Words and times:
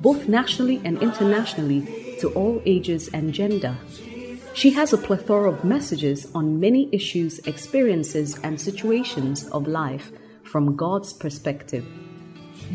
both 0.00 0.28
nationally 0.28 0.80
and 0.84 1.00
internationally, 1.02 2.16
to 2.20 2.28
all 2.34 2.60
ages 2.66 3.08
and 3.14 3.32
gender. 3.32 3.76
She 4.54 4.70
has 4.70 4.92
a 4.92 4.98
plethora 4.98 5.50
of 5.50 5.64
messages 5.64 6.26
on 6.34 6.60
many 6.60 6.88
issues, 6.92 7.38
experiences, 7.40 8.38
and 8.42 8.60
situations 8.60 9.48
of 9.48 9.66
life 9.66 10.10
from 10.42 10.76
God's 10.76 11.12
perspective. 11.12 11.86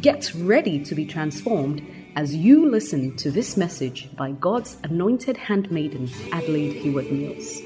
Get 0.01 0.33
ready 0.35 0.83
to 0.83 0.95
be 0.95 1.05
transformed 1.05 1.85
as 2.15 2.33
you 2.33 2.69
listen 2.69 3.15
to 3.17 3.29
this 3.29 3.57
message 3.57 4.09
by 4.15 4.31
God's 4.31 4.77
anointed 4.83 5.35
handmaiden, 5.37 6.09
Adelaide 6.31 6.73
Heward 6.81 7.11
Mills. 7.11 7.61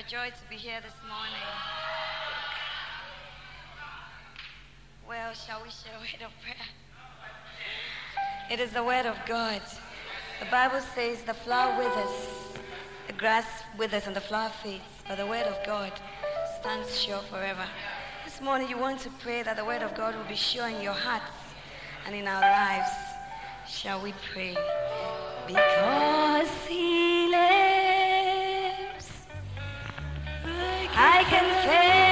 A 0.00 0.10
joy 0.10 0.30
to 0.30 0.48
be 0.48 0.56
here 0.56 0.80
this 0.80 0.94
morning. 1.06 1.34
Well, 5.06 5.34
shall 5.34 5.62
we 5.62 5.68
share 5.68 5.92
a 5.94 5.98
word 5.98 6.24
of 6.24 6.32
prayer? 6.40 6.68
It 8.50 8.60
is 8.60 8.70
the 8.72 8.82
word 8.82 9.04
of 9.04 9.16
God. 9.26 9.60
The 10.38 10.46
Bible 10.50 10.80
says 10.94 11.20
the 11.22 11.34
flower 11.34 11.76
withers 11.76 12.28
the 13.08 13.12
grass 13.12 13.44
withers 13.76 14.06
and 14.06 14.16
the 14.16 14.22
flower 14.22 14.48
fades, 14.62 14.84
but 15.06 15.18
the 15.18 15.26
word 15.26 15.46
of 15.46 15.56
God 15.66 15.92
stands 16.60 16.98
sure 16.98 17.20
forever. 17.28 17.66
This 18.24 18.40
morning 18.40 18.70
you 18.70 18.78
want 18.78 19.00
to 19.00 19.10
pray 19.18 19.42
that 19.42 19.56
the 19.58 19.64
word 19.66 19.82
of 19.82 19.94
God 19.94 20.16
will 20.16 20.24
be 20.24 20.34
sure 20.34 20.68
in 20.68 20.80
your 20.80 20.94
hearts 20.94 21.26
and 22.06 22.14
in 22.14 22.26
our 22.26 22.40
lives. 22.40 22.90
Shall 23.68 24.00
we 24.00 24.14
pray? 24.32 24.56
Because 25.46 26.48
he 26.66 27.19
I 30.96 31.24
can 31.24 31.46
face 31.68 32.09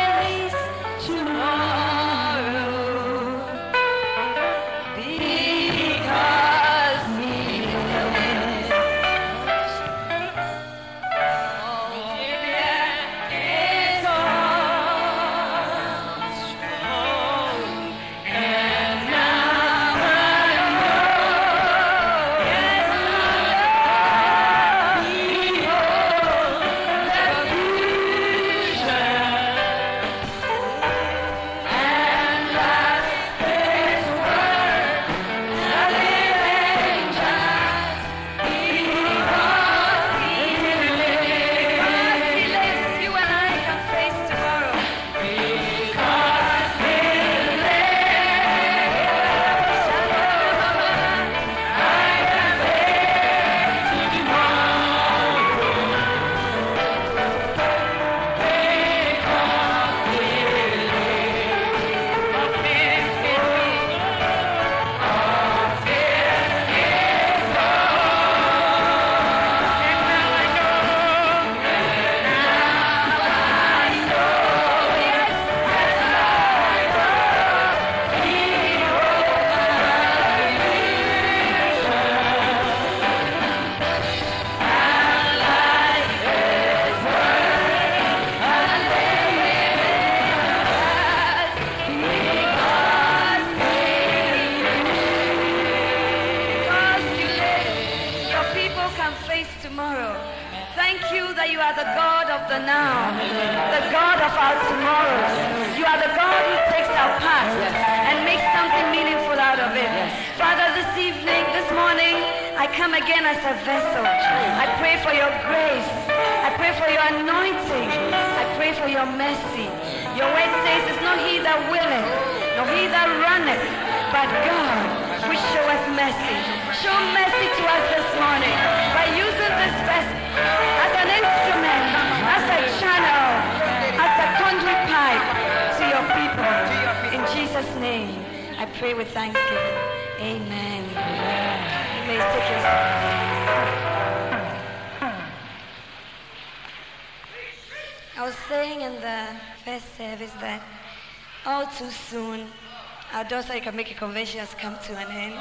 convention 153.94 154.40
has 154.40 154.54
come 154.54 154.76
to 154.84 154.92
an 154.96 155.10
end. 155.10 155.34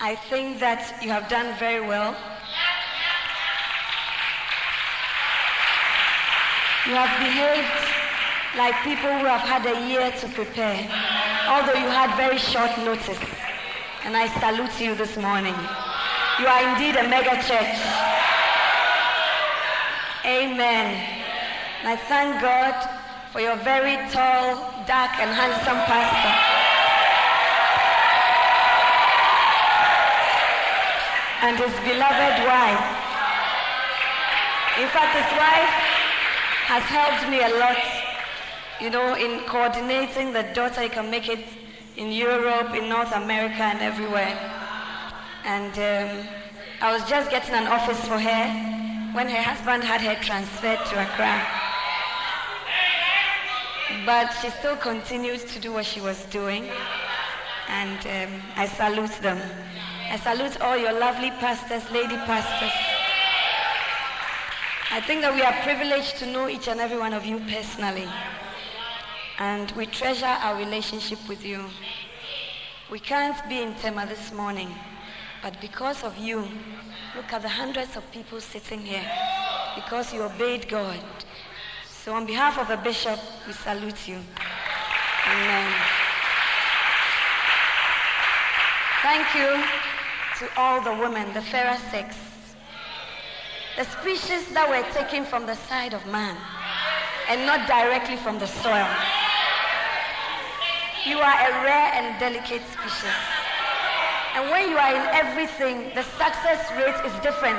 I 0.00 0.14
think 0.28 0.60
that 0.60 1.02
you 1.02 1.10
have 1.10 1.28
done 1.28 1.56
very 1.58 1.80
well. 1.80 2.14
You 6.86 6.94
have 6.94 7.14
behaved 7.18 7.88
like 8.56 8.74
people 8.82 9.10
who 9.18 9.26
have 9.26 9.42
had 9.42 9.66
a 9.66 9.88
year 9.88 10.10
to 10.10 10.28
prepare, 10.28 10.78
although 11.48 11.78
you 11.78 11.88
had 11.88 12.16
very 12.16 12.38
short 12.38 12.70
notice. 12.78 13.18
And 14.04 14.16
I 14.16 14.26
salute 14.40 14.80
you 14.80 14.94
this 14.94 15.16
morning. 15.16 15.54
You 16.40 16.46
are 16.46 16.62
indeed 16.72 16.96
a 16.96 17.08
mega 17.08 17.36
church. 17.42 18.07
Amen. 20.28 20.92
I 21.84 21.96
thank 21.96 22.42
God 22.42 22.76
for 23.32 23.40
your 23.40 23.56
very 23.56 23.96
tall, 24.12 24.56
dark, 24.86 25.18
and 25.20 25.30
handsome 25.32 25.80
pastor. 25.88 26.68
and 31.40 31.56
his 31.56 31.72
beloved 31.86 32.36
wife. 32.44 32.84
In 34.76 34.88
fact, 34.90 35.14
his 35.16 35.30
wife 35.38 35.74
has 36.66 36.82
helped 36.82 37.30
me 37.30 37.38
a 37.40 37.48
lot, 37.58 37.78
you 38.80 38.90
know, 38.90 39.14
in 39.14 39.46
coordinating 39.46 40.32
the 40.32 40.42
daughter 40.52 40.82
you 40.82 40.90
can 40.90 41.10
make 41.10 41.28
it 41.28 41.44
in 41.96 42.10
Europe, 42.10 42.74
in 42.74 42.88
North 42.88 43.12
America, 43.12 43.62
and 43.62 43.80
everywhere. 43.80 44.36
And 45.44 45.72
um, 45.78 46.26
I 46.82 46.92
was 46.92 47.08
just 47.08 47.30
getting 47.30 47.54
an 47.54 47.68
office 47.68 48.00
for 48.06 48.18
her, 48.18 48.77
when 49.12 49.28
her 49.28 49.42
husband 49.42 49.82
had 49.84 50.00
her 50.00 50.14
transferred 50.22 50.78
to 50.86 51.00
Accra. 51.00 51.46
But 54.04 54.30
she 54.40 54.50
still 54.50 54.76
continues 54.76 55.44
to 55.44 55.58
do 55.58 55.72
what 55.72 55.86
she 55.86 56.00
was 56.00 56.24
doing. 56.26 56.70
And 57.68 57.98
um, 58.06 58.42
I 58.56 58.66
salute 58.66 59.16
them. 59.22 59.40
I 60.10 60.16
salute 60.18 60.60
all 60.60 60.76
your 60.76 60.92
lovely 60.98 61.30
pastors, 61.32 61.90
lady 61.90 62.16
pastors. 62.16 62.72
I 64.90 65.00
think 65.02 65.20
that 65.20 65.34
we 65.34 65.42
are 65.42 65.52
privileged 65.62 66.16
to 66.18 66.26
know 66.26 66.48
each 66.48 66.66
and 66.66 66.80
every 66.80 66.98
one 66.98 67.12
of 67.12 67.26
you 67.26 67.38
personally. 67.40 68.08
And 69.38 69.70
we 69.72 69.86
treasure 69.86 70.26
our 70.26 70.56
relationship 70.56 71.18
with 71.28 71.44
you. 71.44 71.64
We 72.90 72.98
can't 72.98 73.36
be 73.48 73.60
in 73.60 73.74
Tema 73.74 74.06
this 74.06 74.32
morning, 74.32 74.74
but 75.42 75.60
because 75.60 76.02
of 76.02 76.16
you, 76.16 76.48
look 77.16 77.32
at 77.32 77.42
the 77.42 77.48
hundreds 77.48 77.96
of 77.96 78.10
people 78.12 78.40
sitting 78.40 78.80
here, 78.80 79.10
because 79.74 80.12
you 80.12 80.22
obeyed 80.22 80.68
God. 80.68 81.00
So 81.84 82.12
on 82.14 82.26
behalf 82.26 82.58
of 82.58 82.68
the 82.68 82.76
bishop, 82.76 83.18
we 83.46 83.52
salute 83.52 84.08
you. 84.08 84.18
Amen. 85.26 85.72
Thank 89.02 89.34
you 89.34 89.62
to 90.38 90.60
all 90.60 90.80
the 90.80 90.94
women, 90.94 91.32
the 91.34 91.42
fairer 91.42 91.76
sex, 91.90 92.16
the 93.76 93.84
species 93.84 94.48
that 94.54 94.68
were 94.68 94.84
taken 94.92 95.24
from 95.24 95.46
the 95.46 95.54
side 95.54 95.94
of 95.94 96.04
man 96.06 96.36
and 97.28 97.44
not 97.46 97.68
directly 97.68 98.16
from 98.16 98.38
the 98.38 98.46
soil. 98.46 98.88
You 101.06 101.18
are 101.18 101.38
a 101.46 101.64
rare 101.64 101.92
and 101.94 102.18
delicate 102.18 102.62
species. 102.72 103.47
And 104.38 104.50
when 104.52 104.70
you 104.70 104.78
are 104.78 104.94
in 104.94 105.02
everything, 105.18 105.90
the 105.96 106.04
success 106.14 106.70
rate 106.78 106.94
is 107.04 107.12
different. 107.24 107.58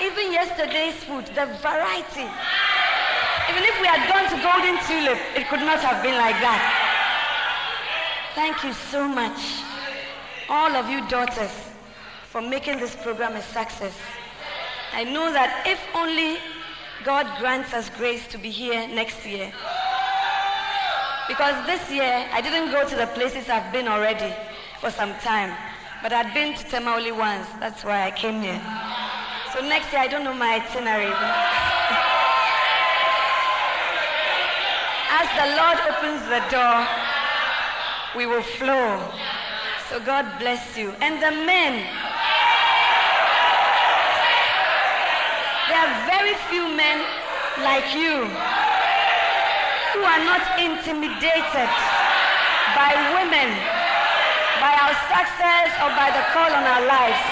Even 0.00 0.32
yesterday's 0.32 0.94
food, 1.04 1.26
the 1.26 1.44
variety. 1.60 2.24
Even 3.50 3.64
if 3.68 3.78
we 3.82 3.86
had 3.86 4.08
gone 4.08 4.24
to 4.32 4.36
Golden 4.40 4.80
Tulip, 4.88 5.20
it 5.36 5.46
could 5.50 5.60
not 5.60 5.80
have 5.80 6.02
been 6.02 6.16
like 6.16 6.40
that. 6.40 6.62
Thank 8.34 8.64
you 8.64 8.72
so 8.72 9.06
much, 9.06 9.60
all 10.48 10.74
of 10.74 10.88
you 10.88 11.06
daughters, 11.08 11.52
for 12.30 12.40
making 12.40 12.78
this 12.78 12.96
program 12.96 13.36
a 13.36 13.42
success. 13.42 13.94
I 14.94 15.04
know 15.04 15.30
that 15.34 15.66
if 15.66 15.78
only 15.94 16.38
God 17.04 17.26
grants 17.38 17.74
us 17.74 17.90
grace 17.90 18.26
to 18.28 18.38
be 18.38 18.48
here 18.48 18.88
next 18.88 19.26
year, 19.26 19.52
because 21.28 21.66
this 21.66 21.90
year, 21.90 22.26
I 22.32 22.40
didn't 22.40 22.72
go 22.72 22.88
to 22.88 22.96
the 22.96 23.08
places 23.08 23.50
I've 23.50 23.70
been 23.70 23.86
already 23.86 24.32
for 24.80 24.90
some 24.90 25.14
time. 25.20 25.54
But 26.02 26.12
I'd 26.12 26.32
been 26.32 26.54
to 26.54 26.64
Tema 26.64 26.92
only 26.92 27.12
once. 27.12 27.48
That's 27.58 27.84
why 27.84 28.04
I 28.06 28.10
came 28.10 28.40
here. 28.40 28.60
So 29.52 29.60
next 29.66 29.92
year, 29.92 30.02
I 30.02 30.06
don't 30.06 30.22
know 30.22 30.34
my 30.34 30.62
itinerary. 30.62 31.10
As 35.10 35.26
the 35.34 35.46
Lord 35.58 35.78
opens 35.90 36.22
the 36.30 36.42
door, 36.52 36.86
we 38.14 38.26
will 38.26 38.42
flow. 38.42 39.02
So 39.90 39.98
God 39.98 40.38
bless 40.38 40.76
you. 40.76 40.90
And 41.00 41.16
the 41.16 41.32
men, 41.32 41.82
there 45.66 45.80
are 45.82 46.06
very 46.06 46.34
few 46.46 46.68
men 46.76 47.02
like 47.64 47.94
you 47.94 48.30
who 49.92 50.00
are 50.06 50.22
not 50.22 50.44
intimidated 50.60 51.70
by 52.76 52.94
women, 53.16 53.77
by 54.58 54.74
our 54.74 54.94
success, 55.06 55.70
or 55.82 55.90
by 55.94 56.10
the 56.10 56.22
call 56.34 56.50
on 56.50 56.66
our 56.66 56.82
lives. 56.82 57.22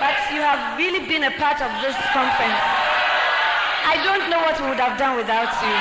But 0.00 0.16
you 0.32 0.40
have 0.40 0.76
really 0.80 1.04
been 1.04 1.28
a 1.28 1.34
part 1.36 1.60
of 1.60 1.70
this 1.84 1.96
conference. 2.16 2.60
I 3.84 4.00
don't 4.04 4.28
know 4.32 4.40
what 4.40 4.56
we 4.60 4.68
would 4.72 4.80
have 4.80 4.96
done 4.96 5.16
without 5.16 5.52
you. 5.60 5.76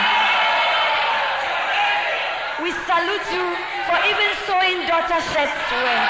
We 2.63 2.75
salute 2.83 3.27
you 3.31 3.45
for 3.87 3.97
even 4.03 4.29
sewing 4.43 4.83
daughter 4.87 5.19
shirts 5.31 5.55
to 5.71 5.75
wear. 5.79 6.03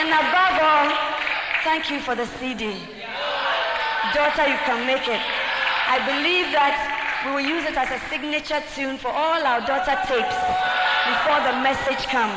And 0.00 0.08
above 0.08 0.56
all, 0.64 0.88
thank 1.64 1.90
you 1.90 2.00
for 2.00 2.14
the 2.14 2.26
CD. 2.40 2.72
Daughter, 4.14 4.48
you 4.48 4.58
can 4.64 4.86
make 4.86 5.08
it. 5.08 5.20
I 5.88 6.00
believe 6.08 6.52
that 6.56 6.76
we 7.26 7.32
will 7.32 7.48
use 7.48 7.64
it 7.68 7.76
as 7.76 7.90
a 7.90 8.00
signature 8.08 8.62
tune 8.74 8.96
for 8.96 9.08
all 9.08 9.42
our 9.44 9.60
daughter 9.66 9.98
tapes 10.06 10.87
before 11.08 11.40
the 11.40 11.56
message 11.64 12.04
comes. 12.12 12.36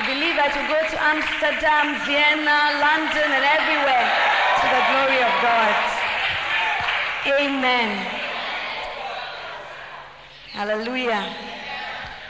We 0.00 0.16
believe 0.16 0.36
that 0.40 0.56
we 0.56 0.64
go 0.64 0.80
to 0.80 0.96
Amsterdam, 0.96 2.00
Vienna, 2.08 2.80
London, 2.80 3.28
and 3.28 3.44
everywhere 3.44 4.08
to 4.60 4.66
the 4.72 4.82
glory 4.88 5.20
of 5.20 5.32
God. 5.44 5.74
Amen. 7.36 7.90
Hallelujah. 10.56 11.22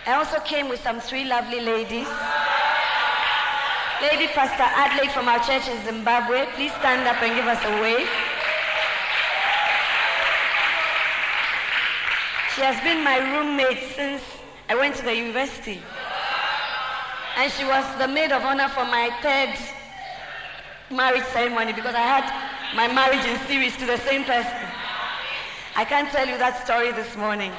I 0.07 0.15
also 0.15 0.41
came 0.41 0.69
with 0.69 0.83
some 0.83 1.01
three 1.01 1.25
lovely 1.25 1.61
ladies. 1.61 2.11
Lady 4.03 4.27
Pastor 4.35 4.67
Adelaide 4.67 5.13
from 5.13 5.29
our 5.29 5.39
church 5.47 5.69
in 5.69 5.79
Zimbabwe, 5.85 6.47
please 6.59 6.73
stand 6.83 7.07
up 7.07 7.23
and 7.23 7.37
give 7.37 7.47
us 7.47 7.63
a 7.63 7.81
wave. 7.81 8.11
She 12.55 12.61
has 12.63 12.83
been 12.83 13.05
my 13.05 13.19
roommate 13.33 13.95
since 13.95 14.23
I 14.73 14.75
went 14.75 14.97
to 14.97 15.05
the 15.05 15.15
university. 15.15 15.83
And 17.37 17.53
she 17.53 17.63
was 17.63 17.85
the 17.99 18.09
maid 18.09 18.33
of 18.33 18.41
honor 18.41 18.71
for 18.71 18.87
my 18.89 19.13
third 19.21 19.53
marriage 20.89 21.27
ceremony 21.27 21.75
because 21.75 21.95
I 21.95 22.01
had 22.01 22.25
my 22.75 22.89
marriage 22.89 23.21
in 23.29 23.37
series 23.47 23.77
to 23.77 23.85
the 23.85 23.99
same 23.99 24.25
person. 24.25 24.65
I 25.77 25.85
can't 25.85 26.09
tell 26.09 26.27
you 26.27 26.39
that 26.39 26.65
story 26.65 26.91
this 26.93 27.15
morning. 27.19 27.53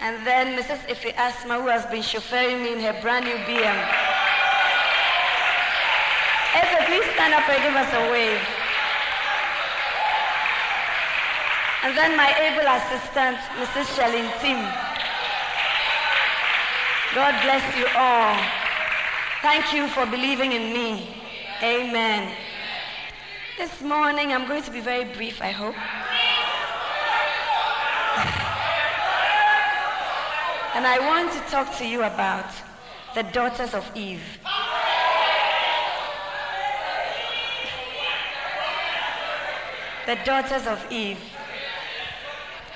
And 0.00 0.26
then 0.26 0.58
Mrs. 0.58 0.90
Ife 0.90 1.14
Asma, 1.16 1.62
who 1.62 1.68
has 1.68 1.86
been 1.86 2.02
chauffeuring 2.02 2.64
me 2.64 2.72
in 2.72 2.80
her 2.80 2.98
brand 3.00 3.24
new 3.24 3.38
BM. 3.46 3.78
Ife, 6.58 6.78
please 6.90 7.06
stand 7.14 7.30
up 7.30 7.46
and 7.46 7.62
give 7.62 7.78
us 7.78 7.90
a 7.94 8.10
wave. 8.10 8.42
And 11.86 11.94
then 11.96 12.16
my 12.18 12.34
able 12.42 12.66
assistant, 12.66 13.38
Mrs. 13.54 13.86
Shelly 13.94 14.26
Tim. 14.42 14.91
God 17.14 17.34
bless 17.42 17.76
you 17.76 17.86
all. 17.94 18.40
Thank 19.42 19.74
you 19.74 19.86
for 19.88 20.06
believing 20.06 20.52
in 20.52 20.72
me. 20.72 21.14
Amen. 21.62 22.34
This 23.58 23.82
morning, 23.82 24.32
I'm 24.32 24.48
going 24.48 24.62
to 24.62 24.70
be 24.70 24.80
very 24.80 25.04
brief, 25.04 25.42
I 25.42 25.50
hope. 25.50 25.74
and 30.74 30.86
I 30.86 30.98
want 31.00 31.30
to 31.32 31.40
talk 31.50 31.76
to 31.76 31.86
you 31.86 32.04
about 32.04 32.50
the 33.14 33.24
daughters 33.24 33.74
of 33.74 33.84
Eve. 33.94 34.24
The 40.06 40.16
daughters 40.24 40.66
of 40.66 40.82
Eve. 40.90 41.20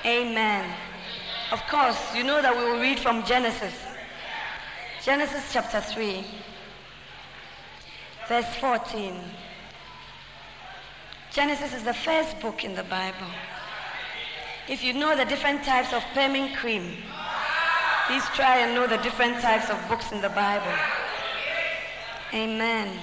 Amen. 0.05 0.71
Of 1.51 1.65
course, 1.71 1.97
you 2.13 2.23
know 2.23 2.39
that 2.39 2.55
we 2.55 2.63
will 2.65 2.79
read 2.79 2.99
from 2.99 3.25
Genesis. 3.25 3.86
Genesis 5.07 5.53
chapter 5.53 5.79
3, 5.79 6.21
verse 8.27 8.55
14. 8.59 9.15
Genesis 11.31 11.73
is 11.73 11.83
the 11.83 11.93
first 11.93 12.37
book 12.41 12.65
in 12.65 12.75
the 12.75 12.83
Bible. 12.83 13.31
If 14.67 14.83
you 14.83 14.91
know 14.91 15.15
the 15.15 15.23
different 15.23 15.63
types 15.63 15.93
of 15.93 16.01
Permin 16.13 16.53
cream, 16.57 16.97
please 18.07 18.25
try 18.35 18.57
and 18.57 18.75
know 18.75 18.85
the 18.85 18.97
different 18.97 19.39
types 19.39 19.69
of 19.69 19.79
books 19.87 20.11
in 20.11 20.19
the 20.19 20.27
Bible. 20.27 20.77
Amen. 22.33 22.99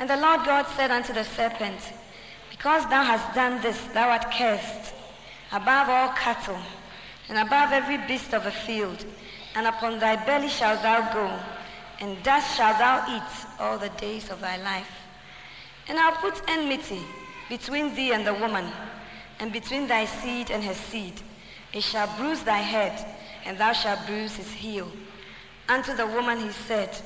And 0.00 0.08
the 0.08 0.16
Lord 0.16 0.46
God 0.46 0.66
said 0.74 0.90
unto 0.90 1.12
the 1.12 1.24
serpent, 1.24 1.80
Because 2.50 2.82
thou 2.84 3.04
hast 3.04 3.34
done 3.34 3.60
this, 3.60 3.78
thou 3.92 4.08
art 4.08 4.32
cursed 4.32 4.94
above 5.52 5.90
all 5.90 6.08
cattle, 6.14 6.62
and 7.28 7.36
above 7.36 7.72
every 7.72 7.98
beast 8.06 8.32
of 8.32 8.44
the 8.44 8.50
field, 8.50 9.04
and 9.54 9.66
upon 9.66 9.98
thy 9.98 10.16
belly 10.24 10.48
shalt 10.48 10.82
thou 10.82 11.12
go, 11.12 11.38
and 12.00 12.20
dust 12.22 12.56
shalt 12.56 12.78
thou 12.78 13.04
eat 13.08 13.46
all 13.60 13.78
the 13.78 13.88
days 13.90 14.30
of 14.30 14.40
thy 14.40 14.56
life. 14.56 14.90
And 15.88 15.98
I'll 15.98 16.16
put 16.16 16.42
enmity 16.48 17.06
between 17.48 17.94
thee 17.94 18.12
and 18.12 18.26
the 18.26 18.34
woman, 18.34 18.66
and 19.38 19.52
between 19.52 19.86
thy 19.86 20.06
seed 20.06 20.50
and 20.50 20.62
her 20.64 20.74
seed. 20.74 21.20
It 21.72 21.82
shall 21.82 22.08
bruise 22.16 22.42
thy 22.42 22.58
head, 22.58 23.06
and 23.44 23.56
thou 23.58 23.72
shalt 23.72 24.06
bruise 24.06 24.36
his 24.36 24.50
heel. 24.50 24.90
Unto 25.68 25.94
the 25.94 26.06
woman 26.06 26.38
he 26.40 26.50
said, 26.50 26.96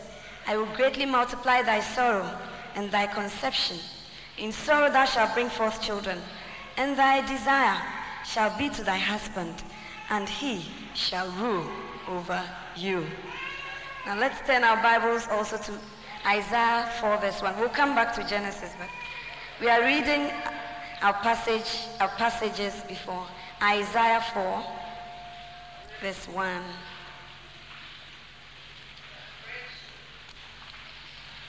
I 0.46 0.56
will 0.56 0.74
greatly 0.76 1.06
multiply 1.06 1.62
thy 1.62 1.80
sorrow 1.80 2.30
and 2.74 2.90
thy 2.90 3.06
conception. 3.06 3.78
In 4.38 4.52
sorrow 4.52 4.90
thou 4.90 5.04
shalt 5.04 5.34
bring 5.34 5.48
forth 5.50 5.82
children, 5.82 6.18
and 6.76 6.96
thy 6.96 7.26
desire 7.26 7.80
shall 8.24 8.56
be 8.56 8.68
to 8.70 8.84
thy 8.84 8.98
husband, 8.98 9.54
and 10.10 10.28
he 10.28 10.64
shall 10.94 11.28
rule 11.32 11.68
over 12.08 12.42
you. 12.76 13.06
Now 14.06 14.18
let's 14.18 14.40
turn 14.46 14.64
our 14.64 14.82
Bibles 14.82 15.28
also 15.28 15.58
to 15.58 15.78
Isaiah 16.26 16.90
4, 17.00 17.18
verse 17.18 17.42
1. 17.42 17.58
We'll 17.60 17.68
come 17.68 17.94
back 17.94 18.14
to 18.14 18.26
Genesis, 18.26 18.72
but 18.78 18.88
We 19.60 19.68
are 19.68 19.82
reading 19.82 20.30
our 21.02 21.14
passage, 21.14 21.88
our 22.00 22.08
passages 22.10 22.74
before. 22.86 23.26
Isaiah 23.62 24.24
4, 24.32 24.64
verse 26.00 26.28
1. 26.28 26.62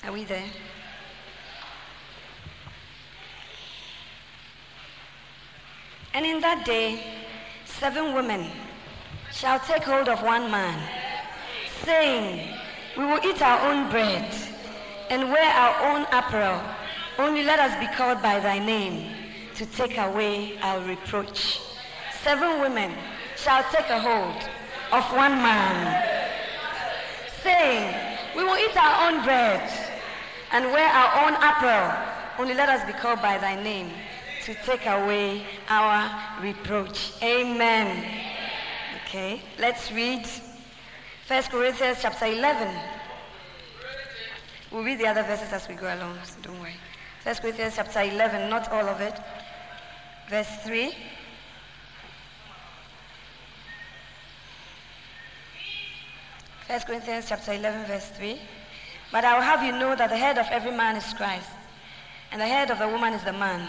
Are 0.05 0.11
we 0.11 0.23
there? 0.23 0.49
And 6.13 6.25
in 6.25 6.39
that 6.41 6.65
day, 6.65 7.03
seven 7.65 8.15
women 8.15 8.49
shall 9.39 9.59
take 9.61 9.83
hold 9.83 10.09
of 10.09 10.21
one 10.21 10.51
man, 10.51 10.77
saying, 11.85 12.45
We 12.97 13.05
will 13.05 13.21
eat 13.23 13.41
our 13.41 13.71
own 13.71 13.89
bread 13.89 14.29
and 15.09 15.31
wear 15.31 15.49
our 15.49 15.95
own 15.95 16.01
apparel. 16.11 16.61
Only 17.17 17.43
let 17.43 17.57
us 17.57 17.71
be 17.79 17.87
called 17.95 18.21
by 18.21 18.41
thy 18.41 18.59
name 18.59 19.13
to 19.55 19.65
take 19.65 19.97
away 19.97 20.57
our 20.61 20.81
reproach. 20.81 21.61
Seven 22.21 22.59
women 22.59 22.91
shall 23.37 23.63
take 23.71 23.89
a 23.89 23.97
hold 23.97 24.43
of 24.91 25.05
one 25.15 25.41
man, 25.41 25.87
saying, 27.41 27.95
We 28.35 28.43
will 28.43 28.57
eat 28.57 28.75
our 28.75 29.07
own 29.07 29.23
bread 29.23 29.71
and 30.51 30.65
wear 30.65 30.89
our 30.89 31.25
own 31.25 31.35
apparel. 31.35 31.95
Only 32.37 32.55
let 32.55 32.67
us 32.67 32.85
be 32.85 32.91
called 32.91 33.21
by 33.21 33.37
thy 33.37 33.55
name 33.63 33.89
to 34.43 34.53
take 34.65 34.85
away 34.85 35.45
our 35.69 36.11
reproach. 36.41 37.13
Amen. 37.23 38.38
Okay, 39.09 39.41
let's 39.57 39.91
read 39.91 40.23
1 41.27 41.43
Corinthians 41.45 41.97
chapter 41.99 42.27
11. 42.27 42.67
We'll 44.71 44.83
read 44.83 44.99
the 44.99 45.07
other 45.07 45.23
verses 45.23 45.51
as 45.51 45.67
we 45.67 45.73
go 45.73 45.91
along, 45.91 46.19
so 46.23 46.35
don't 46.43 46.59
worry. 46.59 46.75
1 47.23 47.35
Corinthians 47.37 47.73
chapter 47.75 48.01
11, 48.01 48.51
not 48.51 48.71
all 48.71 48.87
of 48.87 49.01
it. 49.01 49.19
Verse 50.29 50.47
3. 50.63 50.93
First 56.67 56.85
Corinthians 56.85 57.25
chapter 57.27 57.53
11, 57.53 57.85
verse 57.87 58.09
3. 58.09 58.39
But 59.11 59.25
I 59.25 59.33
will 59.33 59.41
have 59.41 59.63
you 59.63 59.71
know 59.71 59.95
that 59.95 60.11
the 60.11 60.17
head 60.17 60.37
of 60.37 60.45
every 60.51 60.69
man 60.69 60.95
is 60.95 61.13
Christ, 61.15 61.49
and 62.31 62.39
the 62.39 62.45
head 62.45 62.69
of 62.69 62.77
the 62.77 62.87
woman 62.87 63.13
is 63.13 63.23
the 63.23 63.33
man, 63.33 63.67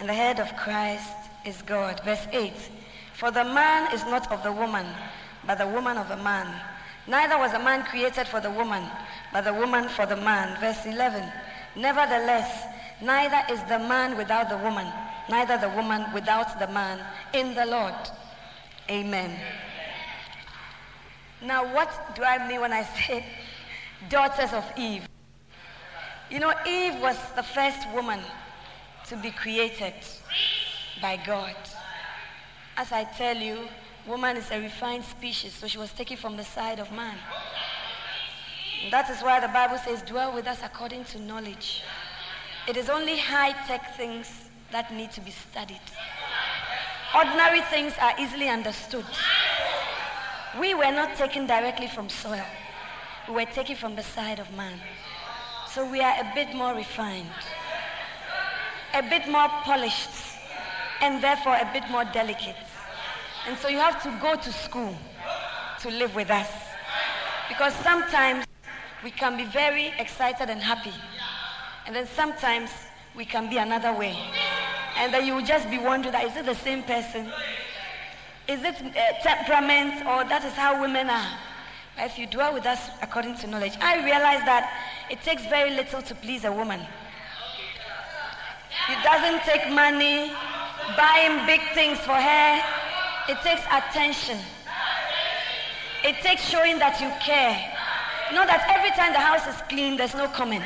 and 0.00 0.08
the 0.08 0.14
head 0.14 0.40
of 0.40 0.56
Christ 0.56 1.14
is 1.46 1.62
God. 1.62 2.00
Verse 2.04 2.26
8. 2.32 2.52
For 3.22 3.30
the 3.30 3.44
man 3.44 3.94
is 3.94 4.02
not 4.06 4.32
of 4.32 4.42
the 4.42 4.50
woman, 4.50 4.84
but 5.46 5.56
the 5.56 5.68
woman 5.68 5.96
of 5.96 6.08
the 6.08 6.16
man. 6.16 6.52
Neither 7.06 7.38
was 7.38 7.52
the 7.52 7.60
man 7.60 7.84
created 7.84 8.26
for 8.26 8.40
the 8.40 8.50
woman, 8.50 8.82
but 9.32 9.42
the 9.42 9.54
woman 9.54 9.88
for 9.88 10.06
the 10.06 10.16
man. 10.16 10.58
Verse 10.58 10.84
11. 10.84 11.22
Nevertheless, 11.76 12.64
neither 13.00 13.40
is 13.48 13.62
the 13.68 13.78
man 13.78 14.16
without 14.16 14.48
the 14.48 14.56
woman, 14.56 14.88
neither 15.30 15.56
the 15.56 15.68
woman 15.68 16.04
without 16.12 16.58
the 16.58 16.66
man 16.66 16.98
in 17.32 17.54
the 17.54 17.64
Lord. 17.64 17.94
Amen. 18.90 19.38
Now, 21.40 21.72
what 21.72 22.16
do 22.16 22.24
I 22.24 22.44
mean 22.48 22.60
when 22.60 22.72
I 22.72 22.82
say 23.06 23.24
daughters 24.08 24.52
of 24.52 24.64
Eve? 24.76 25.06
You 26.28 26.40
know, 26.40 26.52
Eve 26.66 27.00
was 27.00 27.16
the 27.36 27.44
first 27.44 27.88
woman 27.94 28.18
to 29.06 29.16
be 29.16 29.30
created 29.30 29.94
by 31.00 31.20
God. 31.24 31.54
As 32.76 32.90
I 32.90 33.04
tell 33.04 33.36
you, 33.36 33.68
woman 34.06 34.36
is 34.36 34.50
a 34.50 34.58
refined 34.60 35.04
species, 35.04 35.52
so 35.52 35.66
she 35.66 35.78
was 35.78 35.92
taken 35.92 36.16
from 36.16 36.36
the 36.36 36.44
side 36.44 36.78
of 36.78 36.90
man. 36.90 37.16
That 38.90 39.10
is 39.10 39.20
why 39.20 39.40
the 39.40 39.48
Bible 39.48 39.78
says, 39.78 40.02
dwell 40.02 40.34
with 40.34 40.46
us 40.46 40.60
according 40.64 41.04
to 41.06 41.20
knowledge. 41.20 41.82
It 42.66 42.76
is 42.76 42.88
only 42.88 43.18
high 43.18 43.52
tech 43.66 43.96
things 43.96 44.48
that 44.70 44.92
need 44.92 45.12
to 45.12 45.20
be 45.20 45.30
studied. 45.30 45.80
Ordinary 47.14 47.60
things 47.60 47.92
are 48.00 48.14
easily 48.18 48.48
understood. 48.48 49.04
We 50.58 50.74
were 50.74 50.90
not 50.90 51.16
taken 51.16 51.46
directly 51.46 51.88
from 51.88 52.08
soil, 52.08 52.44
we 53.28 53.34
were 53.34 53.44
taken 53.44 53.76
from 53.76 53.96
the 53.96 54.02
side 54.02 54.38
of 54.38 54.50
man. 54.54 54.80
So 55.70 55.88
we 55.88 56.00
are 56.00 56.14
a 56.20 56.32
bit 56.34 56.54
more 56.54 56.74
refined, 56.74 57.28
a 58.94 59.02
bit 59.02 59.28
more 59.28 59.48
polished, 59.48 60.10
and 61.02 61.22
therefore 61.22 61.56
a 61.56 61.68
bit 61.72 61.82
more 61.90 62.04
delicate. 62.04 62.56
And 63.46 63.58
so 63.58 63.68
you 63.68 63.78
have 63.78 64.02
to 64.04 64.18
go 64.22 64.36
to 64.36 64.52
school 64.52 64.96
to 65.80 65.90
live 65.90 66.14
with 66.14 66.30
us. 66.30 66.48
Because 67.48 67.74
sometimes 67.74 68.46
we 69.04 69.10
can 69.10 69.36
be 69.36 69.44
very 69.44 69.92
excited 69.98 70.48
and 70.48 70.62
happy. 70.62 70.94
And 71.86 71.94
then 71.94 72.06
sometimes 72.06 72.70
we 73.16 73.24
can 73.24 73.50
be 73.50 73.58
another 73.58 73.92
way. 73.92 74.16
And 74.96 75.12
then 75.12 75.26
you 75.26 75.34
will 75.34 75.44
just 75.44 75.68
be 75.68 75.78
wondering, 75.78 76.14
is 76.14 76.36
it 76.36 76.46
the 76.46 76.54
same 76.54 76.84
person? 76.84 77.32
Is 78.46 78.62
it 78.62 78.76
uh, 78.80 79.22
temperament 79.22 80.06
or 80.06 80.24
that 80.28 80.44
is 80.44 80.52
how 80.52 80.80
women 80.80 81.10
are? 81.10 81.38
If 81.98 82.18
you 82.18 82.26
dwell 82.26 82.54
with 82.54 82.64
us 82.64 82.90
according 83.02 83.36
to 83.38 83.46
knowledge, 83.48 83.74
I 83.80 84.04
realize 84.04 84.44
that 84.44 84.72
it 85.10 85.22
takes 85.22 85.44
very 85.46 85.70
little 85.70 86.00
to 86.02 86.14
please 86.14 86.44
a 86.44 86.52
woman. 86.52 86.80
It 88.88 89.02
doesn't 89.04 89.42
take 89.42 89.70
money, 89.72 90.32
buying 90.96 91.46
big 91.46 91.60
things 91.74 91.98
for 91.98 92.14
her. 92.14 92.62
It 93.28 93.38
takes 93.42 93.62
attention. 93.70 94.38
It 96.04 96.16
takes 96.22 96.48
showing 96.48 96.78
that 96.78 97.00
you 97.00 97.08
care. 97.22 97.54
Not 98.34 98.48
that 98.48 98.66
every 98.74 98.90
time 98.90 99.12
the 99.12 99.20
house 99.20 99.46
is 99.46 99.60
clean, 99.68 99.96
there's 99.96 100.14
no 100.14 100.26
comment. 100.28 100.64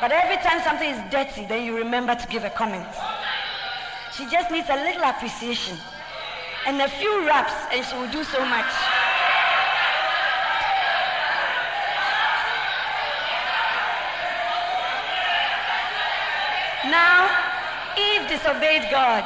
But 0.00 0.12
every 0.12 0.36
time 0.36 0.62
something 0.62 0.90
is 0.90 1.02
dirty, 1.10 1.46
then 1.46 1.64
you 1.64 1.76
remember 1.76 2.14
to 2.14 2.26
give 2.28 2.44
a 2.44 2.50
comment. 2.50 2.86
She 4.12 4.24
just 4.30 4.50
needs 4.50 4.68
a 4.70 4.76
little 4.76 5.02
appreciation 5.02 5.76
and 6.66 6.80
a 6.80 6.88
few 6.88 7.26
raps, 7.26 7.54
and 7.72 7.84
she 7.84 7.96
will 7.96 8.10
do 8.10 8.22
so 8.24 8.44
much. 8.44 8.70
Now, 16.90 17.49
disobeyed 18.30 18.88
God 18.92 19.24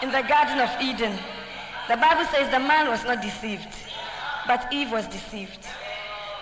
in 0.00 0.10
the 0.10 0.22
Garden 0.22 0.58
of 0.58 0.70
Eden. 0.80 1.16
The 1.88 1.98
Bible 1.98 2.24
says 2.32 2.50
the 2.50 2.58
man 2.58 2.88
was 2.88 3.04
not 3.04 3.20
deceived, 3.20 3.68
but 4.46 4.72
Eve 4.72 4.90
was 4.90 5.06
deceived. 5.06 5.66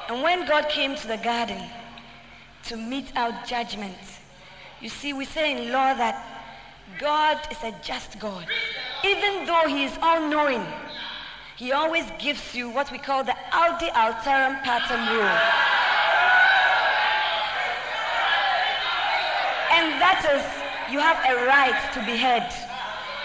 And 0.08 0.22
when 0.22 0.46
God 0.46 0.68
came 0.68 0.94
to 0.94 1.08
the 1.08 1.16
garden 1.16 1.60
to 2.64 2.76
mete 2.76 3.10
out 3.16 3.44
judgment, 3.44 3.98
you 4.80 4.88
see, 4.88 5.12
we 5.12 5.24
say 5.24 5.50
in 5.50 5.72
law 5.72 5.92
that 5.94 6.24
God 7.00 7.38
is 7.50 7.58
a 7.64 7.74
just 7.82 8.20
God. 8.20 8.46
Even 9.04 9.44
though 9.46 9.66
He 9.66 9.84
is 9.84 9.98
all 10.00 10.28
knowing, 10.28 10.64
He 11.56 11.72
always 11.72 12.04
gives 12.20 12.54
you 12.54 12.70
what 12.70 12.92
we 12.92 12.98
call 12.98 13.24
the 13.24 13.36
audi 13.52 13.88
alteram 13.88 14.62
partem 14.62 15.08
rule. 15.12 15.38
And 19.72 20.00
that 20.00 20.22
is, 20.34 20.59
you 20.90 20.98
have 20.98 21.18
a 21.24 21.46
right 21.46 21.90
to 21.94 22.00
be 22.04 22.16
heard. 22.16 22.48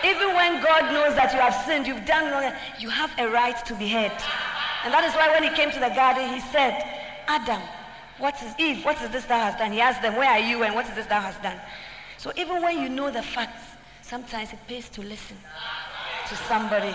Even 0.04 0.36
when 0.36 0.62
God 0.62 0.94
knows 0.94 1.16
that 1.16 1.34
you 1.34 1.40
have 1.40 1.56
sinned, 1.66 1.88
you've 1.88 2.06
done 2.06 2.32
wrong, 2.32 2.54
you 2.80 2.90
have 2.90 3.12
a 3.18 3.28
right 3.30 3.58
to 3.66 3.74
be 3.76 3.88
heard. 3.88 4.14
And 4.84 4.94
that 4.94 5.04
is 5.04 5.14
why 5.16 5.30
when 5.32 5.42
he 5.42 5.50
came 5.50 5.72
to 5.72 5.80
the 5.80 5.90
garden, 5.90 6.30
he 6.30 6.40
said, 6.52 6.78
Adam, 7.28 7.62
what 8.20 8.36
is 8.44 8.54
Eve? 8.60 8.86
What 8.86 9.02
is 9.02 9.10
this 9.10 9.26
thou 9.26 9.40
hast 9.40 9.58
done? 9.58 9.72
He 9.72 9.82
asked 9.82 10.02
them, 10.02 10.16
Where 10.16 10.30
are 10.30 10.40
you 10.40 10.64
and 10.64 10.76
what 10.76 10.88
is 10.88 10.96
this 10.96 11.08
thou 11.08 11.22
hast 11.22 11.42
done? 11.42 11.60
So 12.18 12.32
even 12.38 12.62
when 12.62 12.82
you 12.82 12.88
know 12.88 13.10
the 13.10 13.24
facts, 13.24 13.64
sometimes 14.02 14.54
it 14.54 14.60
pays 14.68 14.90
to 14.90 15.02
listen 15.02 15.38
to 16.30 16.36
somebody. 16.48 16.94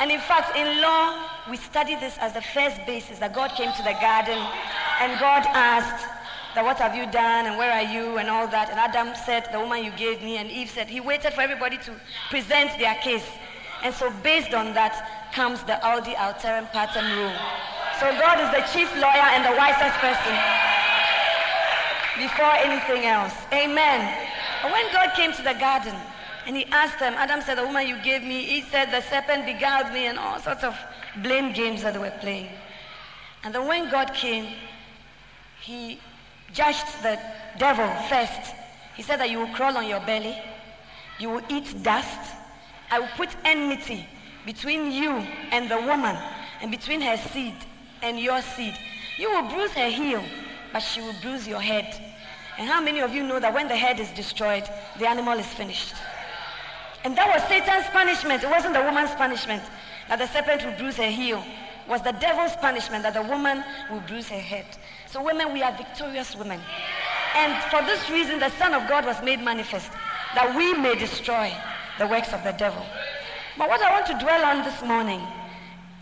And 0.00 0.10
in 0.10 0.20
fact, 0.20 0.56
in 0.56 0.82
law, 0.82 1.22
we 1.48 1.56
study 1.56 1.94
this 1.94 2.18
as 2.18 2.32
the 2.32 2.42
first 2.42 2.84
basis 2.84 3.20
that 3.20 3.32
God 3.32 3.52
came 3.52 3.72
to 3.72 3.82
the 3.82 3.96
garden 4.00 4.38
and 5.00 5.18
God 5.20 5.44
asked, 5.54 6.04
that 6.54 6.64
what 6.64 6.78
have 6.78 6.94
you 6.94 7.10
done 7.10 7.46
and 7.46 7.58
where 7.58 7.72
are 7.72 7.82
you 7.82 8.18
and 8.18 8.30
all 8.30 8.46
that. 8.48 8.70
And 8.70 8.78
Adam 8.78 9.14
said, 9.26 9.48
the 9.52 9.58
woman 9.58 9.84
you 9.84 9.90
gave 9.92 10.22
me. 10.22 10.36
And 10.36 10.50
Eve 10.50 10.70
said, 10.70 10.88
he 10.88 11.00
waited 11.00 11.32
for 11.32 11.40
everybody 11.40 11.78
to 11.78 11.92
present 12.30 12.78
their 12.78 12.94
case. 12.96 13.26
And 13.82 13.92
so 13.92 14.12
based 14.22 14.54
on 14.54 14.72
that, 14.74 15.30
comes 15.34 15.62
the 15.64 15.74
audi 15.84 16.14
alteram 16.14 16.70
partem 16.70 17.04
rule. 17.18 17.34
So 17.98 18.06
God 18.22 18.38
is 18.38 18.50
the 18.54 18.62
chief 18.72 18.88
lawyer 18.94 19.28
and 19.34 19.44
the 19.44 19.56
wisest 19.58 19.98
person 19.98 20.34
before 22.16 22.54
anything 22.62 23.04
else. 23.06 23.34
Amen. 23.52 24.00
But 24.62 24.72
when 24.72 24.86
God 24.92 25.10
came 25.14 25.32
to 25.32 25.42
the 25.42 25.54
garden 25.54 25.94
and 26.46 26.56
he 26.56 26.64
asked 26.66 27.00
them, 27.00 27.14
Adam 27.14 27.42
said, 27.42 27.58
the 27.58 27.66
woman 27.66 27.88
you 27.88 28.00
gave 28.02 28.22
me, 28.22 28.44
he 28.44 28.62
said, 28.62 28.92
the 28.92 29.02
serpent 29.02 29.44
beguiled 29.44 29.92
me 29.92 30.06
and 30.06 30.18
all 30.18 30.38
sorts 30.38 30.62
of 30.62 30.78
blame 31.22 31.52
games 31.52 31.82
that 31.82 31.94
they 31.94 32.00
were 32.00 32.14
playing. 32.20 32.48
And 33.42 33.52
then 33.54 33.66
when 33.66 33.90
God 33.90 34.14
came, 34.14 34.46
he 35.60 35.98
judged 36.54 37.02
the 37.02 37.18
devil 37.58 37.86
first. 38.08 38.54
He 38.96 39.02
said 39.02 39.20
that 39.20 39.30
you 39.30 39.40
will 39.40 39.54
crawl 39.54 39.76
on 39.76 39.86
your 39.86 40.00
belly, 40.00 40.36
you 41.18 41.28
will 41.28 41.42
eat 41.48 41.82
dust, 41.82 42.34
I 42.90 43.00
will 43.00 43.08
put 43.16 43.28
enmity 43.44 44.06
between 44.46 44.92
you 44.92 45.10
and 45.50 45.70
the 45.70 45.80
woman, 45.80 46.16
and 46.62 46.70
between 46.70 47.00
her 47.00 47.16
seed 47.16 47.54
and 48.02 48.18
your 48.18 48.40
seed. 48.40 48.74
You 49.18 49.30
will 49.30 49.48
bruise 49.48 49.72
her 49.72 49.88
heel, 49.88 50.22
but 50.72 50.80
she 50.80 51.00
will 51.00 51.14
bruise 51.22 51.46
your 51.46 51.60
head. 51.60 52.00
And 52.56 52.68
how 52.68 52.80
many 52.80 53.00
of 53.00 53.12
you 53.12 53.24
know 53.24 53.40
that 53.40 53.52
when 53.52 53.68
the 53.68 53.76
head 53.76 53.98
is 53.98 54.10
destroyed, 54.10 54.64
the 54.98 55.08
animal 55.08 55.38
is 55.38 55.46
finished? 55.46 55.94
And 57.04 57.16
that 57.18 57.28
was 57.28 57.42
Satan's 57.48 57.86
punishment. 57.88 58.42
It 58.44 58.50
wasn't 58.50 58.74
the 58.74 58.82
woman's 58.82 59.10
punishment 59.12 59.62
that 60.08 60.18
the 60.18 60.26
serpent 60.28 60.64
would 60.64 60.78
bruise 60.78 60.96
her 60.96 61.10
heel. 61.10 61.38
It 61.38 61.90
was 61.90 62.02
the 62.02 62.12
devil's 62.12 62.56
punishment 62.56 63.02
that 63.02 63.14
the 63.14 63.22
woman 63.22 63.62
would 63.90 64.06
bruise 64.06 64.28
her 64.28 64.38
head. 64.38 64.66
So 65.14 65.22
women, 65.22 65.52
we 65.52 65.62
are 65.62 65.70
victorious 65.70 66.34
women. 66.34 66.60
And 67.36 67.62
for 67.70 67.82
this 67.82 68.10
reason, 68.10 68.40
the 68.40 68.50
Son 68.58 68.74
of 68.74 68.88
God 68.88 69.06
was 69.06 69.22
made 69.22 69.38
manifest, 69.38 69.92
that 70.34 70.56
we 70.56 70.74
may 70.74 70.96
destroy 70.96 71.54
the 72.00 72.08
works 72.08 72.32
of 72.32 72.42
the 72.42 72.50
devil. 72.50 72.84
But 73.56 73.68
what 73.68 73.80
I 73.80 73.92
want 73.92 74.06
to 74.06 74.18
dwell 74.18 74.44
on 74.44 74.64
this 74.64 74.82
morning 74.82 75.20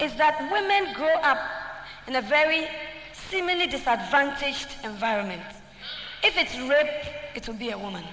is 0.01 0.15
that 0.15 0.41
women 0.51 0.95
grow 0.95 1.13
up 1.17 1.39
in 2.07 2.17
a 2.17 2.23
very 2.23 2.67
seemingly 3.29 3.67
disadvantaged 3.67 4.77
environment. 4.83 5.43
If 6.25 6.39
it's 6.39 6.59
rape, 6.61 7.05
it 7.35 7.47
will 7.47 7.57
be 7.57 7.69
a 7.69 7.77
woman. 7.77 8.05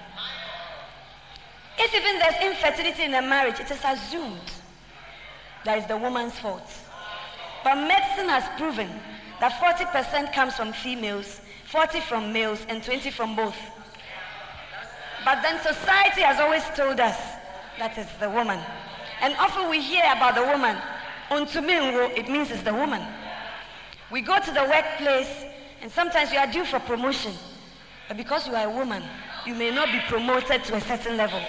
If 1.77 1.95
even 1.95 2.19
there's 2.19 2.43
infertility 2.43 3.03
in 3.03 3.13
a 3.13 3.21
marriage, 3.21 3.61
it 3.61 3.71
is 3.71 3.79
assumed 3.85 4.51
that 5.63 5.77
it's 5.77 5.87
the 5.87 5.95
woman's 5.95 6.37
fault. 6.39 6.69
But 7.63 7.75
medicine 7.75 8.27
has 8.27 8.43
proven 8.59 8.89
that 9.39 9.53
40% 9.53 10.33
comes 10.33 10.55
from 10.55 10.73
females, 10.73 11.41
40 11.65 12.01
from 12.01 12.33
males, 12.33 12.65
and 12.67 12.83
20 12.83 13.11
from 13.11 13.35
both. 13.35 13.55
But 15.23 15.41
then 15.41 15.59
society 15.61 16.21
has 16.21 16.39
always 16.39 16.63
told 16.75 16.99
us 16.99 17.17
that 17.77 17.97
it's 17.97 18.13
the 18.19 18.29
woman. 18.29 18.59
And 19.21 19.35
often 19.35 19.69
we 19.69 19.81
hear 19.81 20.03
about 20.15 20.35
the 20.35 20.43
woman. 20.43 20.77
Untumingo, 21.29 22.17
it 22.17 22.29
means 22.29 22.51
it's 22.51 22.63
the 22.63 22.73
woman. 22.73 23.01
We 24.11 24.21
go 24.21 24.39
to 24.39 24.51
the 24.51 24.63
workplace, 24.63 25.45
and 25.81 25.91
sometimes 25.91 26.31
you 26.31 26.39
are 26.39 26.51
due 26.51 26.65
for 26.65 26.79
promotion. 26.79 27.33
But 28.07 28.17
because 28.17 28.47
you 28.47 28.55
are 28.55 28.65
a 28.65 28.69
woman, 28.69 29.03
you 29.45 29.53
may 29.53 29.71
not 29.71 29.91
be 29.91 29.99
promoted 30.07 30.63
to 30.65 30.75
a 30.75 30.81
certain 30.81 31.15
level. 31.15 31.41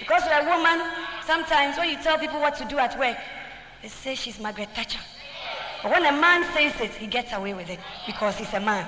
Because 0.00 0.24
you're 0.24 0.40
a 0.40 0.56
woman, 0.56 0.84
sometimes 1.24 1.76
when 1.76 1.90
you 1.90 1.96
tell 2.02 2.18
people 2.18 2.40
what 2.40 2.56
to 2.56 2.64
do 2.64 2.78
at 2.78 2.98
work, 2.98 3.16
they 3.82 3.88
say 3.88 4.14
she's 4.14 4.40
Margaret 4.40 4.70
Thatcher. 4.74 4.98
But 5.82 5.92
when 5.92 6.06
a 6.06 6.12
man 6.12 6.44
says 6.54 6.78
it, 6.80 6.92
he 6.92 7.06
gets 7.06 7.32
away 7.32 7.54
with 7.54 7.70
it 7.70 7.78
because 8.06 8.36
he's 8.36 8.52
a 8.52 8.60
man. 8.60 8.86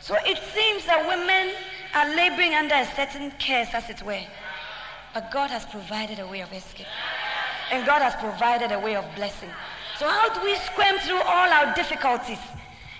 So 0.00 0.16
it 0.24 0.38
seems 0.54 0.86
that 0.86 1.06
women 1.06 1.54
are 1.94 2.14
laboring 2.14 2.54
under 2.54 2.74
a 2.74 2.86
certain 2.94 3.30
curse, 3.32 3.72
as 3.72 3.88
it 3.88 4.02
were. 4.02 4.24
But 5.14 5.30
God 5.30 5.50
has 5.50 5.64
provided 5.64 6.18
a 6.18 6.26
way 6.26 6.40
of 6.40 6.52
escape. 6.52 6.86
And 7.70 7.86
God 7.86 8.02
has 8.02 8.14
provided 8.16 8.72
a 8.72 8.80
way 8.80 8.96
of 8.96 9.04
blessing. 9.14 9.48
So, 9.98 10.08
how 10.08 10.28
do 10.34 10.44
we 10.44 10.56
squirm 10.56 10.98
through 10.98 11.22
all 11.22 11.48
our 11.48 11.74
difficulties? 11.74 12.38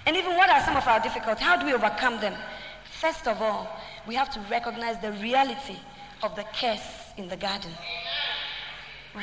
And 0.06 0.16
even 0.16 0.36
what 0.36 0.48
are 0.48 0.62
some 0.64 0.76
of 0.76 0.86
our 0.86 1.00
difficulties? 1.00 1.44
How 1.44 1.56
do 1.56 1.66
we 1.66 1.74
overcome 1.74 2.20
them? 2.20 2.34
First 3.00 3.26
of 3.26 3.42
all, 3.42 3.68
we 4.06 4.14
have 4.14 4.30
to 4.30 4.40
recognize 4.50 4.98
the 5.00 5.12
reality 5.12 5.76
of 6.22 6.36
the 6.36 6.44
curse 6.58 7.12
in 7.16 7.28
the 7.28 7.36
garden. 7.36 7.72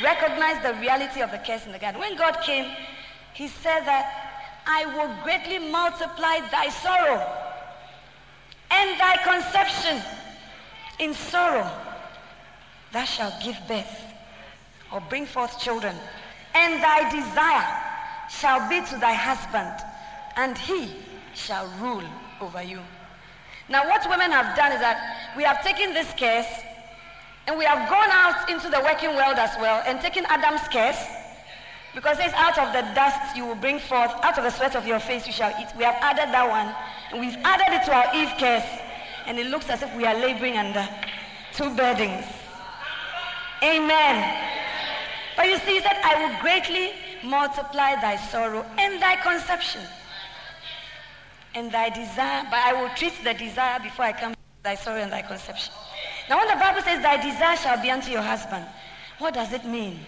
Recognize 0.03 0.62
the 0.63 0.74
reality 0.80 1.22
of 1.22 1.32
the 1.32 1.38
curse 1.39 1.65
in 1.65 1.72
the 1.72 1.80
garden. 1.80 2.00
When 2.00 2.15
God 2.18 2.41
came, 2.41 2.70
He 3.33 3.47
said 3.47 3.81
that 3.85 4.21
I 4.65 4.85
will 4.85 5.23
greatly 5.23 5.59
multiply 5.59 6.39
thy 6.51 6.69
sorrow 6.69 7.25
and 8.69 9.00
thy 9.00 9.17
conception 9.23 10.01
in 11.00 11.13
sorrow. 11.13 11.69
Thou 12.91 13.05
shalt 13.05 13.41
give 13.43 13.57
birth 13.67 14.03
or 14.93 15.01
bring 15.01 15.25
forth 15.25 15.59
children, 15.59 15.95
and 16.53 16.83
thy 16.83 17.09
desire 17.09 17.81
shall 18.29 18.67
be 18.69 18.82
to 18.88 18.97
thy 18.97 19.13
husband, 19.13 19.73
and 20.36 20.58
he 20.58 20.93
shall 21.34 21.67
rule 21.79 22.03
over 22.41 22.62
you. 22.62 22.82
Now, 23.69 23.88
what 23.88 24.10
women 24.10 24.32
have 24.32 24.56
done 24.58 24.73
is 24.73 24.79
that 24.82 25.34
we 25.38 25.43
have 25.43 25.63
taken 25.63 25.93
this 25.93 26.12
case 26.13 26.47
and 27.47 27.58
we 27.58 27.63
have 27.63 27.89
gone 27.89 28.10
out 28.12 28.49
into 28.49 28.69
the 28.69 28.82
working 28.82 29.15
world 29.15 29.38
as 29.38 29.56
well 29.60 29.82
and 29.86 30.01
taken 30.01 30.25
Adam's 30.25 30.67
curse 30.67 31.01
because 31.93 32.17
it's 32.19 32.34
out 32.34 32.58
of 32.58 32.73
the 32.73 32.82
dust 32.93 33.36
you 33.36 33.45
will 33.45 33.56
bring 33.56 33.80
forth, 33.80 34.12
out 34.23 34.38
of 34.38 34.43
the 34.43 34.49
sweat 34.49 34.75
of 34.75 34.88
your 34.88 34.99
face 34.99 35.27
you 35.27 35.34
shall 35.34 35.51
eat. 35.62 35.67
We 35.77 35.84
have 35.84 35.95
added 36.01 36.34
that 36.34 36.47
one 36.47 36.73
and 37.12 37.19
we've 37.19 37.38
added 37.43 37.67
it 37.73 37.86
to 37.86 37.93
our 37.93 38.15
Eve 38.15 38.32
curse 38.39 38.67
and 39.25 39.38
it 39.38 39.47
looks 39.47 39.69
as 39.69 39.82
if 39.82 39.93
we 39.95 40.06
are 40.06 40.15
laboring 40.15 40.58
under 40.58 40.88
two 41.54 41.69
burdens. 41.75 42.25
Amen. 43.63 44.47
But 45.36 45.47
you 45.47 45.58
see, 45.60 45.80
that 45.80 46.01
I 46.04 46.23
will 46.23 46.41
greatly 46.41 46.93
multiply 47.23 47.95
thy 47.95 48.15
sorrow 48.15 48.65
and 48.77 49.01
thy 49.01 49.15
conception 49.17 49.82
and 51.54 51.71
thy 51.71 51.89
desire, 51.89 52.43
but 52.49 52.60
I 52.60 52.73
will 52.73 52.89
treat 52.95 53.13
the 53.23 53.34
desire 53.34 53.80
before 53.80 54.06
I 54.06 54.13
come 54.13 54.34
to 54.34 54.39
thy 54.63 54.75
sorrow 54.75 55.01
and 55.01 55.12
thy 55.12 55.21
conception. 55.21 55.73
Now, 56.30 56.38
when 56.38 56.47
the 56.47 56.56
Bible 56.56 56.82
says 56.82 57.01
thy 57.01 57.17
desire 57.17 57.58
shall 57.58 57.82
be 57.82 57.91
unto 57.91 58.12
your 58.12 58.21
husband, 58.21 58.65
what 59.19 59.34
does 59.34 59.54
it 59.54 59.65
mean? 59.65 59.99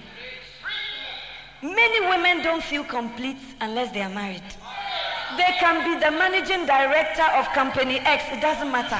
Many 1.63 2.01
women 2.09 2.43
don't 2.43 2.61
feel 2.61 2.83
complete 2.83 3.37
unless 3.61 3.93
they 3.93 4.01
are 4.01 4.09
married. 4.09 4.43
They 5.37 5.55
can 5.59 5.79
be 5.87 5.97
the 5.97 6.11
managing 6.11 6.65
director 6.65 7.23
of 7.39 7.47
company 7.53 7.99
X, 7.99 8.25
it 8.35 8.41
doesn't 8.41 8.69
matter. 8.69 8.99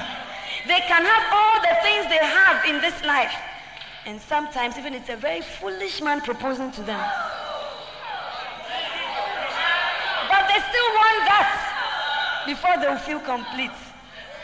They 0.66 0.80
can 0.88 1.04
have 1.04 1.24
all 1.34 1.60
the 1.60 1.76
things 1.84 2.08
they 2.08 2.24
have 2.24 2.64
in 2.66 2.80
this 2.80 3.04
life. 3.04 3.36
And 4.06 4.22
sometimes 4.22 4.78
even 4.78 4.94
it's 4.94 5.10
a 5.10 5.18
very 5.18 5.42
foolish 5.42 6.02
man 6.02 6.22
proposing 6.22 6.72
to 6.72 6.82
them. 6.84 7.04
But 10.30 10.48
they 10.48 10.60
still 10.64 10.90
want 10.96 11.20
that 11.28 12.44
before 12.48 12.78
they 12.80 12.98
feel 13.04 13.20
complete. 13.20 13.76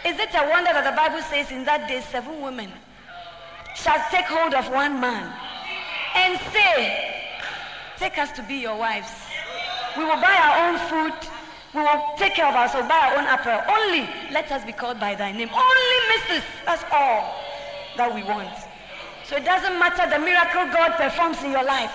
Is 0.05 0.19
it 0.19 0.36
a 0.36 0.49
wonder 0.49 0.73
that 0.73 0.84
the 0.84 0.95
Bible 0.95 1.23
says 1.23 1.51
in 1.51 1.63
that 1.63 1.88
day 1.88 2.01
seven 2.12 2.41
women 2.41 2.69
shall 3.75 4.03
take 4.12 4.25
hold 4.25 4.53
of 4.53 4.69
one 4.69 4.99
man 4.99 5.32
and 6.15 6.38
say, 6.51 7.19
Take 7.99 8.17
us 8.17 8.31
to 8.31 8.43
be 8.43 8.55
your 8.55 8.77
wives. 8.77 9.12
We 9.97 10.05
will 10.05 10.21
buy 10.21 10.33
our 10.33 10.55
own 10.69 10.79
food. 10.88 11.29
We 11.73 11.81
will 11.81 12.15
take 12.17 12.33
care 12.33 12.47
of 12.47 12.55
ourselves, 12.55 12.88
buy 12.88 12.97
our 12.97 13.17
own 13.19 13.27
apparel. 13.27 13.62
Only 13.69 14.09
let 14.31 14.49
us 14.51 14.63
be 14.63 14.71
called 14.71 14.99
by 15.01 15.15
thy 15.15 15.33
name. 15.33 15.49
Only 15.53 15.97
Mrs. 16.15 16.43
That's 16.65 16.83
all 16.91 17.35
that 17.97 18.15
we 18.15 18.23
want. 18.23 18.49
So 19.25 19.35
it 19.35 19.43
doesn't 19.43 19.77
matter 19.77 20.09
the 20.09 20.17
miracle 20.17 20.65
God 20.73 20.93
performs 20.95 21.43
in 21.43 21.51
your 21.51 21.65
life. 21.65 21.91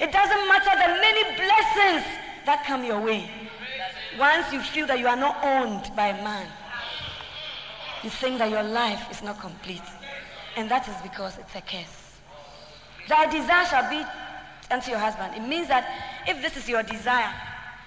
It 0.00 0.10
doesn't 0.10 0.48
matter 0.48 0.74
the 0.74 1.00
many 1.00 1.22
blessings 1.36 2.04
that 2.44 2.64
come 2.66 2.84
your 2.84 3.00
way. 3.00 3.30
Once 4.18 4.52
you 4.52 4.60
feel 4.60 4.88
that 4.88 4.98
you 4.98 5.06
are 5.06 5.16
not 5.16 5.38
owned 5.42 5.94
by 5.94 6.12
man, 6.12 6.46
you 8.02 8.10
think 8.10 8.38
that 8.38 8.50
your 8.50 8.64
life 8.64 9.08
is 9.10 9.22
not 9.22 9.40
complete. 9.40 9.86
And 10.56 10.68
that 10.68 10.88
is 10.88 10.96
because 11.02 11.38
it's 11.38 11.54
a 11.54 11.60
curse. 11.60 12.18
Thy 13.08 13.30
desire 13.30 13.64
shall 13.66 13.88
be 13.88 14.04
unto 14.70 14.90
your 14.90 14.98
husband. 14.98 15.34
It 15.34 15.46
means 15.46 15.68
that 15.68 15.88
if 16.26 16.40
this 16.42 16.56
is 16.56 16.68
your 16.68 16.82
desire, 16.82 17.32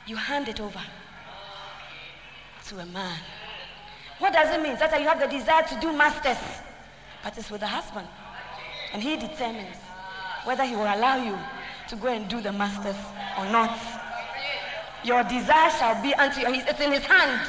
you 0.05 0.15
hand 0.15 0.47
it 0.47 0.59
over 0.59 0.81
to 2.67 2.79
a 2.79 2.85
man. 2.85 3.17
What 4.19 4.33
does 4.33 4.53
it 4.53 4.61
mean? 4.61 4.75
That 4.77 4.99
you 4.99 5.07
have 5.07 5.19
the 5.19 5.27
desire 5.27 5.63
to 5.63 5.79
do 5.79 5.93
masters, 5.93 6.37
but 7.23 7.37
it's 7.37 7.49
with 7.49 7.61
the 7.61 7.67
husband. 7.67 8.07
And 8.93 9.01
he 9.01 9.15
determines 9.15 9.77
whether 10.45 10.63
he 10.63 10.75
will 10.75 10.83
allow 10.83 11.23
you 11.23 11.37
to 11.89 11.95
go 11.95 12.07
and 12.07 12.27
do 12.27 12.41
the 12.41 12.51
masters 12.51 12.95
or 13.37 13.45
not. 13.45 13.77
Your 15.03 15.23
desire 15.23 15.69
shall 15.71 16.01
be 16.03 16.13
unto 16.13 16.41
you. 16.41 16.47
It's 16.49 16.79
in 16.79 16.91
his 16.91 17.05
hand 17.05 17.39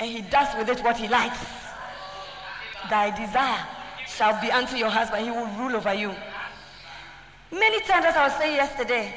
and 0.00 0.10
he 0.10 0.22
does 0.22 0.48
with 0.56 0.68
it 0.68 0.82
what 0.82 0.96
he 0.96 1.06
likes. 1.08 1.38
Thy 2.88 3.14
desire 3.14 3.66
shall 4.08 4.40
be 4.40 4.50
unto 4.50 4.76
your 4.76 4.88
husband, 4.88 5.24
he 5.24 5.30
will 5.30 5.46
rule 5.58 5.76
over 5.76 5.94
you. 5.94 6.14
Many 7.52 7.80
times, 7.80 8.06
as 8.06 8.16
I 8.16 8.28
was 8.28 8.36
saying 8.36 8.54
yesterday, 8.56 9.12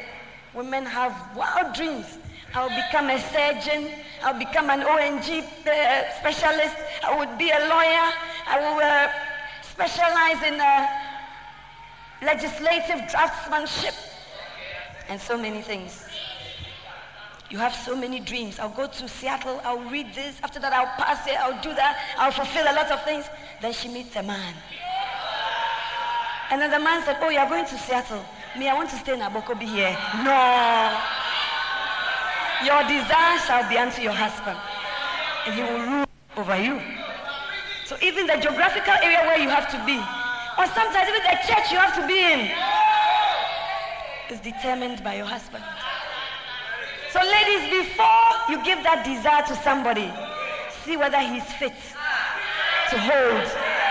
women 0.55 0.85
have 0.85 1.13
wild 1.35 1.75
dreams. 1.75 2.17
I'll 2.55 2.69
become 2.69 3.09
a 3.09 3.19
surgeon, 3.31 3.91
I'll 4.23 4.37
become 4.37 4.69
an 4.69 4.81
ONG 4.81 5.43
uh, 5.67 6.03
specialist, 6.19 6.75
I 7.03 7.17
would 7.17 7.37
be 7.37 7.49
a 7.49 7.59
lawyer, 7.67 8.13
I 8.47 8.59
will 8.59 8.79
uh, 8.79 9.09
specialize 9.61 10.41
in 10.43 10.61
uh, 10.61 10.87
legislative 12.21 13.09
draftsmanship, 13.09 13.95
and 15.09 15.19
so 15.19 15.35
many 15.35 15.61
things. 15.61 16.05
You 17.49 17.59
have 17.59 17.75
so 17.75 17.95
many 17.95 18.19
dreams. 18.19 18.57
I'll 18.57 18.69
go 18.69 18.87
to 18.87 19.07
Seattle, 19.07 19.61
I'll 19.63 19.89
read 19.89 20.15
this. 20.15 20.39
After 20.41 20.59
that, 20.59 20.73
I'll 20.73 20.95
pass 20.97 21.27
it, 21.27 21.39
I'll 21.39 21.61
do 21.61 21.73
that, 21.75 22.15
I'll 22.17 22.31
fulfill 22.31 22.63
a 22.63 22.73
lot 22.73 22.89
of 22.91 23.03
things. 23.03 23.25
Then 23.61 23.73
she 23.73 23.89
meets 23.89 24.15
a 24.15 24.23
man. 24.23 24.55
The 26.61 26.79
man 26.79 27.03
said, 27.03 27.17
Oh, 27.19 27.29
you're 27.29 27.49
going 27.49 27.65
to 27.65 27.77
Seattle. 27.77 28.23
Me, 28.57 28.69
I 28.69 28.75
want 28.75 28.89
to 28.91 28.95
stay 28.97 29.13
in 29.13 29.19
Be 29.57 29.65
here. 29.65 29.97
No. 30.21 30.93
Your 32.61 32.81
desire 32.85 33.37
shall 33.41 33.67
be 33.67 33.77
unto 33.77 34.01
your 34.01 34.13
husband, 34.13 34.57
and 35.45 35.55
he 35.57 35.61
will 35.65 35.81
rule 35.81 36.05
over 36.37 36.57
you. 36.61 36.79
So 37.85 37.97
even 38.01 38.27
the 38.27 38.37
geographical 38.37 38.93
area 39.01 39.25
where 39.25 39.41
you 39.41 39.49
have 39.49 39.65
to 39.73 39.79
be, 39.83 39.97
or 39.97 40.69
sometimes 40.77 41.09
even 41.09 41.25
the 41.25 41.37
church 41.41 41.73
you 41.73 41.81
have 41.81 41.97
to 41.97 42.05
be 42.05 42.21
in, 42.21 42.53
is 44.29 44.39
determined 44.39 45.03
by 45.03 45.15
your 45.17 45.25
husband. 45.25 45.63
So, 47.11 47.19
ladies, 47.19 47.83
before 47.83 48.29
you 48.49 48.63
give 48.63 48.81
that 48.85 49.01
desire 49.01 49.41
to 49.49 49.55
somebody, 49.65 50.13
see 50.85 50.97
whether 50.97 51.19
he's 51.19 51.45
fit 51.57 51.73
to 52.93 52.97
hold 53.01 53.45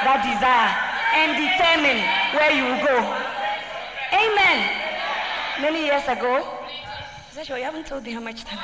that 0.07 0.23
desire 0.23 0.92
and 1.15 1.37
determine 1.37 2.01
where 2.35 2.53
you 2.53 2.65
will 2.65 2.83
go. 2.85 2.97
Amen. 4.13 4.59
Many 5.61 5.85
years 5.85 6.05
ago, 6.09 6.47
is 7.31 7.37
that 7.37 7.47
sure 7.47 7.59
you 7.59 7.65
haven't 7.65 7.87
told 7.87 8.05
me 8.05 8.13
how 8.13 8.21
much 8.21 8.45
time? 8.45 8.59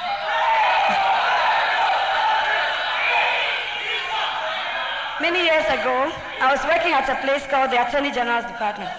Many 5.20 5.44
years 5.44 5.64
ago, 5.66 6.12
I 6.40 6.52
was 6.52 6.62
working 6.64 6.92
at 6.92 7.08
a 7.08 7.16
place 7.26 7.44
called 7.46 7.70
the 7.70 7.86
Attorney 7.86 8.12
General's 8.12 8.46
Department. 8.46 8.90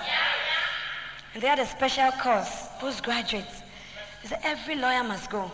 And 1.34 1.42
they 1.42 1.48
had 1.48 1.60
a 1.60 1.66
special 1.66 2.12
course, 2.22 2.68
postgraduates. 2.80 3.64
They 4.22 4.30
said 4.30 4.40
every 4.44 4.76
lawyer 4.76 5.04
must 5.04 5.30
go. 5.30 5.50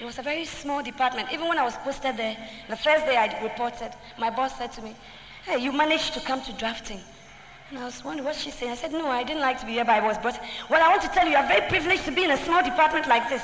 It 0.00 0.04
was 0.04 0.18
a 0.18 0.22
very 0.22 0.44
small 0.44 0.82
department. 0.82 1.28
Even 1.32 1.48
when 1.48 1.58
I 1.58 1.64
was 1.64 1.76
posted 1.78 2.16
there, 2.16 2.36
the 2.68 2.76
first 2.76 3.04
day 3.04 3.16
I 3.16 3.42
reported, 3.42 3.90
my 4.18 4.30
boss 4.30 4.56
said 4.56 4.72
to 4.72 4.82
me, 4.82 4.96
Hey, 5.44 5.58
you 5.58 5.72
managed 5.72 6.14
to 6.14 6.20
come 6.20 6.40
to 6.42 6.52
drafting. 6.54 7.00
And 7.70 7.78
I 7.78 7.84
was 7.84 8.02
wondering 8.02 8.24
what 8.24 8.36
she 8.36 8.50
said. 8.50 8.70
I 8.70 8.74
said, 8.74 8.92
No, 8.92 9.08
I 9.08 9.22
didn't 9.22 9.42
like 9.42 9.60
to 9.60 9.66
be 9.66 9.72
here, 9.72 9.84
but 9.84 10.02
I 10.02 10.06
was 10.06 10.16
brought. 10.18 10.40
Well, 10.70 10.82
I 10.82 10.88
want 10.88 11.02
to 11.02 11.08
tell 11.08 11.26
you, 11.26 11.32
you're 11.32 11.46
very 11.46 11.68
privileged 11.68 12.04
to 12.06 12.10
be 12.10 12.24
in 12.24 12.30
a 12.30 12.44
small 12.44 12.62
department 12.62 13.06
like 13.06 13.28
this. 13.28 13.42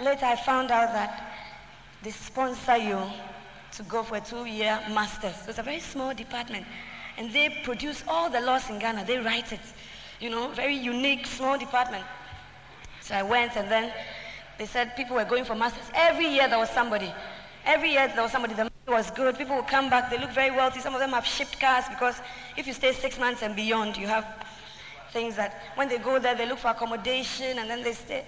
Later, 0.00 0.26
I 0.26 0.34
found 0.34 0.72
out 0.72 0.92
that 0.92 1.34
they 2.02 2.10
sponsor 2.10 2.76
you 2.76 3.00
to 3.72 3.82
go 3.84 4.02
for 4.02 4.16
a 4.16 4.20
two 4.20 4.44
year 4.44 4.80
master's. 4.90 5.36
So 5.36 5.50
it's 5.50 5.58
a 5.58 5.62
very 5.62 5.80
small 5.80 6.12
department. 6.14 6.66
And 7.16 7.32
they 7.32 7.60
produce 7.62 8.02
all 8.08 8.28
the 8.28 8.40
laws 8.40 8.68
in 8.70 8.80
Ghana, 8.80 9.04
they 9.04 9.18
write 9.18 9.52
it. 9.52 9.60
You 10.18 10.30
know, 10.30 10.48
very 10.48 10.74
unique, 10.74 11.26
small 11.26 11.56
department. 11.56 12.04
So 13.00 13.14
I 13.14 13.22
went, 13.22 13.56
and 13.56 13.70
then 13.70 13.92
they 14.58 14.66
said 14.66 14.96
people 14.96 15.14
were 15.14 15.24
going 15.24 15.44
for 15.44 15.54
masters. 15.54 15.84
Every 15.94 16.26
year 16.26 16.48
there 16.48 16.58
was 16.58 16.70
somebody. 16.70 17.12
Every 17.64 17.92
year 17.92 18.08
there 18.08 18.22
was 18.22 18.32
somebody. 18.32 18.54
The 18.54 18.73
money 18.86 18.96
was 18.96 19.10
good. 19.10 19.36
People 19.36 19.56
would 19.56 19.66
come 19.66 19.90
back. 19.90 20.10
They 20.10 20.18
look 20.18 20.30
very 20.30 20.50
wealthy. 20.50 20.80
Some 20.80 20.94
of 20.94 21.00
them 21.00 21.10
have 21.10 21.26
shipped 21.26 21.60
cars 21.60 21.84
because 21.88 22.20
if 22.56 22.66
you 22.66 22.72
stay 22.72 22.92
six 22.92 23.18
months 23.18 23.42
and 23.42 23.56
beyond, 23.56 23.96
you 23.96 24.06
have 24.06 24.26
things 25.12 25.36
that 25.36 25.62
when 25.76 25.88
they 25.88 25.98
go 25.98 26.18
there, 26.18 26.34
they 26.34 26.46
look 26.46 26.58
for 26.58 26.68
accommodation 26.68 27.58
and 27.58 27.68
then 27.70 27.82
they 27.82 27.92
stay. 27.92 28.24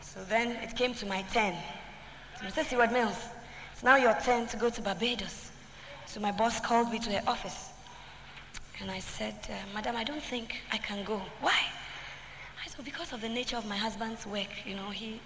So 0.00 0.22
then 0.24 0.52
it 0.62 0.76
came 0.76 0.94
to 0.94 1.06
my 1.06 1.22
turn. 1.32 1.54
So 2.38 2.46
Mr. 2.46 2.66
Heward 2.66 2.92
Mills, 2.92 3.18
it's 3.72 3.82
now 3.82 3.96
your 3.96 4.14
turn 4.24 4.46
to 4.48 4.56
go 4.56 4.70
to 4.70 4.80
Barbados. 4.80 5.50
So 6.06 6.20
my 6.20 6.32
boss 6.32 6.60
called 6.60 6.90
me 6.90 6.98
to 7.00 7.10
her 7.12 7.22
office. 7.28 7.70
And 8.80 8.90
I 8.90 8.98
said, 8.98 9.34
uh, 9.48 9.52
Madam, 9.74 9.96
I 9.96 10.04
don't 10.04 10.22
think 10.22 10.56
I 10.72 10.78
can 10.78 11.04
go. 11.04 11.20
Why? 11.40 11.58
I 12.64 12.68
said, 12.68 12.84
because 12.84 13.12
of 13.12 13.20
the 13.20 13.28
nature 13.28 13.56
of 13.56 13.66
my 13.66 13.76
husband's 13.76 14.26
work. 14.26 14.48
You 14.64 14.74
know, 14.74 14.88
he 14.90 15.20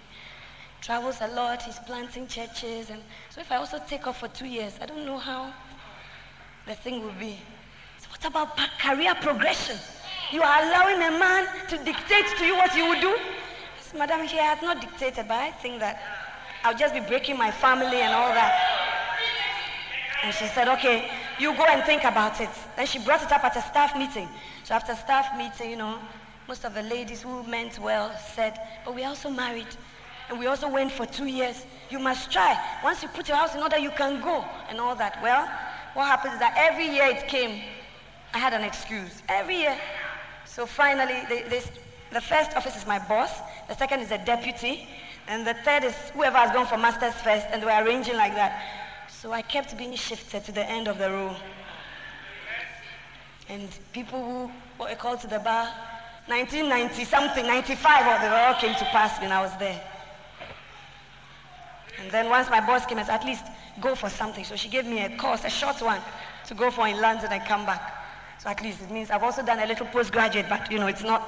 travels 0.85 1.17
a 1.21 1.27
lot, 1.29 1.63
he's 1.63 1.79
planting 1.79 2.27
churches. 2.27 2.91
And 2.91 3.01
so 3.31 3.41
if 3.41 3.51
I 3.51 3.55
also 3.55 3.81
take 3.87 4.05
off 4.05 4.19
for 4.19 4.27
two 4.27 4.45
years, 4.45 4.77
I 4.79 4.85
don't 4.85 5.03
know 5.03 5.17
how 5.17 5.51
the 6.67 6.75
thing 6.75 7.01
will 7.01 7.19
be. 7.19 7.39
So 7.97 8.07
what 8.11 8.25
about 8.25 8.55
career 8.79 9.15
progression? 9.15 9.77
You 10.31 10.43
are 10.43 10.61
allowing 10.61 10.97
a 10.97 11.17
man 11.17 11.47
to 11.69 11.77
dictate 11.83 12.27
to 12.37 12.45
you 12.45 12.55
what 12.55 12.75
you 12.75 12.85
will 12.85 13.01
do? 13.01 13.17
Said, 13.81 13.97
Madam, 13.97 14.27
he 14.27 14.37
has 14.37 14.61
not 14.61 14.79
dictated, 14.79 15.27
but 15.27 15.37
I 15.37 15.51
think 15.51 15.79
that 15.79 15.99
I'll 16.63 16.77
just 16.77 16.93
be 16.93 16.99
breaking 16.99 17.37
my 17.37 17.49
family 17.49 18.01
and 18.01 18.13
all 18.13 18.29
that. 18.29 18.53
And 20.23 20.35
she 20.35 20.45
said, 20.45 20.67
okay, 20.67 21.09
you 21.39 21.55
go 21.55 21.65
and 21.65 21.83
think 21.83 22.03
about 22.03 22.39
it. 22.41 22.49
Then 22.75 22.85
she 22.85 22.99
brought 22.99 23.23
it 23.23 23.31
up 23.31 23.43
at 23.43 23.55
a 23.55 23.61
staff 23.61 23.97
meeting. 23.97 24.27
So 24.63 24.75
after 24.75 24.93
staff 24.95 25.35
meeting, 25.35 25.71
you 25.71 25.77
know, 25.77 25.97
most 26.47 26.63
of 26.63 26.75
the 26.75 26.83
ladies 26.83 27.23
who 27.23 27.41
meant 27.43 27.79
well 27.79 28.15
said, 28.35 28.59
but 28.83 28.93
we're 28.93 29.07
also 29.07 29.31
married. 29.31 29.67
And 30.29 30.39
we 30.39 30.47
also 30.47 30.67
went 30.67 30.91
for 30.91 31.05
two 31.05 31.25
years. 31.25 31.65
You 31.89 31.99
must 31.99 32.31
try. 32.31 32.59
Once 32.83 33.03
you 33.03 33.09
put 33.09 33.27
your 33.27 33.37
house 33.37 33.53
in 33.53 33.61
order, 33.61 33.77
you 33.77 33.91
can 33.91 34.21
go 34.21 34.43
and 34.69 34.79
all 34.79 34.95
that. 34.95 35.21
Well, 35.21 35.47
what 35.93 36.07
happens 36.07 36.33
is 36.33 36.39
that 36.39 36.55
every 36.57 36.87
year 36.87 37.05
it 37.05 37.27
came, 37.27 37.61
I 38.33 38.39
had 38.39 38.53
an 38.53 38.63
excuse. 38.63 39.21
Every 39.29 39.57
year. 39.57 39.77
So 40.45 40.65
finally, 40.65 41.21
they, 41.29 41.43
they, 41.43 41.61
the 42.11 42.21
first 42.21 42.55
office 42.55 42.75
is 42.75 42.87
my 42.87 42.99
boss. 42.99 43.31
The 43.67 43.75
second 43.75 43.99
is 43.99 44.11
a 44.11 44.17
deputy. 44.17 44.87
And 45.27 45.45
the 45.45 45.53
third 45.53 45.83
is 45.83 45.95
whoever 46.13 46.37
has 46.37 46.51
gone 46.51 46.65
for 46.65 46.77
master's 46.77 47.13
first. 47.21 47.45
And 47.51 47.63
were 47.63 47.83
arranging 47.83 48.15
like 48.15 48.33
that. 48.35 48.63
So 49.07 49.31
I 49.31 49.41
kept 49.41 49.77
being 49.77 49.95
shifted 49.95 50.43
to 50.45 50.51
the 50.51 50.67
end 50.69 50.87
of 50.87 50.97
the 50.97 51.09
row. 51.09 51.35
And 53.47 53.69
people 53.93 54.23
who 54.23 54.83
were 54.83 54.95
called 54.95 55.19
to 55.21 55.27
the 55.27 55.39
bar, 55.39 55.69
1990 56.27 57.05
something, 57.05 57.45
95, 57.45 58.07
or 58.07 58.21
they 58.21 58.35
all 58.35 58.55
came 58.55 58.73
to 58.75 58.85
pass 58.85 59.21
when 59.21 59.31
I 59.31 59.41
was 59.41 59.55
there. 59.57 59.79
Then 62.11 62.29
once 62.29 62.49
my 62.49 62.59
boss 62.59 62.85
came, 62.85 62.99
I 62.99 63.03
said, 63.03 63.15
at 63.15 63.25
least 63.25 63.43
go 63.81 63.95
for 63.95 64.09
something. 64.09 64.43
So 64.43 64.55
she 64.55 64.69
gave 64.69 64.85
me 64.85 65.01
a 65.01 65.09
course, 65.17 65.43
a 65.43 65.49
short 65.49 65.81
one, 65.81 66.01
to 66.47 66.53
go 66.53 66.71
for 66.71 66.87
in 66.87 67.01
London 67.01 67.31
and 67.31 67.43
come 67.45 67.65
back. 67.65 67.93
So 68.39 68.49
at 68.49 68.61
least 68.61 68.81
it 68.81 68.91
means 68.91 69.09
I've 69.11 69.23
also 69.23 69.43
done 69.43 69.59
a 69.59 69.65
little 69.65 69.85
postgraduate, 69.87 70.47
but 70.49 70.71
you 70.71 70.79
know, 70.79 70.87
it's 70.87 71.03
not 71.03 71.23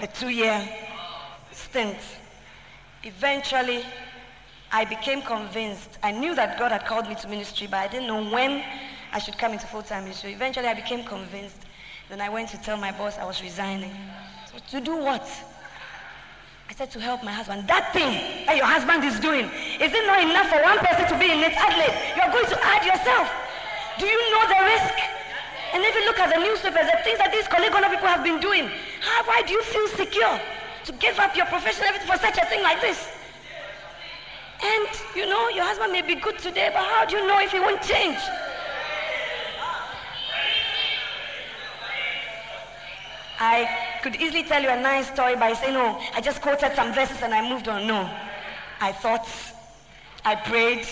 a 0.00 0.06
two-year 0.06 0.68
stint. 1.52 1.98
Eventually, 3.04 3.84
I 4.70 4.84
became 4.84 5.22
convinced. 5.22 5.98
I 6.02 6.12
knew 6.12 6.34
that 6.34 6.58
God 6.58 6.72
had 6.72 6.84
called 6.84 7.08
me 7.08 7.14
to 7.16 7.28
ministry, 7.28 7.66
but 7.66 7.78
I 7.78 7.88
didn't 7.88 8.06
know 8.06 8.30
when 8.30 8.62
I 9.12 9.18
should 9.18 9.38
come 9.38 9.52
into 9.52 9.66
full-time 9.66 10.04
ministry. 10.04 10.32
Eventually, 10.32 10.66
I 10.66 10.74
became 10.74 11.04
convinced. 11.04 11.56
Then 12.08 12.20
I 12.20 12.28
went 12.28 12.48
to 12.50 12.58
tell 12.58 12.76
my 12.76 12.92
boss 12.92 13.18
I 13.18 13.24
was 13.24 13.42
resigning. 13.42 13.94
So 14.52 14.58
to 14.78 14.84
do 14.84 14.96
what? 14.96 15.26
I 16.68 16.74
said 16.74 16.90
to 16.92 17.00
help 17.00 17.24
my 17.24 17.32
husband. 17.32 17.64
That 17.64 17.96
thing 17.96 18.12
that 18.44 18.60
your 18.60 18.68
husband 18.68 19.00
is 19.00 19.16
doing, 19.24 19.48
is 19.80 19.88
it 19.88 20.04
not 20.04 20.20
enough 20.20 20.52
for 20.52 20.60
one 20.60 20.76
person 20.84 21.08
to 21.08 21.16
be 21.16 21.32
in 21.32 21.40
it? 21.40 21.56
Adelaide, 21.56 21.96
you're 22.12 22.28
going 22.28 22.44
to 22.44 22.58
add 22.60 22.84
yourself. 22.84 23.24
Do 23.96 24.04
you 24.04 24.20
know 24.36 24.44
the 24.52 24.60
risk? 24.68 24.96
And 25.72 25.80
if 25.80 25.96
you 25.96 26.04
look 26.04 26.20
at 26.20 26.28
the 26.28 26.40
newspapers, 26.44 26.84
the 26.84 27.00
things 27.08 27.16
that 27.24 27.32
these 27.32 27.48
Colegono 27.48 27.88
people 27.88 28.08
have 28.08 28.20
been 28.20 28.36
doing, 28.36 28.68
how, 29.00 29.24
why 29.24 29.40
do 29.48 29.56
you 29.56 29.62
feel 29.64 29.88
secure 29.96 30.36
to 30.84 30.92
give 31.00 31.18
up 31.18 31.32
your 31.36 31.48
profession 31.48 31.88
for 32.04 32.20
such 32.20 32.36
a 32.36 32.44
thing 32.52 32.60
like 32.60 32.84
this? 32.84 33.00
And, 34.60 34.88
you 35.16 35.24
know, 35.24 35.48
your 35.48 35.64
husband 35.64 35.92
may 35.92 36.02
be 36.02 36.20
good 36.20 36.38
today, 36.38 36.68
but 36.68 36.84
how 36.84 37.06
do 37.08 37.16
you 37.16 37.26
know 37.26 37.40
if 37.40 37.50
he 37.50 37.60
won't 37.60 37.80
change? 37.80 38.20
I 43.40 43.87
could 44.02 44.16
easily 44.16 44.42
tell 44.42 44.62
you 44.62 44.68
a 44.68 44.80
nice 44.80 45.08
story 45.08 45.36
by 45.36 45.52
saying, 45.52 45.74
no, 45.74 46.00
I 46.14 46.20
just 46.20 46.40
quoted 46.40 46.74
some 46.74 46.92
verses 46.92 47.22
and 47.22 47.34
I 47.34 47.48
moved 47.48 47.68
on. 47.68 47.86
No. 47.86 48.10
I 48.80 48.92
thought, 48.92 49.28
I 50.24 50.34
prayed, 50.34 50.86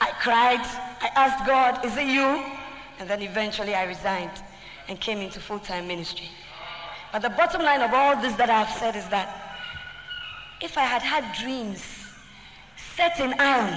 I 0.00 0.10
cried, 0.20 0.60
I 1.00 1.10
asked 1.14 1.46
God, 1.46 1.84
is 1.84 1.96
it 1.96 2.06
you? 2.06 2.44
And 2.98 3.08
then 3.08 3.22
eventually 3.22 3.74
I 3.74 3.84
resigned 3.84 4.42
and 4.88 5.00
came 5.00 5.18
into 5.18 5.40
full-time 5.40 5.88
ministry. 5.88 6.28
But 7.12 7.22
the 7.22 7.30
bottom 7.30 7.62
line 7.62 7.80
of 7.80 7.92
all 7.92 8.20
this 8.20 8.34
that 8.34 8.50
I've 8.50 8.70
said 8.78 8.96
is 8.96 9.08
that 9.08 9.28
if 10.60 10.76
I 10.78 10.82
had 10.82 11.02
had 11.02 11.24
dreams 11.40 11.82
set 12.96 13.18
in 13.20 13.34
iron 13.38 13.70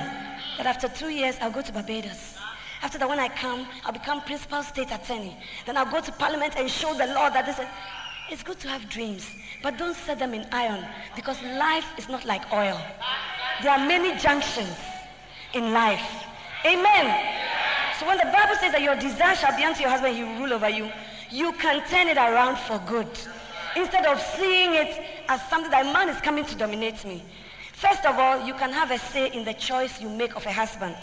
that 0.57 0.65
after 0.65 0.87
two 0.87 1.09
years 1.09 1.35
I'll 1.41 1.51
go 1.51 1.61
to 1.61 1.71
Barbados. 1.71 2.35
After 2.81 2.99
that, 2.99 3.09
when 3.09 3.19
I 3.19 3.27
come, 3.29 3.67
I'll 3.85 3.91
become 3.91 4.21
principal 4.21 4.61
state 4.61 4.91
attorney. 4.91 5.35
Then 5.65 5.77
I'll 5.77 5.91
go 5.91 5.99
to 5.99 6.11
parliament 6.11 6.53
and 6.57 6.69
show 6.69 6.93
the 6.93 7.07
Lord 7.07 7.33
that 7.33 7.45
this 7.45 7.57
is. 7.57 7.65
It's 8.29 8.43
good 8.43 8.59
to 8.59 8.67
have 8.67 8.89
dreams, 8.89 9.25
but 9.63 9.77
don't 9.77 9.95
set 9.95 10.19
them 10.19 10.33
in 10.33 10.45
iron 10.51 10.83
because 11.15 11.41
life 11.43 11.85
is 11.97 12.09
not 12.09 12.25
like 12.25 12.51
oil. 12.51 12.77
There 13.63 13.71
are 13.71 13.87
many 13.87 14.19
junctions 14.19 14.75
in 15.53 15.71
life. 15.71 16.25
Amen. 16.65 17.05
So 17.97 18.05
when 18.05 18.17
the 18.17 18.25
Bible 18.25 18.55
says 18.59 18.73
that 18.73 18.81
your 18.81 18.95
desire 18.95 19.33
shall 19.33 19.55
be 19.55 19.63
unto 19.63 19.79
your 19.79 19.89
husband, 19.89 20.17
he 20.17 20.23
will 20.23 20.39
rule 20.39 20.53
over 20.53 20.67
you, 20.67 20.91
you 21.31 21.53
can 21.53 21.87
turn 21.87 22.09
it 22.09 22.17
around 22.17 22.57
for 22.57 22.79
good. 22.85 23.07
Instead 23.77 24.05
of 24.05 24.19
seeing 24.37 24.73
it 24.73 25.01
as 25.29 25.41
something 25.49 25.71
that 25.71 25.85
man 25.93 26.09
is 26.09 26.19
coming 26.19 26.43
to 26.45 26.55
dominate 26.55 27.05
me. 27.05 27.23
First 27.71 28.05
of 28.05 28.19
all, 28.19 28.45
you 28.45 28.55
can 28.55 28.73
have 28.73 28.91
a 28.91 28.97
say 28.97 29.31
in 29.31 29.45
the 29.45 29.53
choice 29.53 30.01
you 30.01 30.09
make 30.09 30.35
of 30.35 30.45
a 30.45 30.51
husband. 30.51 30.97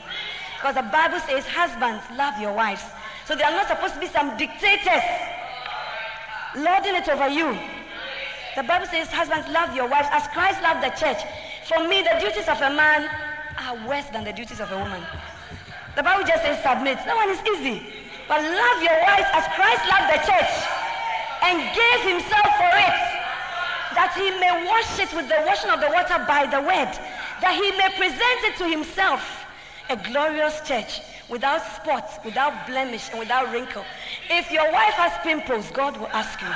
Because 0.57 0.75
the 0.75 0.83
Bible 0.83 1.21
says, 1.21 1.47
husbands, 1.47 2.05
love 2.19 2.39
your 2.39 2.53
wives. 2.53 2.83
So 3.25 3.35
they 3.35 3.45
are 3.45 3.53
not 3.53 3.69
supposed 3.69 3.95
to 3.95 4.01
be 4.01 4.09
some 4.09 4.37
dictators 4.37 5.03
lording 6.57 6.95
it 6.95 7.09
over 7.09 7.29
you. 7.29 7.57
The 8.57 8.63
Bible 8.63 8.87
says, 8.87 9.09
husbands, 9.11 9.49
love 9.51 9.75
your 9.75 9.89
wives 9.89 10.09
as 10.11 10.27
Christ 10.29 10.63
loved 10.63 10.83
the 10.83 10.95
church. 10.95 11.19
For 11.67 11.87
me, 11.89 12.03
the 12.03 12.17
duties 12.21 12.47
of 12.47 12.61
a 12.63 12.71
man 12.71 13.11
are 13.59 13.77
worse 13.89 14.07
than 14.15 14.25
the 14.25 14.33
duties 14.33 14.61
of 14.61 14.71
a 14.71 14.79
woman. 14.79 15.03
The 15.97 16.03
Bible 16.03 16.27
just 16.27 16.43
says 16.43 16.63
submit. 16.63 16.99
That 17.03 17.17
one 17.17 17.31
is 17.31 17.43
easy. 17.59 17.83
But 18.29 18.43
love 18.43 18.79
your 18.83 18.99
wives 19.03 19.31
as 19.35 19.45
Christ 19.59 19.83
loved 19.91 20.09
the 20.11 20.21
church 20.23 20.55
and 21.43 21.59
gave 21.75 22.01
himself 22.07 22.49
for 22.57 22.73
it 22.73 23.15
that 23.95 24.13
he 24.19 24.31
may 24.43 24.67
wash 24.67 24.99
it 24.99 25.15
with 25.15 25.29
the 25.29 25.41
washing 25.47 25.71
of 25.71 25.81
the 25.81 25.89
water 25.89 26.19
by 26.27 26.47
the 26.47 26.61
word, 26.61 26.91
that 27.41 27.55
he 27.55 27.71
may 27.79 27.89
present 27.97 28.41
it 28.43 28.57
to 28.59 28.69
himself 28.69 29.47
a 29.89 29.97
glorious 29.97 30.61
church 30.67 31.01
without 31.29 31.63
spots, 31.77 32.19
without 32.25 32.67
blemish, 32.67 33.11
and 33.11 33.19
without 33.19 33.53
wrinkle. 33.53 33.85
If 34.31 34.51
your 34.51 34.71
wife 34.73 34.95
has 34.95 35.13
pimples, 35.23 35.71
God 35.71 35.97
will 35.97 36.13
ask 36.13 36.41
you. 36.41 36.49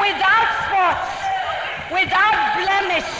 Without 0.00 0.48
spots, 0.66 1.10
without 1.90 2.38
blemish, 2.58 3.12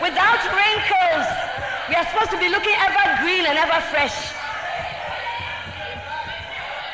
without 0.00 0.42
wrinkles. 0.52 1.26
We 1.88 1.94
are 1.96 2.06
supposed 2.06 2.30
to 2.30 2.38
be 2.38 2.48
looking 2.48 2.74
ever 2.78 3.22
green 3.22 3.46
and 3.46 3.58
ever 3.58 3.80
fresh. 3.90 4.32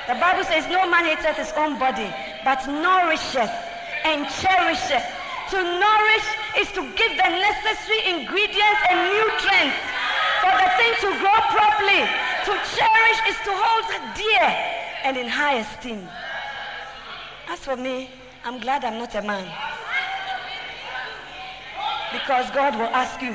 The 0.09 0.15
Bible 0.15 0.45
says, 0.45 0.67
No 0.69 0.89
man 0.89 1.05
hateth 1.05 1.37
his 1.37 1.53
own 1.53 1.79
body, 1.79 2.11
but 2.45 2.67
nourisheth 2.67 3.53
and 4.05 4.27
cherisheth. 4.41 5.20
To 5.51 5.59
nourish 5.59 6.29
is 6.59 6.71
to 6.79 6.83
give 6.95 7.11
the 7.19 7.27
necessary 7.27 8.07
ingredients 8.07 8.83
and 8.89 8.99
nutrients 9.11 9.83
for 10.39 10.53
the 10.55 10.69
thing 10.79 10.95
to 11.03 11.11
grow 11.19 11.39
properly. 11.51 12.07
To 12.47 12.53
cherish 12.71 13.21
is 13.27 13.37
to 13.43 13.51
hold 13.51 13.87
dear 14.15 14.47
and 15.03 15.17
in 15.17 15.27
high 15.27 15.59
esteem. 15.59 16.07
As 17.49 17.59
for 17.59 17.77
me, 17.77 18.11
I'm 18.45 18.61
glad 18.61 18.85
I'm 18.85 18.99
not 18.99 19.13
a 19.17 19.23
man. 19.23 19.45
Because 22.13 22.49
God 22.53 22.79
will 22.79 22.95
ask 22.95 23.21
you. 23.21 23.35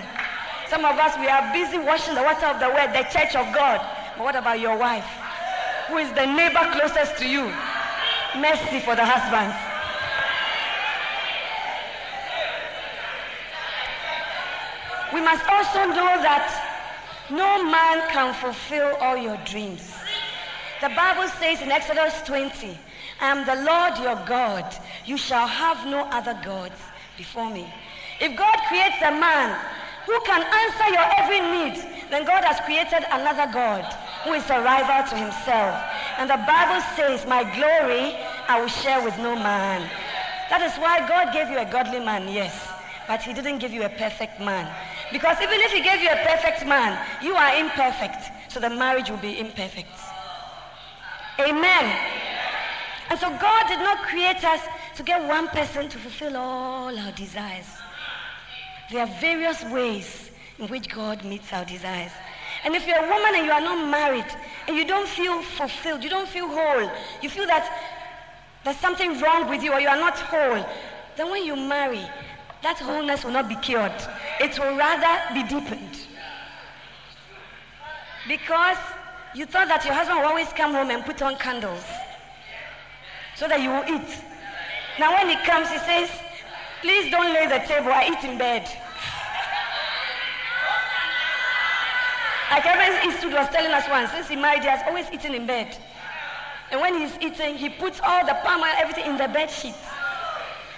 Some 0.69 0.86
of 0.86 0.97
us, 0.97 1.19
we 1.19 1.28
are 1.28 1.51
busy 1.51 1.78
washing 1.78 2.15
the 2.15 2.23
water 2.23 2.45
of 2.45 2.62
the 2.62 2.69
word, 2.69 2.95
the 2.95 3.04
church 3.12 3.36
of 3.36 3.54
God. 3.54 3.84
But 4.15 4.23
what 4.23 4.36
about 4.38 4.62
your 4.62 4.78
wife? 4.78 5.06
Who 5.89 5.97
is 5.97 6.10
the 6.13 6.25
neighbor 6.25 6.63
closest 6.80 7.17
to 7.17 7.28
you? 7.28 7.51
Mercy 8.39 8.80
for 8.80 8.95
the 8.95 9.04
husbands. 9.04 9.64
We 15.15 15.21
must 15.21 15.47
also 15.47 15.88
know 15.95 16.19
that 16.28 16.43
no 17.32 17.63
man 17.63 18.04
can 18.12 18.34
fulfill 18.34 18.97
all 18.99 19.15
your 19.15 19.38
dreams. 19.47 19.95
The 20.82 20.89
Bible 20.89 21.32
says 21.39 21.62
in 21.62 21.71
Exodus 21.71 22.21
20, 22.28 22.78
I 23.21 23.32
am 23.32 23.47
the 23.47 23.63
Lord 23.63 23.95
your 24.04 24.19
God. 24.28 24.67
You 25.06 25.15
shall 25.15 25.47
have 25.47 25.88
no 25.88 26.04
other 26.12 26.38
gods 26.43 26.75
before 27.15 27.49
me. 27.49 27.65
If 28.19 28.36
God 28.36 28.60
creates 28.67 28.99
a 29.08 29.15
man 29.15 29.56
who 30.06 30.19
can 30.28 30.43
answer 30.43 30.88
your 30.91 31.08
every 31.15 31.39
need, 31.39 31.80
then 32.12 32.25
God 32.28 32.43
has 32.43 32.60
created 32.67 33.08
another 33.08 33.47
God 33.56 33.88
who 34.28 34.34
is 34.34 34.43
a 34.51 34.60
rival 34.60 34.99
to 35.12 35.15
himself. 35.15 35.80
And 36.19 36.30
the 36.30 36.43
Bible 36.43 36.84
says, 36.99 37.25
My 37.25 37.47
glory 37.56 38.19
I 38.51 38.60
will 38.60 38.67
share 38.67 39.01
with 39.01 39.15
no 39.19 39.34
man. 39.34 39.80
That 40.51 40.60
is 40.60 40.75
why 40.75 41.08
God 41.08 41.32
gave 41.32 41.49
you 41.49 41.58
a 41.58 41.71
godly 41.71 42.04
man, 42.04 42.28
yes, 42.28 42.67
but 43.08 43.21
he 43.21 43.32
didn't 43.32 43.60
give 43.60 43.71
you 43.71 43.84
a 43.84 43.89
perfect 43.95 44.41
man. 44.41 44.67
Because 45.15 45.38
even 45.41 45.62
if 45.62 45.71
he 45.71 45.80
gave 45.80 46.01
you 46.01 46.10
a 46.10 46.17
perfect 46.28 46.67
man, 46.67 46.99
you 47.21 47.36
are 47.36 47.56
imperfect, 47.56 48.51
so 48.51 48.60
the 48.60 48.69
marriage 48.69 49.10
will 49.10 49.23
be 49.23 49.39
imperfect. 49.39 49.97
Amen. 51.39 51.86
And 53.10 53.17
so 53.17 53.30
God 53.39 53.65
did 53.69 53.80
not 53.80 53.99
create 53.99 54.43
us 54.43 54.60
to 54.97 55.04
get 55.04 55.25
one 55.25 55.47
person 55.47 55.88
to 55.88 55.97
fulfill 55.97 56.36
all 56.36 56.99
our 56.99 57.13
desires. 57.13 57.65
There 58.91 59.04
are 59.04 59.21
various 59.21 59.63
ways 59.63 60.32
in 60.60 60.67
which 60.67 60.93
God 60.93 61.23
meets 61.23 61.54
our 61.54 61.63
desires. 61.63 62.12
And 62.65 62.75
if 62.75 62.86
you're 62.86 62.99
a 62.99 63.08
woman 63.08 63.36
and 63.36 63.45
you 63.45 63.54
are 63.54 63.62
not 63.62 63.89
married 63.89 64.28
and 64.67 64.75
you 64.75 64.84
don't 64.84 65.08
feel 65.08 65.41
fulfilled, 65.41 66.04
you 66.04 66.10
don't 66.10 66.28
feel 66.28 66.49
whole, 66.49 66.91
you 67.21 67.30
feel 67.30 67.47
that 67.47 67.65
there's 68.65 68.75
something 68.80 69.17
wrong 69.21 69.49
with 69.49 69.63
you 69.63 69.71
or 69.71 69.80
you 69.80 69.88
are 69.88 69.95
not 69.95 70.19
whole, 70.19 70.65
then 71.15 71.32
when 71.32 71.45
you 71.45 71.56
marry, 71.56 72.06
that 72.65 72.80
wholeness 72.80 73.23
will 73.23 73.32
not 73.32 73.47
be 73.47 73.54
cured. 73.58 73.93
It 74.41 74.58
will 74.58 74.75
rather 74.75 75.13
be 75.36 75.43
deepened. 75.43 75.99
Because 78.28 78.78
you 79.36 79.45
thought 79.45 79.67
that 79.67 79.86
your 79.86 79.93
husband 79.93 80.17
will 80.17 80.25
always 80.25 80.49
come 80.49 80.73
home 80.73 80.89
and 80.89 81.06
put 81.06 81.21
on 81.21 81.38
candles 81.38 81.86
so 83.36 83.47
that 83.47 83.62
you 83.62 83.69
will 83.69 83.86
eat. 83.86 84.10
Now, 84.97 85.13
when 85.13 85.30
he 85.30 85.38
comes, 85.45 85.69
he 85.69 85.78
says, 85.78 86.10
Please 86.82 87.12
don't 87.12 87.32
lay 87.36 87.45
the 87.45 87.62
table, 87.69 87.93
I 87.93 88.10
eat 88.10 88.23
in 88.28 88.38
bed. 88.39 88.65
Like 92.49 92.65
Reverend 92.65 93.13
Eastwood 93.13 93.34
was 93.34 93.49
telling 93.49 93.71
us 93.71 93.86
once, 93.89 94.10
since 94.10 94.28
he 94.28 94.36
married, 94.36 94.62
he 94.62 94.69
has 94.69 94.82
always 94.88 95.06
eaten 95.13 95.36
in 95.36 95.45
bed. 95.45 95.78
And 96.71 96.82
when 96.82 96.97
he's 96.97 97.13
eating, 97.21 97.58
he 97.58 97.69
puts 97.69 97.99
all 98.01 98.25
the 98.25 98.34
palm 98.41 98.62
oil, 98.62 98.73
everything 98.78 99.06
in 99.06 99.17
the 99.17 99.28
bed 99.28 99.51
sheet. 99.51 99.75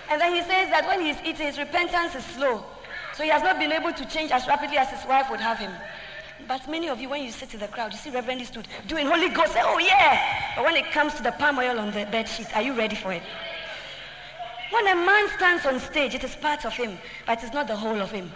And 0.09 0.21
then 0.21 0.33
he 0.33 0.41
says 0.41 0.69
that 0.69 0.87
when 0.87 1.01
he's 1.01 1.17
eating, 1.25 1.47
his 1.47 1.57
repentance 1.57 2.15
is 2.15 2.25
slow. 2.25 2.63
So 3.13 3.23
he 3.23 3.29
has 3.29 3.41
not 3.41 3.59
been 3.59 3.71
able 3.71 3.91
to 3.93 4.05
change 4.05 4.31
as 4.31 4.47
rapidly 4.47 4.77
as 4.77 4.89
his 4.89 5.05
wife 5.07 5.29
would 5.29 5.41
have 5.41 5.57
him. 5.57 5.71
But 6.47 6.69
many 6.69 6.87
of 6.87 7.01
you, 7.01 7.09
when 7.09 7.23
you 7.23 7.31
sit 7.31 7.53
in 7.53 7.59
the 7.59 7.67
crowd, 7.67 7.91
you 7.91 7.97
see 7.97 8.11
Reverend 8.11 8.41
Eastwood 8.41 8.67
doing 8.87 9.07
Holy 9.07 9.29
Ghost, 9.29 9.53
say, 9.53 9.61
oh 9.63 9.79
yeah. 9.79 10.53
But 10.55 10.65
when 10.65 10.75
it 10.75 10.91
comes 10.91 11.15
to 11.15 11.23
the 11.23 11.31
palm 11.31 11.57
oil 11.57 11.79
on 11.79 11.91
the 11.91 12.05
bed 12.05 12.29
sheet, 12.29 12.55
are 12.55 12.61
you 12.61 12.73
ready 12.73 12.95
for 12.95 13.11
it? 13.11 13.23
When 14.69 14.87
a 14.87 14.95
man 14.95 15.27
stands 15.35 15.65
on 15.65 15.79
stage, 15.79 16.13
it 16.13 16.23
is 16.23 16.35
part 16.35 16.65
of 16.65 16.73
him, 16.73 16.97
but 17.25 17.43
it's 17.43 17.53
not 17.53 17.67
the 17.67 17.75
whole 17.75 17.99
of 18.01 18.11
him. 18.11 18.31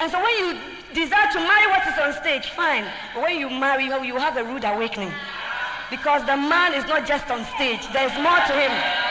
And 0.00 0.10
so 0.10 0.22
when 0.22 0.36
you 0.38 0.58
desire 0.92 1.32
to 1.32 1.38
marry 1.38 1.66
what 1.68 1.86
is 1.86 1.98
on 1.98 2.12
stage, 2.22 2.50
fine. 2.50 2.84
But 3.14 3.22
when 3.22 3.38
you 3.38 3.48
marry, 3.48 3.84
you 3.86 4.16
have 4.16 4.36
a 4.36 4.44
rude 4.44 4.64
awakening. 4.64 5.12
Because 5.90 6.22
the 6.26 6.36
man 6.36 6.74
is 6.74 6.84
not 6.86 7.06
just 7.06 7.30
on 7.30 7.44
stage, 7.56 7.80
there's 7.92 8.14
more 8.20 8.38
to 8.46 8.52
him 8.52 9.03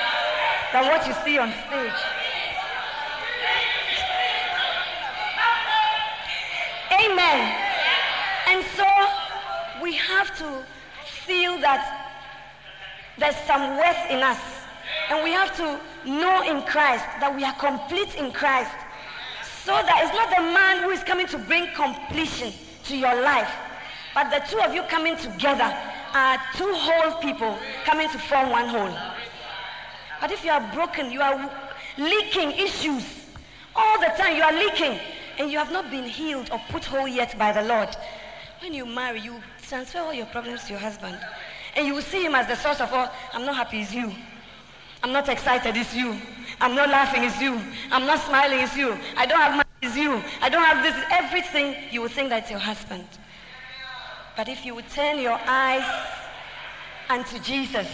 than 0.73 0.87
what 0.87 1.07
you 1.07 1.13
see 1.23 1.37
on 1.37 1.53
stage. 1.67 1.99
Amen. 6.91 7.39
And 8.47 8.65
so 8.75 8.85
we 9.81 9.93
have 9.93 10.35
to 10.39 10.65
feel 11.05 11.59
that 11.59 12.09
there's 13.17 13.35
some 13.45 13.77
worth 13.77 14.09
in 14.09 14.23
us. 14.23 14.39
And 15.09 15.23
we 15.23 15.31
have 15.31 15.55
to 15.57 15.79
know 16.09 16.41
in 16.41 16.63
Christ 16.63 17.05
that 17.19 17.33
we 17.35 17.43
are 17.43 17.53
complete 17.53 18.15
in 18.15 18.31
Christ. 18.31 18.73
So 19.63 19.71
that 19.71 20.01
it's 20.03 20.13
not 20.13 20.29
the 20.29 20.41
man 20.41 20.83
who 20.83 20.89
is 20.89 21.03
coming 21.03 21.27
to 21.27 21.37
bring 21.37 21.67
completion 21.73 22.51
to 22.85 22.97
your 22.97 23.21
life, 23.21 23.49
but 24.13 24.29
the 24.29 24.39
two 24.49 24.59
of 24.59 24.73
you 24.73 24.83
coming 24.83 25.15
together 25.17 25.71
are 26.13 26.37
two 26.55 26.73
whole 26.73 27.21
people 27.21 27.57
coming 27.85 28.09
to 28.09 28.17
form 28.17 28.49
one 28.49 28.67
whole. 28.67 28.93
But 30.23 30.31
if 30.31 30.45
you 30.45 30.51
are 30.51 30.71
broken, 30.73 31.11
you 31.11 31.19
are 31.19 31.51
leaking 31.97 32.53
issues 32.53 33.03
all 33.75 33.99
the 33.99 34.07
time, 34.17 34.37
you 34.37 34.43
are 34.43 34.53
leaking, 34.53 34.97
and 35.37 35.51
you 35.51 35.57
have 35.57 35.69
not 35.69 35.91
been 35.91 36.05
healed 36.05 36.49
or 36.49 36.61
put 36.69 36.85
whole 36.85 37.09
yet 37.09 37.37
by 37.37 37.51
the 37.51 37.61
Lord. 37.61 37.89
When 38.61 38.73
you 38.73 38.85
marry, 38.85 39.19
you 39.19 39.43
transfer 39.67 39.99
all 39.99 40.13
your 40.13 40.27
problems 40.27 40.63
to 40.63 40.69
your 40.69 40.79
husband, 40.79 41.19
and 41.75 41.85
you 41.85 41.93
will 41.93 42.01
see 42.01 42.23
him 42.23 42.35
as 42.35 42.47
the 42.47 42.55
source 42.55 42.79
of 42.79 42.93
all. 42.93 43.11
I'm 43.33 43.45
not 43.45 43.57
happy, 43.57 43.81
it's 43.81 43.93
you. 43.93 44.13
I'm 45.03 45.11
not 45.11 45.27
excited, 45.27 45.75
it's 45.75 45.93
you. 45.93 46.17
I'm 46.61 46.73
not 46.73 46.87
laughing, 46.87 47.25
it's 47.25 47.41
you. 47.41 47.59
I'm 47.91 48.05
not 48.05 48.21
smiling, 48.21 48.59
it's 48.59 48.77
you. 48.77 48.97
I 49.17 49.25
don't 49.25 49.41
have 49.41 49.51
money, 49.51 49.69
it's 49.81 49.97
you. 49.97 50.23
I 50.41 50.47
don't 50.47 50.63
have 50.63 50.83
this, 50.83 50.95
everything. 51.11 51.75
You 51.91 51.99
will 52.01 52.07
think 52.07 52.29
that's 52.29 52.49
your 52.49 52.59
husband. 52.59 53.05
But 54.37 54.47
if 54.47 54.65
you 54.65 54.73
would 54.73 54.87
turn 54.87 55.19
your 55.19 55.37
eyes 55.45 56.07
unto 57.09 57.39
Jesus 57.39 57.89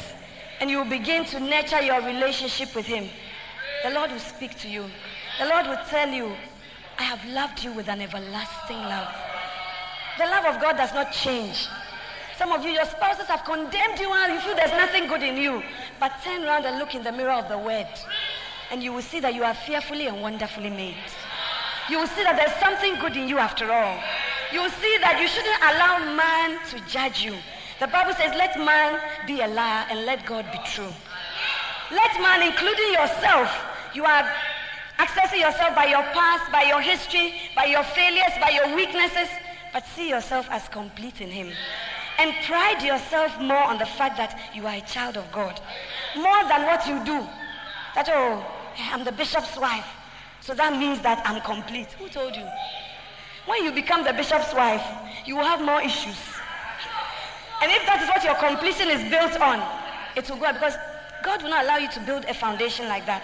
and 0.60 0.70
you 0.70 0.78
will 0.78 0.90
begin 0.90 1.26
to 1.26 1.40
nurture 1.40 1.82
your 1.82 2.02
relationship 2.02 2.76
with 2.76 2.86
Him, 2.86 3.10
the 3.84 3.92
Lord 3.92 4.12
will 4.12 4.20
speak 4.20 4.58
to 4.60 4.70
you. 4.70 4.86
The 5.40 5.46
Lord 5.46 5.68
will 5.68 5.80
tell 5.90 6.10
you, 6.10 6.32
I 6.98 7.04
have 7.04 7.24
loved 7.26 7.64
you 7.64 7.72
with 7.72 7.88
an 7.88 8.02
everlasting 8.02 8.78
love. 8.78 9.08
The 10.18 10.26
love 10.26 10.46
of 10.46 10.62
God 10.62 10.76
does 10.76 10.94
not 10.94 11.14
change. 11.14 11.70
Some 12.38 12.52
of 12.52 12.64
you, 12.64 12.72
your 12.72 12.86
spouses 12.86 13.28
have 13.28 13.46
condemned 13.46 14.00
you 14.00 14.12
and 14.14 14.34
you 14.34 14.40
feel 14.42 14.56
there's 14.56 14.72
nothing 14.72 15.08
good 15.08 15.24
in 15.24 15.38
you. 15.38 15.64
But 16.00 16.12
turn 16.24 16.44
around 16.44 16.66
and 16.66 16.78
look 16.78 16.94
in 16.94 17.04
the 17.04 17.12
mirror 17.12 17.32
of 17.32 17.48
the 17.48 17.58
Word, 17.58 17.88
and 18.72 18.84
you 18.84 18.94
will 18.94 19.02
see 19.02 19.20
that 19.22 19.34
you 19.34 19.44
are 19.44 19.54
fearfully 19.54 20.08
and 20.08 20.22
wonderfully 20.22 20.70
made. 20.70 20.96
You 21.90 22.00
will 22.00 22.08
see 22.08 22.24
that 22.24 22.36
there's 22.36 22.56
something 22.60 23.00
good 23.00 23.18
in 23.18 23.28
you 23.28 23.40
after 23.40 23.72
all. 23.72 23.98
You 24.52 24.62
will 24.62 24.70
see 24.70 24.98
that 25.02 25.20
you 25.22 25.28
shouldn't 25.28 25.62
allow 25.64 26.16
man 26.16 26.60
to 26.70 26.80
judge 26.92 27.24
you. 27.24 27.36
The 27.80 27.88
Bible 27.88 28.14
says, 28.14 28.36
let 28.36 28.58
man 28.58 29.00
be 29.26 29.42
a 29.42 29.48
liar 29.48 29.88
and 29.90 30.06
let 30.06 30.26
God 30.26 30.46
be 30.52 30.60
true. 30.66 30.92
Let 31.92 32.22
man, 32.22 32.44
including 32.44 32.92
yourself, 32.94 33.50
you 33.94 34.04
are 34.06 34.30
accessing 34.98 35.40
yourself 35.40 35.76
by 35.76 35.86
your 35.86 36.04
past, 36.12 36.52
by 36.52 36.64
your 36.64 36.82
history, 36.82 37.34
by 37.56 37.66
your 37.66 37.84
failures, 37.84 38.34
by 38.42 38.50
your 38.50 38.76
weaknesses, 38.76 39.30
but 39.72 39.86
see 39.88 40.10
yourself 40.10 40.48
as 40.52 40.68
complete 40.68 41.22
in 41.22 41.30
Him 41.30 41.52
and 42.20 42.36
pride 42.46 42.84
yourself 42.84 43.40
more 43.40 43.64
on 43.64 43.78
the 43.78 43.86
fact 43.86 44.18
that 44.18 44.38
you 44.54 44.68
are 44.68 44.76
a 44.76 44.82
child 44.82 45.16
of 45.16 45.32
God. 45.32 45.60
More 46.18 46.44
than 46.50 46.66
what 46.66 46.86
you 46.86 47.04
do. 47.06 47.26
That, 47.96 48.10
oh, 48.10 48.46
I'm 48.92 49.06
the 49.06 49.14
bishop's 49.14 49.58
wife. 49.58 49.88
So 50.42 50.54
that 50.54 50.78
means 50.78 51.00
that 51.02 51.22
I'm 51.26 51.42
complete. 51.42 51.88
Who 51.94 52.10
told 52.10 52.36
you? 52.36 52.46
When 53.46 53.64
you 53.64 53.72
become 53.72 54.04
the 54.04 54.12
bishop's 54.12 54.54
wife, 54.54 54.84
you 55.26 55.38
will 55.38 55.46
have 55.46 55.62
more 55.62 55.82
issues. 55.82 56.18
And 57.62 57.72
if 57.72 57.86
that 57.86 58.02
is 58.02 58.08
what 58.10 58.24
your 58.24 58.36
completion 58.36 58.90
is 58.90 59.10
built 59.10 59.40
on, 59.42 59.60
it 60.16 60.30
will 60.30 60.38
go 60.38 60.46
up 60.46 60.56
because 60.56 60.76
God 61.24 61.44
will 61.44 61.50
not 61.50 61.66
allow 61.66 61.78
you 61.78 61.90
to 61.92 62.00
build 62.02 62.26
a 62.26 62.34
foundation 62.34 62.88
like 62.88 63.06
that. 63.06 63.24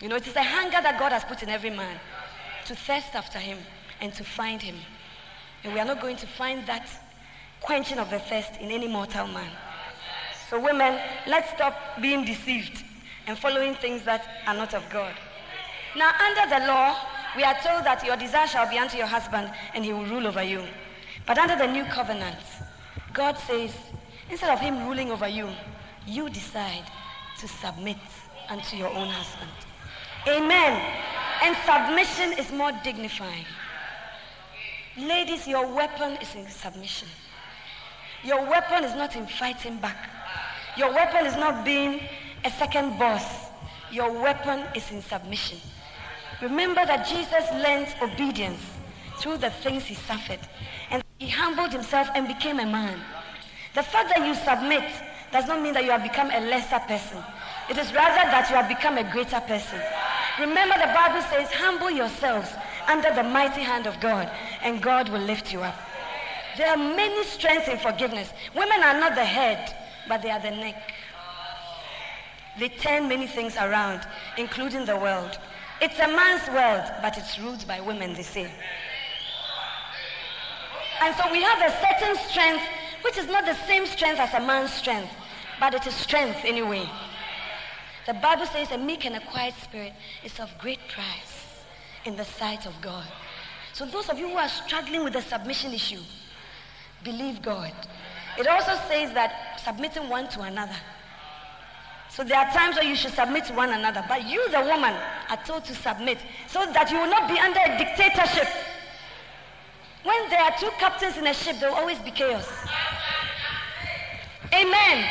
You 0.00 0.08
know, 0.08 0.16
it 0.16 0.26
is 0.26 0.36
a 0.36 0.42
hunger 0.42 0.78
that 0.82 0.98
God 0.98 1.12
has 1.12 1.24
put 1.24 1.42
in 1.42 1.48
every 1.48 1.70
man 1.70 1.98
to 2.66 2.74
thirst 2.74 3.14
after 3.14 3.38
Him 3.38 3.58
and 4.00 4.14
to 4.14 4.24
find 4.24 4.62
Him. 4.62 4.76
And 5.64 5.74
we 5.74 5.80
are 5.80 5.84
not 5.84 6.00
going 6.00 6.16
to 6.16 6.26
find 6.26 6.66
that 6.66 6.88
quenching 7.60 7.98
of 7.98 8.10
the 8.10 8.18
thirst 8.18 8.56
in 8.60 8.70
any 8.70 8.88
mortal 8.88 9.26
man. 9.26 9.50
So, 10.48 10.58
women, 10.58 10.98
let's 11.26 11.50
stop 11.50 12.00
being 12.00 12.24
deceived 12.24 12.82
and 13.26 13.38
following 13.38 13.74
things 13.74 14.02
that 14.04 14.26
are 14.46 14.54
not 14.54 14.74
of 14.74 14.88
God. 14.90 15.14
Now, 15.96 16.12
under 16.20 16.60
the 16.60 16.66
law, 16.66 16.96
we 17.36 17.44
are 17.44 17.54
told 17.62 17.84
that 17.84 18.04
your 18.04 18.16
desire 18.16 18.46
shall 18.46 18.68
be 18.68 18.78
unto 18.78 18.96
your 18.96 19.06
husband 19.06 19.52
and 19.74 19.84
he 19.84 19.92
will 19.92 20.06
rule 20.06 20.26
over 20.26 20.42
you. 20.42 20.64
But 21.26 21.38
under 21.38 21.56
the 21.56 21.66
new 21.66 21.84
covenant, 21.84 22.38
God 23.20 23.36
says, 23.36 23.74
instead 24.30 24.48
of 24.48 24.60
him 24.60 24.88
ruling 24.88 25.10
over 25.10 25.28
you, 25.28 25.46
you 26.06 26.30
decide 26.30 26.84
to 27.38 27.46
submit 27.46 27.98
unto 28.48 28.78
your 28.78 28.88
own 28.88 29.08
husband. 29.08 29.50
Amen. 30.26 30.72
And 31.42 31.54
submission 31.68 32.32
is 32.38 32.50
more 32.50 32.72
dignifying. 32.82 33.44
Ladies, 34.96 35.46
your 35.46 35.66
weapon 35.66 36.16
is 36.22 36.34
in 36.34 36.48
submission. 36.48 37.08
Your 38.24 38.40
weapon 38.48 38.84
is 38.84 38.94
not 38.94 39.14
in 39.14 39.26
fighting 39.26 39.76
back. 39.76 40.08
Your 40.78 40.90
weapon 40.90 41.26
is 41.26 41.36
not 41.36 41.62
being 41.62 42.00
a 42.46 42.50
second 42.52 42.98
boss. 42.98 43.50
Your 43.92 44.10
weapon 44.10 44.64
is 44.74 44.90
in 44.90 45.02
submission. 45.02 45.58
Remember 46.40 46.86
that 46.86 47.06
Jesus 47.06 47.44
learned 47.52 47.94
obedience 48.00 48.62
through 49.18 49.36
the 49.36 49.50
things 49.50 49.84
he 49.84 49.94
suffered. 49.94 50.40
He 51.20 51.28
humbled 51.28 51.70
himself 51.70 52.08
and 52.14 52.26
became 52.26 52.58
a 52.60 52.64
man. 52.64 52.98
The 53.74 53.82
fact 53.82 54.08
that 54.08 54.26
you 54.26 54.34
submit 54.34 54.90
does 55.30 55.46
not 55.46 55.60
mean 55.60 55.74
that 55.74 55.84
you 55.84 55.90
have 55.90 56.02
become 56.02 56.30
a 56.30 56.40
lesser 56.40 56.78
person. 56.88 57.22
It 57.68 57.76
is 57.76 57.92
rather 57.92 58.24
that 58.30 58.48
you 58.48 58.56
have 58.56 58.68
become 58.68 58.96
a 58.96 59.04
greater 59.12 59.38
person. 59.40 59.78
Remember, 60.40 60.76
the 60.78 60.90
Bible 60.94 61.20
says, 61.28 61.52
humble 61.52 61.90
yourselves 61.90 62.48
under 62.88 63.12
the 63.12 63.22
mighty 63.22 63.60
hand 63.60 63.86
of 63.86 64.00
God, 64.00 64.30
and 64.62 64.82
God 64.82 65.10
will 65.10 65.20
lift 65.20 65.52
you 65.52 65.60
up. 65.60 65.78
There 66.56 66.70
are 66.70 66.78
many 66.78 67.22
strengths 67.24 67.68
in 67.68 67.76
forgiveness. 67.76 68.32
Women 68.56 68.82
are 68.82 68.98
not 68.98 69.14
the 69.14 69.24
head, 69.24 69.76
but 70.08 70.22
they 70.22 70.30
are 70.30 70.40
the 70.40 70.52
neck. 70.52 70.90
They 72.58 72.70
turn 72.70 73.08
many 73.08 73.26
things 73.26 73.56
around, 73.56 74.00
including 74.38 74.86
the 74.86 74.96
world. 74.96 75.38
It's 75.82 75.98
a 75.98 76.08
man's 76.08 76.48
world, 76.48 76.90
but 77.02 77.18
it's 77.18 77.38
ruled 77.38 77.68
by 77.68 77.80
women, 77.82 78.14
they 78.14 78.22
say. 78.22 78.50
And 81.00 81.14
so 81.16 81.30
we 81.32 81.42
have 81.42 81.60
a 81.62 81.70
certain 81.80 82.16
strength, 82.28 82.62
which 83.02 83.16
is 83.16 83.26
not 83.26 83.46
the 83.46 83.54
same 83.66 83.86
strength 83.86 84.20
as 84.20 84.34
a 84.34 84.46
man's 84.46 84.72
strength, 84.72 85.10
but 85.58 85.74
it 85.74 85.86
is 85.86 85.94
strength 85.94 86.44
anyway. 86.44 86.88
The 88.06 88.14
Bible 88.14 88.46
says 88.46 88.70
a 88.70 88.78
meek 88.78 89.06
and 89.06 89.16
a 89.16 89.20
quiet 89.20 89.54
spirit 89.62 89.92
is 90.24 90.38
of 90.40 90.50
great 90.58 90.80
price 90.88 91.62
in 92.04 92.16
the 92.16 92.24
sight 92.24 92.66
of 92.66 92.74
God. 92.80 93.06
So 93.72 93.86
those 93.86 94.08
of 94.08 94.18
you 94.18 94.28
who 94.28 94.36
are 94.36 94.48
struggling 94.48 95.04
with 95.04 95.12
the 95.12 95.22
submission 95.22 95.72
issue, 95.72 96.00
believe 97.04 97.40
God. 97.40 97.72
It 98.38 98.46
also 98.46 98.74
says 98.88 99.12
that 99.14 99.60
submitting 99.64 100.08
one 100.08 100.28
to 100.30 100.42
another. 100.42 100.76
So 102.08 102.24
there 102.24 102.38
are 102.38 102.50
times 102.52 102.76
where 102.76 102.84
you 102.84 102.96
should 102.96 103.12
submit 103.12 103.44
to 103.46 103.54
one 103.54 103.70
another, 103.70 104.04
but 104.08 104.28
you, 104.28 104.50
the 104.50 104.60
woman, 104.60 104.94
are 105.28 105.38
told 105.46 105.64
to 105.66 105.74
submit 105.74 106.18
so 106.48 106.66
that 106.72 106.90
you 106.90 106.98
will 106.98 107.08
not 107.08 107.28
be 107.28 107.38
under 107.38 107.60
a 107.60 107.78
dictatorship. 107.78 108.48
When 110.02 110.30
there 110.30 110.40
are 110.40 110.52
two 110.58 110.70
captains 110.78 111.18
in 111.18 111.26
a 111.26 111.34
ship, 111.34 111.56
there 111.60 111.70
will 111.70 111.76
always 111.76 111.98
be 111.98 112.10
chaos. 112.10 112.48
Amen. 114.52 115.08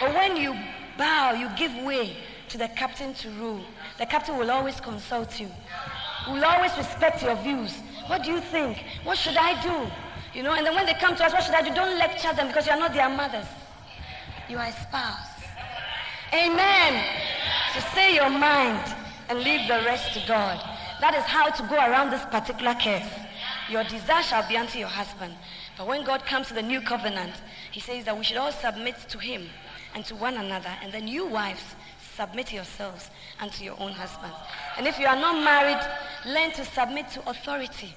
But 0.00 0.14
when 0.14 0.36
you 0.36 0.54
bow, 0.98 1.32
you 1.32 1.48
give 1.56 1.74
way 1.84 2.16
to 2.48 2.58
the 2.58 2.68
captain 2.68 3.14
to 3.14 3.30
rule, 3.30 3.64
the 3.98 4.06
captain 4.06 4.36
will 4.36 4.50
always 4.50 4.80
consult 4.80 5.40
you, 5.40 5.48
will 6.28 6.44
always 6.44 6.76
respect 6.76 7.22
your 7.22 7.36
views. 7.36 7.74
What 8.06 8.22
do 8.22 8.30
you 8.30 8.40
think? 8.40 8.84
What 9.04 9.16
should 9.16 9.36
I 9.36 9.60
do? 9.62 9.90
You 10.34 10.42
know, 10.42 10.52
and 10.52 10.66
then 10.66 10.74
when 10.74 10.84
they 10.84 10.94
come 10.94 11.16
to 11.16 11.24
us, 11.24 11.32
what 11.32 11.42
should 11.42 11.54
I 11.54 11.62
do? 11.62 11.74
Don't 11.74 11.98
lecture 11.98 12.32
them 12.34 12.48
because 12.48 12.66
you 12.66 12.72
are 12.72 12.78
not 12.78 12.92
their 12.92 13.08
mothers. 13.08 13.46
You 14.48 14.58
are 14.58 14.66
a 14.66 14.72
spouse. 14.72 15.34
Amen. 16.32 17.04
So 17.72 17.80
say 17.94 18.14
your 18.14 18.28
mind 18.28 18.94
and 19.28 19.38
leave 19.40 19.66
the 19.68 19.82
rest 19.86 20.12
to 20.14 20.26
God. 20.26 20.60
That 21.00 21.14
is 21.14 21.24
how 21.24 21.48
to 21.50 21.62
go 21.62 21.76
around 21.76 22.10
this 22.10 22.24
particular 22.26 22.74
case. 22.74 23.08
Your 23.70 23.84
desire 23.84 24.22
shall 24.22 24.46
be 24.48 24.56
unto 24.56 24.78
your 24.78 24.88
husband. 24.88 25.34
But 25.78 25.86
when 25.86 26.04
God 26.04 26.24
comes 26.26 26.48
to 26.48 26.54
the 26.54 26.62
new 26.62 26.80
covenant, 26.80 27.32
he 27.72 27.80
says 27.80 28.04
that 28.04 28.16
we 28.16 28.24
should 28.24 28.36
all 28.36 28.52
submit 28.52 28.96
to 29.08 29.18
him 29.18 29.46
and 29.94 30.04
to 30.04 30.14
one 30.14 30.36
another. 30.36 30.70
And 30.82 30.92
then 30.92 31.08
you 31.08 31.26
wives, 31.26 31.62
submit 32.14 32.52
yourselves 32.52 33.10
unto 33.40 33.64
your 33.64 33.80
own 33.80 33.92
husbands. 33.92 34.36
And 34.76 34.86
if 34.86 34.98
you 34.98 35.06
are 35.06 35.16
not 35.16 35.42
married, 35.42 35.80
learn 36.26 36.52
to 36.52 36.64
submit 36.64 37.08
to 37.10 37.28
authority. 37.28 37.94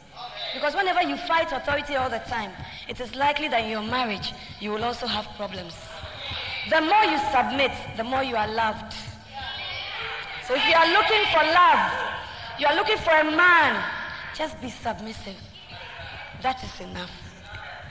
Because 0.54 0.74
whenever 0.74 1.02
you 1.04 1.18
fight 1.18 1.52
authority 1.52 1.96
all 1.96 2.10
the 2.10 2.20
time, 2.20 2.52
it 2.88 3.00
is 3.00 3.14
likely 3.16 3.48
that 3.50 3.64
in 3.64 3.70
your 3.70 3.84
marriage, 3.84 4.34
you 4.60 4.72
will 4.72 4.84
also 4.84 5.06
have 5.06 5.28
problems. 5.36 5.76
The 6.70 6.82
more 6.82 7.04
you 7.04 7.18
submit, 7.32 7.72
the 7.96 8.04
more 8.04 8.24
you 8.24 8.36
are 8.36 8.48
loved. 8.48 8.94
So 10.48 10.56
if 10.56 10.66
you 10.68 10.76
are 10.76 10.88
looking 10.94 11.24
for 11.32 11.44
love, 11.44 11.92
you 12.60 12.68
are 12.68 12.76
looking 12.76 12.98
for 12.98 13.12
a 13.12 13.24
man, 13.24 13.84
just 14.34 14.60
be 14.62 14.70
submissive. 14.70 15.36
That 16.48 16.64
is 16.64 16.80
enough. 16.80 17.12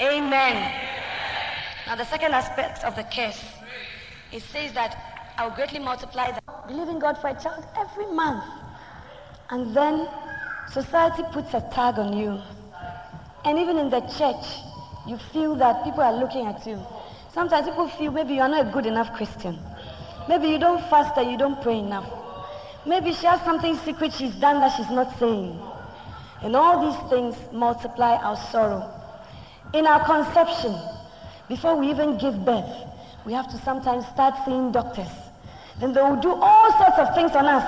Amen. 0.00 0.72
Now, 1.86 1.94
the 1.94 2.06
second 2.06 2.32
aspect 2.32 2.84
of 2.84 2.96
the 2.96 3.02
case, 3.02 3.44
it 4.32 4.42
says 4.44 4.72
that 4.72 4.96
I 5.36 5.46
will 5.46 5.54
greatly 5.54 5.78
multiply 5.78 6.32
the 6.32 6.40
believing 6.66 6.98
God 6.98 7.18
for 7.18 7.28
a 7.28 7.34
child 7.34 7.66
every 7.76 8.06
month. 8.06 8.44
And 9.50 9.76
then 9.76 10.08
society 10.72 11.22
puts 11.34 11.52
a 11.52 11.60
tag 11.70 11.98
on 11.98 12.16
you. 12.16 12.40
And 13.44 13.58
even 13.58 13.76
in 13.76 13.90
the 13.90 14.00
church, 14.00 14.46
you 15.06 15.18
feel 15.34 15.54
that 15.56 15.84
people 15.84 16.00
are 16.00 16.18
looking 16.18 16.46
at 16.46 16.66
you. 16.66 16.80
Sometimes 17.34 17.66
people 17.66 17.88
feel 17.88 18.10
maybe 18.10 18.36
you 18.36 18.40
are 18.40 18.48
not 18.48 18.68
a 18.68 18.70
good 18.70 18.86
enough 18.86 19.12
Christian. 19.12 19.58
Maybe 20.30 20.48
you 20.48 20.58
don't 20.58 20.80
fast 20.88 21.14
and 21.18 21.30
you 21.30 21.36
don't 21.36 21.60
pray 21.60 21.80
enough. 21.80 22.10
Maybe 22.86 23.12
she 23.12 23.26
has 23.26 23.42
something 23.42 23.76
secret 23.76 24.14
she's 24.14 24.34
done 24.36 24.60
that 24.60 24.74
she's 24.78 24.88
not 24.88 25.18
saying. 25.18 25.60
And 26.46 26.54
all 26.54 26.78
these 26.78 27.10
things 27.10 27.34
multiply 27.50 28.14
our 28.22 28.36
sorrow. 28.36 28.88
In 29.74 29.84
our 29.84 30.04
conception, 30.06 30.78
before 31.48 31.74
we 31.74 31.90
even 31.90 32.18
give 32.18 32.44
birth, 32.44 32.70
we 33.24 33.32
have 33.32 33.50
to 33.50 33.58
sometimes 33.58 34.06
start 34.06 34.34
seeing 34.44 34.70
doctors. 34.70 35.10
Then 35.80 35.92
they 35.92 36.00
will 36.00 36.20
do 36.20 36.30
all 36.30 36.70
sorts 36.78 36.98
of 37.00 37.16
things 37.16 37.32
on 37.32 37.46
us 37.46 37.66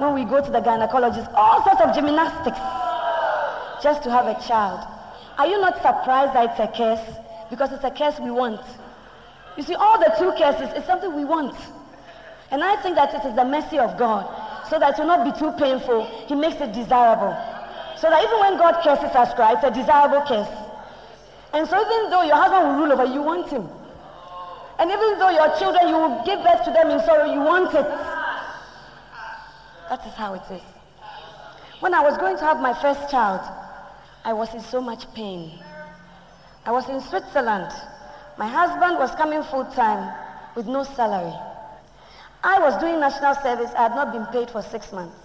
when 0.00 0.14
we 0.14 0.24
go 0.24 0.44
to 0.44 0.50
the 0.50 0.58
gynecologist, 0.58 1.32
all 1.34 1.62
sorts 1.62 1.80
of 1.80 1.94
gymnastics 1.94 2.58
just 3.84 4.02
to 4.02 4.10
have 4.10 4.26
a 4.26 4.34
child. 4.48 4.84
Are 5.38 5.46
you 5.46 5.60
not 5.60 5.76
surprised 5.76 6.34
that 6.34 6.50
it's 6.50 6.58
a 6.58 6.76
curse? 6.76 7.18
Because 7.50 7.70
it's 7.70 7.84
a 7.84 7.90
curse 7.92 8.18
we 8.18 8.32
want. 8.32 8.60
You 9.56 9.62
see, 9.62 9.76
all 9.76 9.96
the 9.96 10.12
two 10.18 10.32
curses 10.32 10.76
is 10.76 10.84
something 10.86 11.14
we 11.14 11.24
want. 11.24 11.54
And 12.50 12.64
I 12.64 12.82
think 12.82 12.96
that 12.96 13.14
it 13.14 13.24
is 13.24 13.36
the 13.36 13.44
mercy 13.44 13.78
of 13.78 13.96
God. 13.96 14.26
So 14.68 14.80
that 14.80 14.98
it 14.98 15.02
will 15.02 15.06
not 15.06 15.24
be 15.24 15.38
too 15.38 15.52
painful. 15.52 16.04
He 16.26 16.34
makes 16.34 16.60
it 16.60 16.72
desirable. 16.72 17.57
So 18.00 18.08
that 18.08 18.22
even 18.22 18.38
when 18.40 18.58
God 18.58 18.82
curses 18.82 19.14
us, 19.14 19.36
right, 19.38 19.56
it's 19.56 19.64
a 19.64 19.70
desirable 19.70 20.22
curse. 20.26 20.48
And 21.52 21.66
so 21.66 21.74
even 21.80 22.10
though 22.10 22.22
your 22.22 22.36
husband 22.36 22.68
will 22.68 22.84
rule 22.84 22.92
over 22.92 23.04
you, 23.04 23.22
want 23.22 23.48
him. 23.48 23.68
And 24.78 24.90
even 24.90 25.18
though 25.18 25.30
your 25.30 25.48
children, 25.58 25.88
you 25.88 25.96
will 25.96 26.22
give 26.24 26.38
birth 26.44 26.64
to 26.64 26.70
them 26.70 26.90
in 26.90 27.00
sorrow, 27.00 27.32
you 27.32 27.40
want 27.40 27.74
it. 27.74 27.86
That 29.88 30.06
is 30.06 30.14
how 30.14 30.34
it 30.34 30.42
is. 30.52 30.62
When 31.80 31.94
I 31.94 32.00
was 32.00 32.16
going 32.18 32.36
to 32.36 32.44
have 32.44 32.60
my 32.60 32.74
first 32.80 33.10
child, 33.10 33.40
I 34.24 34.32
was 34.32 34.52
in 34.54 34.60
so 34.60 34.80
much 34.80 35.12
pain. 35.14 35.58
I 36.64 36.70
was 36.70 36.88
in 36.88 37.00
Switzerland. 37.00 37.72
My 38.36 38.46
husband 38.46 38.98
was 38.98 39.10
coming 39.16 39.42
full 39.44 39.64
time 39.64 40.14
with 40.54 40.66
no 40.66 40.84
salary. 40.84 41.34
I 42.44 42.60
was 42.60 42.78
doing 42.80 43.00
national 43.00 43.34
service. 43.36 43.70
I 43.76 43.82
had 43.82 43.94
not 43.96 44.12
been 44.12 44.26
paid 44.26 44.50
for 44.50 44.62
six 44.62 44.92
months. 44.92 45.16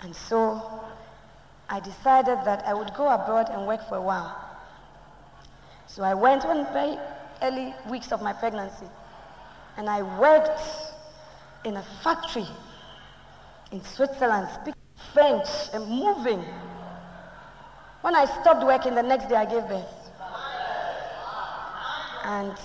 And 0.00 0.14
so 0.14 0.83
I 1.74 1.80
decided 1.80 2.38
that 2.44 2.62
I 2.68 2.72
would 2.72 2.94
go 2.94 3.08
abroad 3.08 3.48
and 3.50 3.66
work 3.66 3.88
for 3.88 3.96
a 3.96 4.00
while. 4.00 4.32
So 5.88 6.04
I 6.04 6.14
went 6.14 6.44
on 6.44 6.72
very 6.72 6.96
early 7.42 7.74
weeks 7.90 8.12
of 8.12 8.22
my 8.22 8.32
pregnancy. 8.32 8.86
And 9.76 9.90
I 9.90 10.02
worked 10.20 10.60
in 11.64 11.76
a 11.76 11.82
factory 12.04 12.46
in 13.72 13.82
Switzerland, 13.82 14.50
speaking 14.54 14.80
French 15.12 15.48
and 15.72 15.88
moving. 15.88 16.44
When 18.02 18.14
I 18.14 18.26
stopped 18.26 18.64
working, 18.64 18.94
the 18.94 19.02
next 19.02 19.28
day 19.28 19.34
I 19.34 19.44
gave 19.44 19.66
birth. 19.66 20.10
And 22.22 22.56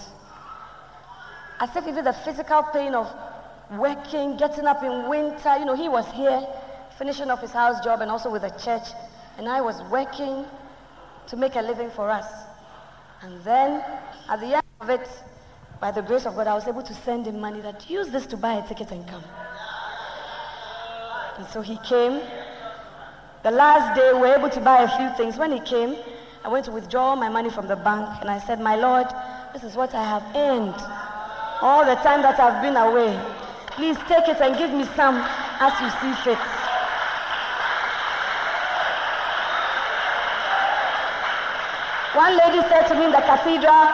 as 1.61 1.75
if 1.75 1.87
even 1.87 2.05
the 2.05 2.13
physical 2.13 2.61
pain 2.61 2.93
of 2.93 3.11
working, 3.71 4.37
getting 4.37 4.67
up 4.67 4.83
in 4.83 5.09
winter, 5.09 5.57
you 5.57 5.65
know, 5.65 5.75
he 5.75 5.89
was 5.89 6.05
here 6.11 6.47
finishing 6.99 7.31
off 7.31 7.39
his 7.39 7.51
house 7.51 7.81
job 7.81 8.01
and 8.01 8.11
also 8.11 8.29
with 8.29 8.41
the 8.41 8.49
church. 8.49 8.89
And 9.37 9.47
I 9.47 9.61
was 9.61 9.81
working 9.89 10.45
to 11.27 11.37
make 11.37 11.55
a 11.55 11.61
living 11.61 11.89
for 11.89 12.09
us. 12.09 12.27
And 13.21 13.41
then 13.45 13.81
at 14.29 14.41
the 14.41 14.55
end 14.55 14.63
of 14.81 14.89
it, 14.89 15.07
by 15.79 15.91
the 15.91 16.01
grace 16.01 16.25
of 16.25 16.35
God, 16.35 16.47
I 16.47 16.53
was 16.53 16.67
able 16.67 16.83
to 16.83 16.93
send 16.93 17.25
him 17.25 17.39
money 17.39 17.61
that 17.61 17.89
use 17.89 18.09
this 18.09 18.25
to 18.27 18.37
buy 18.37 18.55
a 18.55 18.67
ticket 18.67 18.91
and 18.91 19.07
come. 19.07 19.23
And 21.37 21.47
so 21.47 21.61
he 21.61 21.77
came. 21.87 22.19
The 23.43 23.51
last 23.51 23.95
day, 23.95 24.11
we 24.11 24.19
were 24.19 24.35
able 24.35 24.49
to 24.49 24.59
buy 24.59 24.83
a 24.83 24.97
few 24.97 25.09
things. 25.15 25.37
When 25.37 25.53
he 25.53 25.61
came, 25.61 25.95
I 26.43 26.49
went 26.49 26.65
to 26.65 26.71
withdraw 26.71 27.15
my 27.15 27.29
money 27.29 27.49
from 27.49 27.69
the 27.69 27.77
bank 27.77 28.09
and 28.19 28.29
I 28.29 28.39
said, 28.39 28.59
My 28.59 28.75
Lord, 28.75 29.07
this 29.53 29.63
is 29.63 29.77
what 29.77 29.93
I 29.95 30.03
have 30.03 30.23
earned 30.35 30.75
all 31.61 31.85
the 31.85 31.95
time 32.03 32.21
that 32.23 32.37
I've 32.41 32.61
been 32.61 32.75
away. 32.75 33.17
Please 33.71 33.95
take 34.09 34.27
it 34.27 34.41
and 34.41 34.57
give 34.57 34.71
me 34.71 34.83
some 34.97 35.15
as 35.15 35.73
you 35.79 35.89
see 36.01 36.23
fit. 36.23 36.58
One 42.13 42.37
lady 42.37 42.61
said 42.69 42.87
to 42.87 42.95
me 42.95 43.05
in 43.05 43.11
the 43.11 43.21
cathedral, 43.21 43.85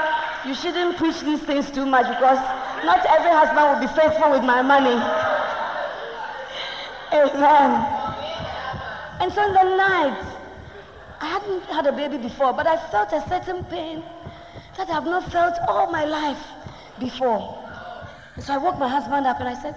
you 0.46 0.56
shouldn't 0.56 0.98
preach 0.98 1.20
these 1.22 1.42
things 1.42 1.70
too 1.70 1.86
much 1.86 2.08
because 2.08 2.38
not 2.86 3.06
every 3.06 3.32
husband 3.32 3.66
will 3.68 3.82
be 3.82 3.92
faithful 3.94 4.32
with 4.32 4.44
my 4.44 4.62
money. 4.62 4.96
Amen. 7.12 7.72
And 9.20 9.34
so 9.34 9.46
in 9.48 9.54
the 9.54 9.76
night, 9.76 10.36
I 11.20 11.26
hadn't 11.26 11.64
had 11.66 11.88
a 11.88 11.92
baby 11.92 12.18
before, 12.18 12.54
but 12.54 12.68
I 12.68 12.78
felt 12.90 13.12
a 13.12 13.22
certain 13.28 13.64
pain 13.66 14.04
that 14.78 14.90
I've 14.90 15.06
not 15.06 15.30
felt 15.32 15.58
all 15.68 15.92
my 15.92 16.06
life 16.06 16.44
before. 17.00 17.58
And 18.36 18.44
So 18.44 18.54
I 18.54 18.58
woke 18.58 18.78
my 18.78 18.88
husband 18.88 19.26
up 19.26 19.40
and 19.40 19.50
I 19.50 19.56
said, 19.56 19.76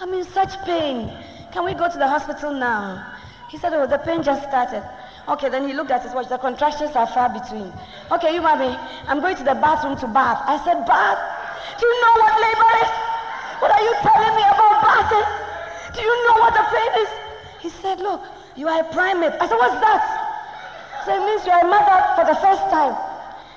I'm 0.00 0.12
in 0.14 0.24
such 0.24 0.60
pain. 0.64 1.12
Can 1.52 1.64
we 1.64 1.74
go 1.74 1.88
to 1.90 1.98
the 1.98 2.08
hospital 2.08 2.52
now? 2.52 3.14
He 3.48 3.58
said, 3.58 3.72
Oh, 3.74 3.86
the 3.86 3.98
pain 3.98 4.22
just 4.22 4.42
started. 4.48 4.82
Okay, 5.28 5.48
then 5.48 5.66
he 5.66 5.74
looked 5.74 5.90
at 5.90 6.02
his 6.02 6.14
watch. 6.14 6.28
The 6.28 6.38
contractions 6.38 6.94
are 6.94 7.06
far 7.06 7.28
between. 7.28 7.72
Okay, 8.12 8.34
you 8.34 8.42
mommy, 8.42 8.70
I'm 9.10 9.20
going 9.20 9.34
to 9.36 9.42
the 9.42 9.58
bathroom 9.58 9.98
to 9.98 10.06
bath. 10.06 10.38
I 10.46 10.54
said, 10.62 10.86
Bath? 10.86 11.18
Do 11.78 11.86
you 11.86 11.96
know 11.98 12.14
what 12.22 12.34
labor 12.38 12.70
is? 12.86 12.92
What 13.58 13.70
are 13.74 13.82
you 13.82 13.94
telling 14.06 14.34
me 14.38 14.44
about 14.46 14.86
bathing? 14.86 15.28
Do 15.98 16.00
you 16.00 16.14
know 16.30 16.36
what 16.38 16.54
the 16.54 16.62
pain 16.70 16.92
is? 17.02 17.10
He 17.58 17.70
said, 17.70 17.98
Look, 17.98 18.22
you 18.54 18.68
are 18.68 18.80
a 18.80 18.88
primate. 18.94 19.34
I 19.42 19.48
said, 19.50 19.58
What's 19.58 19.74
that? 19.82 20.02
So 21.04 21.10
it 21.10 21.22
means 21.26 21.42
you 21.42 21.50
are 21.50 21.66
a 21.66 21.70
mother 21.74 21.98
for 22.14 22.24
the 22.30 22.38
first 22.38 22.62
time. 22.70 22.94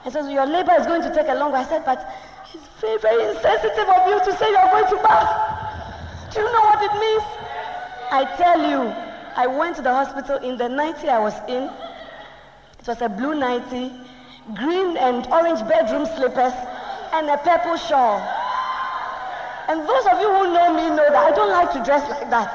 He 0.03 0.09
says, 0.09 0.25
Your 0.25 0.47
labor 0.49 0.73
is 0.73 0.87
going 0.89 1.03
to 1.05 1.13
take 1.13 1.29
a 1.29 1.37
longer. 1.37 1.57
I 1.57 1.69
said, 1.69 1.85
But 1.85 2.01
it's 2.49 2.65
very, 2.81 2.97
very 2.97 3.29
insensitive 3.29 3.85
of 3.85 4.01
you 4.09 4.17
to 4.25 4.31
say 4.41 4.49
you're 4.49 4.73
going 4.73 4.89
to 4.89 4.97
bath. 5.05 6.33
Do 6.33 6.41
you 6.41 6.49
know 6.49 6.65
what 6.65 6.81
it 6.81 6.93
means? 6.97 7.25
I 8.09 8.25
tell 8.41 8.57
you, 8.57 9.08
I 9.39 9.47
went 9.47 9.77
to 9.77 9.81
the 9.81 9.93
hospital 9.93 10.35
in 10.43 10.57
the 10.57 10.67
nightie 10.67 11.07
I 11.07 11.17
was 11.17 11.33
in. 11.47 11.63
It 12.77 12.85
was 12.85 13.01
a 13.01 13.07
blue 13.07 13.35
nightie, 13.35 13.89
green 14.53 14.97
and 14.97 15.25
orange 15.27 15.65
bedroom 15.65 16.05
slippers, 16.17 16.51
and 17.15 17.29
a 17.29 17.37
purple 17.37 17.77
shawl. 17.77 18.19
And 19.69 19.87
those 19.87 20.05
of 20.11 20.19
you 20.19 20.27
who 20.27 20.51
know 20.51 20.73
me 20.75 20.89
know 20.91 21.07
that 21.07 21.15
I 21.15 21.31
don't 21.31 21.51
like 21.51 21.71
to 21.71 21.81
dress 21.85 22.03
like 22.09 22.29
that. 22.29 22.51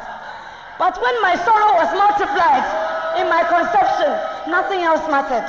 But 0.79 1.01
when 1.01 1.23
my 1.23 1.35
sorrow 1.37 1.73
was 1.81 1.89
multiplied 1.97 2.69
in 3.17 3.33
my 3.33 3.41
conception, 3.49 4.13
nothing 4.53 4.81
else 4.85 5.09
mattered. 5.09 5.49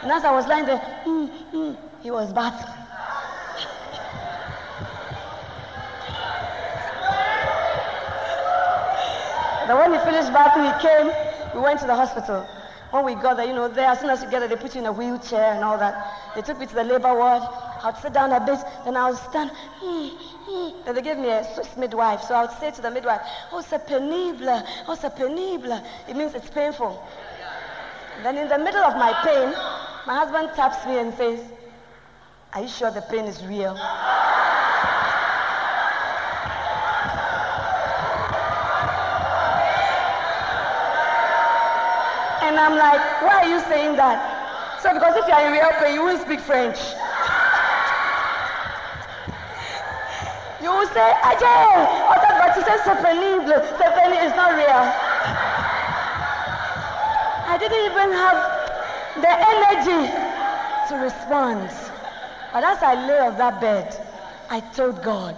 And 0.00 0.10
as 0.10 0.24
I 0.24 0.32
was 0.32 0.46
lying 0.46 0.64
there, 0.64 0.80
mm, 1.04 1.28
mm, 1.52 1.76
he 2.02 2.10
was 2.10 2.32
bathing. 2.32 2.81
Then 9.72 9.90
when 9.90 9.98
he 9.98 10.04
finished 10.04 10.30
bathing, 10.34 10.66
he 10.68 10.86
came. 10.86 11.06
We 11.54 11.60
went 11.62 11.80
to 11.80 11.86
the 11.86 11.94
hospital. 11.94 12.46
When 12.90 13.06
we 13.06 13.14
got 13.14 13.38
there, 13.38 13.46
you 13.46 13.54
know, 13.54 13.68
there, 13.68 13.86
as 13.86 14.00
soon 14.00 14.10
as 14.10 14.22
you 14.22 14.28
get 14.28 14.40
there, 14.40 14.48
they 14.48 14.56
put 14.56 14.74
you 14.74 14.82
in 14.82 14.86
a 14.86 14.92
wheelchair 14.92 15.54
and 15.54 15.64
all 15.64 15.78
that. 15.78 15.94
They 16.34 16.42
took 16.42 16.58
me 16.58 16.66
to 16.66 16.74
the 16.74 16.84
labor 16.84 17.14
ward. 17.14 17.40
I'd 17.82 17.96
sit 18.02 18.12
down 18.12 18.32
a 18.32 18.40
bit, 18.44 18.58
then 18.84 18.98
I 18.98 19.08
would 19.08 19.18
stand. 19.18 19.50
Then 20.84 20.94
they 20.94 21.00
gave 21.00 21.16
me 21.16 21.30
a 21.30 21.42
Swiss 21.54 21.74
midwife. 21.78 22.20
So 22.20 22.34
I 22.34 22.42
would 22.42 22.50
say 22.60 22.70
to 22.70 22.82
the 22.82 22.90
midwife, 22.90 23.22
Oh, 23.50 23.62
c'est 23.62 23.86
pénible. 23.86 24.62
Oh, 24.88 24.94
c'est 24.94 25.16
pénible. 25.16 25.82
It 26.06 26.16
means 26.16 26.34
it's 26.34 26.50
painful. 26.50 27.02
Then 28.22 28.36
in 28.36 28.50
the 28.50 28.58
middle 28.58 28.84
of 28.84 28.94
my 28.96 29.14
pain, 29.24 29.52
my 30.06 30.16
husband 30.18 30.50
taps 30.54 30.84
me 30.84 30.98
and 30.98 31.14
says, 31.14 31.40
Are 32.52 32.60
you 32.60 32.68
sure 32.68 32.90
the 32.90 33.00
pain 33.00 33.24
is 33.24 33.42
real? 33.46 33.74
And 42.52 42.60
I'm 42.60 42.76
like, 42.76 43.00
why 43.24 43.40
are 43.40 43.48
you 43.48 43.60
saying 43.60 43.96
that? 43.96 44.20
So 44.82 44.92
because 44.92 45.16
if 45.16 45.26
you're 45.26 45.40
in 45.40 45.52
real 45.56 45.72
pain, 45.80 45.94
you 45.94 46.04
won't 46.04 46.20
speak 46.20 46.38
French. 46.38 46.76
You 50.60 50.68
will 50.68 50.84
say, 50.92 51.08
Ajay, 51.24 51.64
oh, 52.12 52.12
that, 52.12 52.36
but 52.36 52.52
you 52.52 52.62
said 52.68 52.76
c'est 52.84 53.00
pénible. 53.00 53.56
Sepeni 53.80 54.20
is 54.20 54.36
not 54.36 54.52
real. 54.52 54.84
I 57.48 57.56
didn't 57.56 57.84
even 57.88 58.12
have 58.20 58.36
the 59.16 59.32
energy 59.56 60.12
to 60.92 61.00
respond. 61.00 61.72
But 62.52 62.64
as 62.64 62.82
I 62.82 63.06
lay 63.06 63.18
on 63.18 63.38
that 63.38 63.62
bed, 63.62 63.96
I 64.50 64.60
told 64.76 65.02
God. 65.02 65.36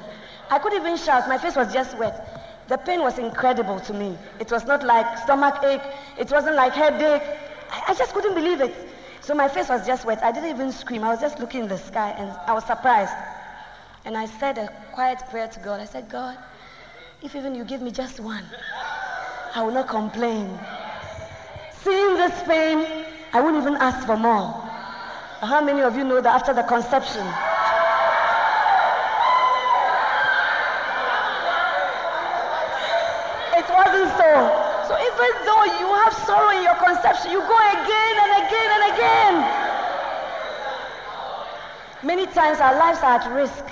I 0.51 0.59
couldn't 0.59 0.81
even 0.81 0.97
shout. 0.97 1.29
My 1.29 1.39
face 1.39 1.55
was 1.55 1.73
just 1.73 1.97
wet. 1.97 2.34
The 2.69 2.79
pain 2.79 3.01
was 3.01 3.19
incredible 3.19 3.81
to 3.81 3.93
me. 3.93 4.17
It 4.41 4.51
was 4.51 4.65
not 4.65 4.83
like 4.83 5.19
stomach 5.19 5.62
ache. 5.62 5.83
It 6.19 6.31
wasn't 6.31 6.57
like 6.57 6.73
headache. 6.73 7.23
I, 7.71 7.83
I 7.89 7.95
just 7.95 8.15
couldn't 8.15 8.35
believe 8.35 8.61
it. 8.61 8.75
So 9.21 9.35
my 9.35 9.49
face 9.49 9.69
was 9.69 9.87
just 9.87 10.05
wet. 10.05 10.23
I 10.23 10.33
didn't 10.33 10.51
even 10.51 10.73
scream. 10.73 11.05
I 11.05 11.09
was 11.09 11.21
just 11.21 11.39
looking 11.39 11.62
in 11.62 11.69
the 11.69 11.79
sky 11.79 12.11
and 12.17 12.31
I 12.47 12.53
was 12.53 12.65
surprised. 12.65 13.12
And 14.05 14.17
I 14.17 14.27
said 14.27 14.59
a 14.59 14.69
quiet 14.93 15.19
prayer 15.31 15.49
to 15.49 15.61
God. 15.61 15.81
I 15.81 15.87
said, 15.87 16.09
God, 16.11 16.37
if 17.23 17.35
even 17.35 17.55
you 17.55 17.65
give 17.65 17.81
me 17.81 17.91
just 17.91 18.21
one, 18.21 18.45
I 19.55 19.62
will 19.62 19.73
not 19.73 19.89
complain. 19.89 20.59
Seeing 21.83 22.15
this 22.15 22.43
pain, 22.43 23.07
I 23.33 23.41
won't 23.41 23.57
even 23.57 23.77
ask 23.77 24.07
for 24.07 24.17
more. 24.17 24.53
How 25.41 25.61
many 25.65 25.81
of 25.83 25.97
you 25.97 26.05
know 26.05 26.21
that 26.21 26.35
after 26.35 26.53
the 26.55 26.62
conception, 26.62 27.25
it 33.57 33.67
wasn't 33.73 34.11
so. 34.21 34.31
So 34.89 34.95
even 35.25 35.47
though 35.47 35.64
you 35.64 35.89
have 36.05 36.12
sorrow 36.12 36.51
in 36.57 36.62
your 36.62 36.75
conception, 36.77 37.31
you 37.31 37.41
go 37.41 37.59
again 37.72 38.14
and 38.25 38.33
again 38.45 38.68
and 38.77 38.85
again. 38.95 39.35
Many 42.03 42.27
times 42.27 42.61
our 42.61 42.77
lives 42.77 42.99
are 42.99 43.18
at 43.20 43.33
risk. 43.33 43.64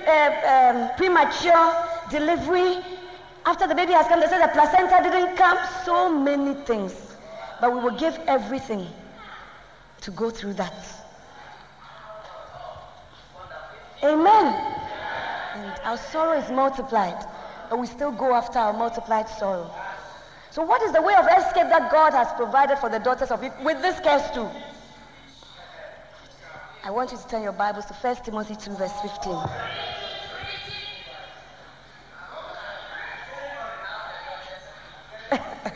um, 0.54 0.90
premature 0.98 1.74
delivery. 2.10 2.84
After 3.46 3.68
the 3.68 3.76
baby 3.76 3.94
has 3.94 4.08
come, 4.08 4.20
they 4.20 4.28
say 4.28 4.40
the 4.40 4.50
placenta 4.50 5.00
didn't 5.02 5.36
come. 5.36 5.58
So 5.86 6.12
many 6.12 6.54
things. 6.66 6.94
But 7.60 7.74
we 7.74 7.80
will 7.80 7.98
give 7.98 8.20
everything 8.28 8.88
to 10.02 10.12
go 10.12 10.30
through 10.30 10.54
that. 10.54 10.74
Amen. 14.04 14.81
And 15.54 15.74
our 15.84 15.98
sorrow 15.98 16.38
is 16.38 16.50
multiplied, 16.50 17.26
but 17.70 17.78
we 17.80 17.88
still 17.88 18.12
go 18.12 18.34
after 18.34 18.60
our 18.60 18.74
multiplied 18.74 19.28
sorrow. 19.28 19.70
So, 20.52 20.64
what 20.64 20.82
is 20.82 20.92
the 20.92 21.02
way 21.02 21.14
of 21.16 21.26
escape 21.26 21.70
that 21.70 21.92
God 21.92 22.14
has 22.14 22.32
provided 22.34 22.78
for 22.78 22.90
the 22.90 23.00
daughters 23.00 23.32
of 23.32 23.44
Eve 23.44 23.54
with 23.64 23.82
this 23.82 24.00
case 24.00 24.30
too? 24.32 24.50
I 26.84 26.92
want 26.92 27.12
you 27.12 27.18
to 27.18 27.28
turn 27.28 27.44
your 27.44 27.52
Bibles 27.52 27.86
to 27.86 27.94
1 27.94 28.16
Timothy 28.18 28.56
2, 28.56 28.72
verse 28.72 28.92
15. 29.02 29.38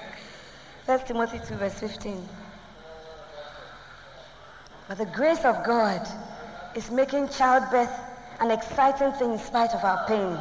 First 0.85 1.07
Timothy 1.07 1.39
2, 1.47 1.55
verse 1.55 1.79
15. 1.79 2.27
But 4.87 4.97
the 4.97 5.05
grace 5.05 5.45
of 5.45 5.63
God 5.63 6.07
is 6.75 6.89
making 6.91 7.29
childbirth 7.29 7.91
an 8.39 8.51
exciting 8.51 9.11
thing 9.13 9.33
in 9.33 9.39
spite 9.39 9.73
of 9.73 9.83
our 9.83 10.05
pain. 10.07 10.37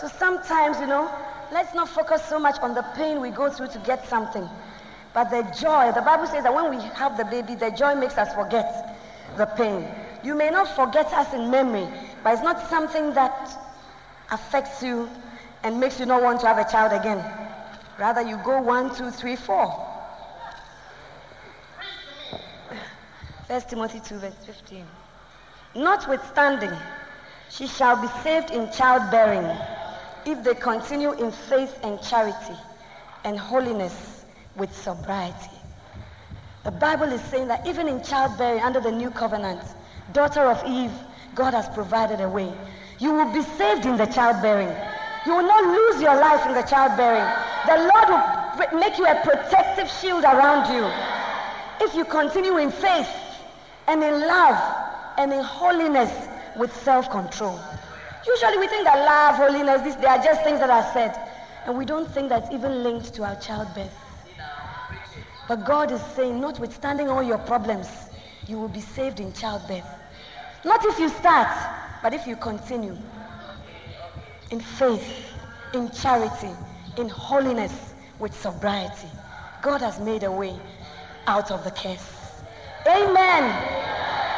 So 0.00 0.08
sometimes, 0.08 0.78
you 0.80 0.86
know, 0.86 1.10
let's 1.52 1.74
not 1.74 1.88
focus 1.88 2.22
so 2.24 2.38
much 2.38 2.58
on 2.60 2.74
the 2.74 2.82
pain 2.94 3.20
we 3.20 3.30
go 3.30 3.50
through 3.50 3.68
to 3.68 3.78
get 3.78 4.06
something. 4.08 4.48
But 5.14 5.30
the 5.30 5.42
joy, 5.58 5.92
the 5.92 6.02
Bible 6.02 6.26
says 6.26 6.42
that 6.44 6.54
when 6.54 6.68
we 6.68 6.82
have 6.94 7.16
the 7.16 7.24
baby, 7.24 7.54
the 7.54 7.70
joy 7.70 7.94
makes 7.94 8.18
us 8.18 8.34
forget 8.34 8.98
the 9.36 9.46
pain. 9.46 9.88
You 10.22 10.34
may 10.34 10.50
not 10.50 10.68
forget 10.68 11.06
us 11.12 11.32
in 11.32 11.50
memory, 11.50 11.88
but 12.22 12.34
it's 12.34 12.42
not 12.42 12.68
something 12.68 13.14
that 13.14 13.50
affects 14.30 14.82
you 14.82 15.08
and 15.62 15.80
makes 15.80 15.98
you 15.98 16.06
not 16.06 16.22
want 16.22 16.40
to 16.40 16.46
have 16.46 16.58
a 16.58 16.70
child 16.70 16.92
again. 16.92 17.24
Rather, 17.98 18.20
you 18.20 18.36
go 18.44 18.60
one, 18.60 18.94
two, 18.94 19.10
three, 19.10 19.36
four. 19.36 19.72
First 23.46 23.70
Timothy 23.70 24.00
2, 24.00 24.18
verse 24.18 24.34
15. 24.44 24.86
Notwithstanding, 25.76 26.72
she 27.50 27.66
shall 27.66 28.00
be 28.00 28.08
saved 28.22 28.50
in 28.50 28.70
childbearing 28.72 29.46
if 30.24 30.42
they 30.42 30.54
continue 30.54 31.12
in 31.12 31.30
faith 31.30 31.78
and 31.82 32.00
charity 32.00 32.56
and 33.24 33.38
holiness 33.38 34.24
with 34.56 34.74
sobriety. 34.74 35.50
The 36.64 36.70
Bible 36.70 37.12
is 37.12 37.20
saying 37.24 37.48
that 37.48 37.66
even 37.66 37.88
in 37.88 38.02
childbearing 38.02 38.62
under 38.62 38.80
the 38.80 38.90
new 38.90 39.10
covenant, 39.10 39.60
daughter 40.12 40.46
of 40.46 40.64
Eve, 40.66 40.92
God 41.34 41.52
has 41.52 41.68
provided 41.68 42.22
a 42.22 42.28
way. 42.28 42.50
You 42.98 43.12
will 43.12 43.30
be 43.34 43.42
saved 43.42 43.84
in 43.84 43.98
the 43.98 44.06
childbearing. 44.06 44.74
You 45.26 45.36
will 45.36 45.46
not 45.46 45.62
lose 45.62 46.00
your 46.00 46.18
life 46.18 46.46
in 46.46 46.54
the 46.54 46.62
childbearing. 46.62 47.26
The 47.66 47.90
Lord 47.92 48.08
will 48.72 48.80
make 48.80 48.96
you 48.96 49.06
a 49.06 49.20
protective 49.22 49.90
shield 49.90 50.24
around 50.24 50.72
you 50.74 50.90
if 51.86 51.94
you 51.94 52.06
continue 52.06 52.56
in 52.56 52.70
faith 52.70 53.10
and 53.86 54.02
in 54.02 54.20
love 54.26 54.84
and 55.18 55.32
in 55.32 55.42
holiness 55.42 56.12
with 56.56 56.74
self-control. 56.82 57.58
Usually 58.26 58.58
we 58.58 58.66
think 58.66 58.84
that 58.84 59.04
love, 59.04 59.36
holiness, 59.36 59.82
this, 59.82 59.94
they 59.96 60.06
are 60.06 60.22
just 60.22 60.42
things 60.42 60.58
that 60.60 60.70
are 60.70 60.90
said. 60.92 61.16
And 61.66 61.76
we 61.76 61.84
don't 61.84 62.10
think 62.10 62.28
that's 62.28 62.50
even 62.52 62.82
linked 62.82 63.14
to 63.14 63.24
our 63.24 63.36
childbirth. 63.36 63.94
But 65.48 65.64
God 65.64 65.92
is 65.92 66.02
saying, 66.14 66.40
notwithstanding 66.40 67.08
all 67.08 67.22
your 67.22 67.38
problems, 67.38 67.88
you 68.48 68.58
will 68.58 68.68
be 68.68 68.80
saved 68.80 69.20
in 69.20 69.32
childbirth. 69.32 69.86
Not 70.64 70.84
if 70.84 70.98
you 70.98 71.08
start, 71.08 71.48
but 72.02 72.14
if 72.14 72.26
you 72.26 72.36
continue 72.36 72.96
in 74.50 74.60
faith, 74.60 75.34
in 75.72 75.90
charity, 75.90 76.50
in 76.96 77.08
holiness, 77.08 77.94
with 78.18 78.34
sobriety. 78.34 79.08
God 79.62 79.80
has 79.82 79.98
made 80.00 80.22
a 80.22 80.30
way 80.30 80.54
out 81.26 81.50
of 81.50 81.64
the 81.64 81.70
curse. 81.70 82.42
Amen. 82.86 83.85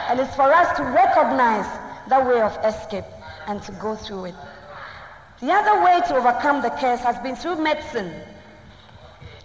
And 0.08 0.20
it's 0.20 0.34
for 0.34 0.50
us 0.50 0.76
to 0.78 0.82
recognize 0.84 1.66
that 2.08 2.26
way 2.26 2.40
of 2.40 2.56
escape 2.64 3.04
and 3.46 3.62
to 3.62 3.72
go 3.72 3.94
through 3.94 4.26
it. 4.26 4.34
The 5.40 5.52
other 5.52 5.84
way 5.84 6.00
to 6.08 6.16
overcome 6.16 6.62
the 6.62 6.70
curse 6.70 7.00
has 7.00 7.18
been 7.18 7.36
through 7.36 7.56
medicine. 7.62 8.12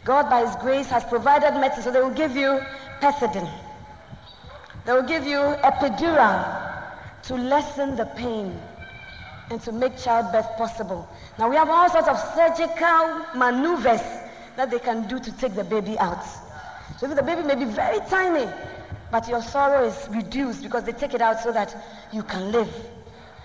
God, 0.06 0.30
by 0.30 0.46
His 0.46 0.56
grace, 0.58 0.88
has 0.88 1.04
provided 1.04 1.52
medicine. 1.60 1.84
So 1.84 1.92
they 1.92 2.02
will 2.02 2.10
give 2.10 2.36
you 2.36 2.62
pethidine. 3.02 3.52
They 4.86 4.94
will 4.94 5.04
give 5.04 5.26
you 5.26 5.38
epidural 5.38 6.74
to 7.24 7.36
lessen 7.36 7.96
the 7.96 8.06
pain 8.06 8.60
and 9.50 9.62
to 9.62 9.72
make 9.72 9.98
childbirth 9.98 10.58
possible. 10.58 11.08
Now 11.38 11.50
we 11.50 11.56
have 11.56 11.70
all 11.70 11.90
sorts 11.90 12.08
of 12.08 12.18
surgical 12.36 13.26
maneuvers 13.36 14.02
that 14.56 14.72
they 14.72 14.80
can 14.80 15.08
do 15.08 15.20
to 15.20 15.32
take 15.38 15.56
the 15.56 15.64
baby 15.64 15.98
out. 16.00 16.24
So 16.98 17.10
if 17.10 17.16
the 17.16 17.24
baby 17.24 17.44
may 17.44 17.56
be 17.56 17.66
very 17.66 18.00
tiny, 18.10 18.50
but 19.14 19.30
your 19.30 19.44
sorrow 19.44 19.86
is 19.86 20.10
reduced 20.10 20.64
because 20.64 20.86
they 20.86 20.92
take 20.92 21.14
it 21.14 21.22
out 21.22 21.40
so 21.40 21.52
that 21.52 21.76
you 22.12 22.24
can 22.24 22.52
live. 22.52 22.74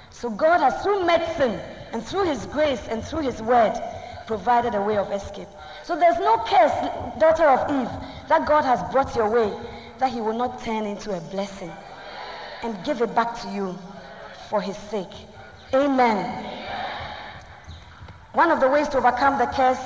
So 0.09 0.31
God 0.31 0.61
has, 0.61 0.83
through 0.83 1.05
medicine 1.05 1.61
and 1.93 2.03
through 2.03 2.25
His 2.25 2.47
grace 2.47 2.89
and 2.89 3.05
through 3.05 3.21
His 3.21 3.43
word, 3.43 3.79
provided 4.27 4.75
a 4.75 4.81
way 4.81 4.97
of 4.97 5.13
escape. 5.13 5.49
So 5.85 5.95
there's 5.95 6.17
no 6.21 6.39
curse, 6.39 6.73
daughter 7.21 7.45
of 7.45 7.71
Eve, 7.83 8.29
that 8.31 8.49
God 8.49 8.65
has 8.65 8.81
brought 8.91 9.15
your 9.15 9.29
way 9.29 9.53
that 9.99 10.11
He 10.11 10.23
will 10.23 10.39
not 10.39 10.59
turn 10.65 10.87
into 10.87 11.15
a 11.15 11.21
blessing 11.21 11.71
and 12.63 12.83
give 12.83 13.03
it 13.03 13.15
back 13.15 13.39
to 13.43 13.51
you 13.51 13.79
for 14.49 14.63
His 14.63 14.79
sake. 14.79 15.13
Amen. 15.75 16.47
One 18.33 18.51
of 18.51 18.61
the 18.61 18.71
ways 18.71 18.89
to 18.89 18.97
overcome 18.97 19.37
the 19.37 19.47
curse, 19.49 19.85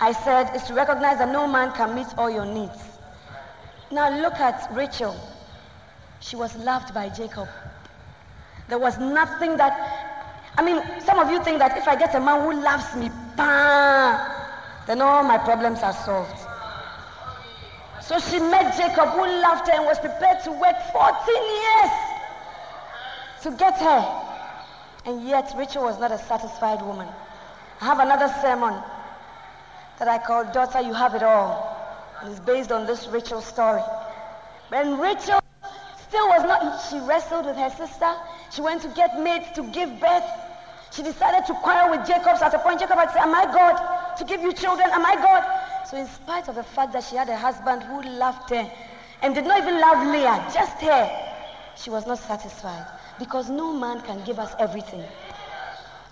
I 0.00 0.12
said, 0.12 0.56
is 0.56 0.62
to 0.68 0.72
recognize 0.72 1.18
that 1.18 1.30
no 1.30 1.46
man 1.46 1.72
can 1.72 1.94
meet 1.94 2.08
all 2.16 2.30
your 2.30 2.46
needs. 2.46 2.87
Now 3.90 4.20
look 4.20 4.34
at 4.34 4.68
Rachel. 4.74 5.16
She 6.20 6.36
was 6.36 6.54
loved 6.56 6.92
by 6.92 7.08
Jacob. 7.08 7.48
There 8.68 8.78
was 8.78 8.98
nothing 8.98 9.56
that, 9.56 9.72
I 10.58 10.62
mean, 10.62 10.82
some 11.00 11.18
of 11.18 11.30
you 11.30 11.42
think 11.42 11.58
that 11.60 11.78
if 11.78 11.88
I 11.88 11.96
get 11.96 12.14
a 12.14 12.20
man 12.20 12.42
who 12.42 12.62
loves 12.62 12.94
me, 12.96 13.10
bah, 13.36 14.18
then 14.86 15.00
all 15.00 15.22
my 15.22 15.38
problems 15.38 15.80
are 15.80 15.94
solved. 15.94 16.38
So 18.02 18.18
she 18.18 18.38
met 18.38 18.76
Jacob 18.76 19.10
who 19.10 19.26
loved 19.26 19.68
her 19.68 19.74
and 19.74 19.84
was 19.84 19.98
prepared 19.98 20.42
to 20.44 20.52
work 20.52 20.76
14 20.92 21.34
years 21.34 21.92
to 23.42 23.50
get 23.52 23.78
her. 23.78 24.24
And 25.06 25.26
yet 25.26 25.54
Rachel 25.56 25.84
was 25.84 25.98
not 25.98 26.12
a 26.12 26.18
satisfied 26.18 26.82
woman. 26.82 27.08
I 27.80 27.84
have 27.84 28.00
another 28.00 28.28
sermon 28.42 28.74
that 29.98 30.08
I 30.08 30.18
call 30.18 30.44
Daughter, 30.52 30.80
You 30.80 30.92
Have 30.92 31.14
It 31.14 31.22
All. 31.22 31.77
It's 32.26 32.40
based 32.40 32.72
on 32.72 32.86
this 32.86 33.06
Rachel 33.08 33.40
story. 33.40 33.82
When 34.68 34.98
Rachel 34.98 35.40
still 36.08 36.28
was 36.28 36.42
not, 36.42 36.80
she 36.90 36.98
wrestled 37.06 37.46
with 37.46 37.56
her 37.56 37.70
sister. 37.70 38.12
She 38.50 38.60
went 38.60 38.82
to 38.82 38.88
get 38.88 39.20
maids 39.20 39.46
to 39.54 39.62
give 39.62 40.00
birth. 40.00 40.24
She 40.90 41.02
decided 41.02 41.46
to 41.46 41.54
quarrel 41.54 41.96
with 41.96 42.06
Jacob. 42.06 42.38
So 42.38 42.46
at 42.46 42.54
a 42.54 42.58
point, 42.58 42.80
Jacob 42.80 42.98
had 42.98 43.10
said, 43.12 43.22
Am 43.22 43.34
I 43.34 43.44
God 43.44 44.16
to 44.16 44.24
give 44.24 44.42
you 44.42 44.52
children? 44.52 44.88
Am 44.90 45.04
I 45.04 45.14
God? 45.14 45.44
So, 45.86 45.96
in 45.96 46.06
spite 46.06 46.48
of 46.48 46.54
the 46.54 46.64
fact 46.64 46.92
that 46.92 47.04
she 47.04 47.16
had 47.16 47.28
a 47.28 47.36
husband 47.36 47.82
who 47.82 48.02
loved 48.02 48.50
her 48.50 48.70
and 49.22 49.34
did 49.34 49.44
not 49.44 49.62
even 49.62 49.80
love 49.80 50.06
Leah, 50.12 50.50
just 50.52 50.80
her, 50.82 51.10
she 51.76 51.90
was 51.90 52.06
not 52.06 52.18
satisfied 52.18 52.84
because 53.18 53.48
no 53.48 53.72
man 53.72 54.00
can 54.02 54.22
give 54.24 54.38
us 54.38 54.54
everything. 54.58 55.04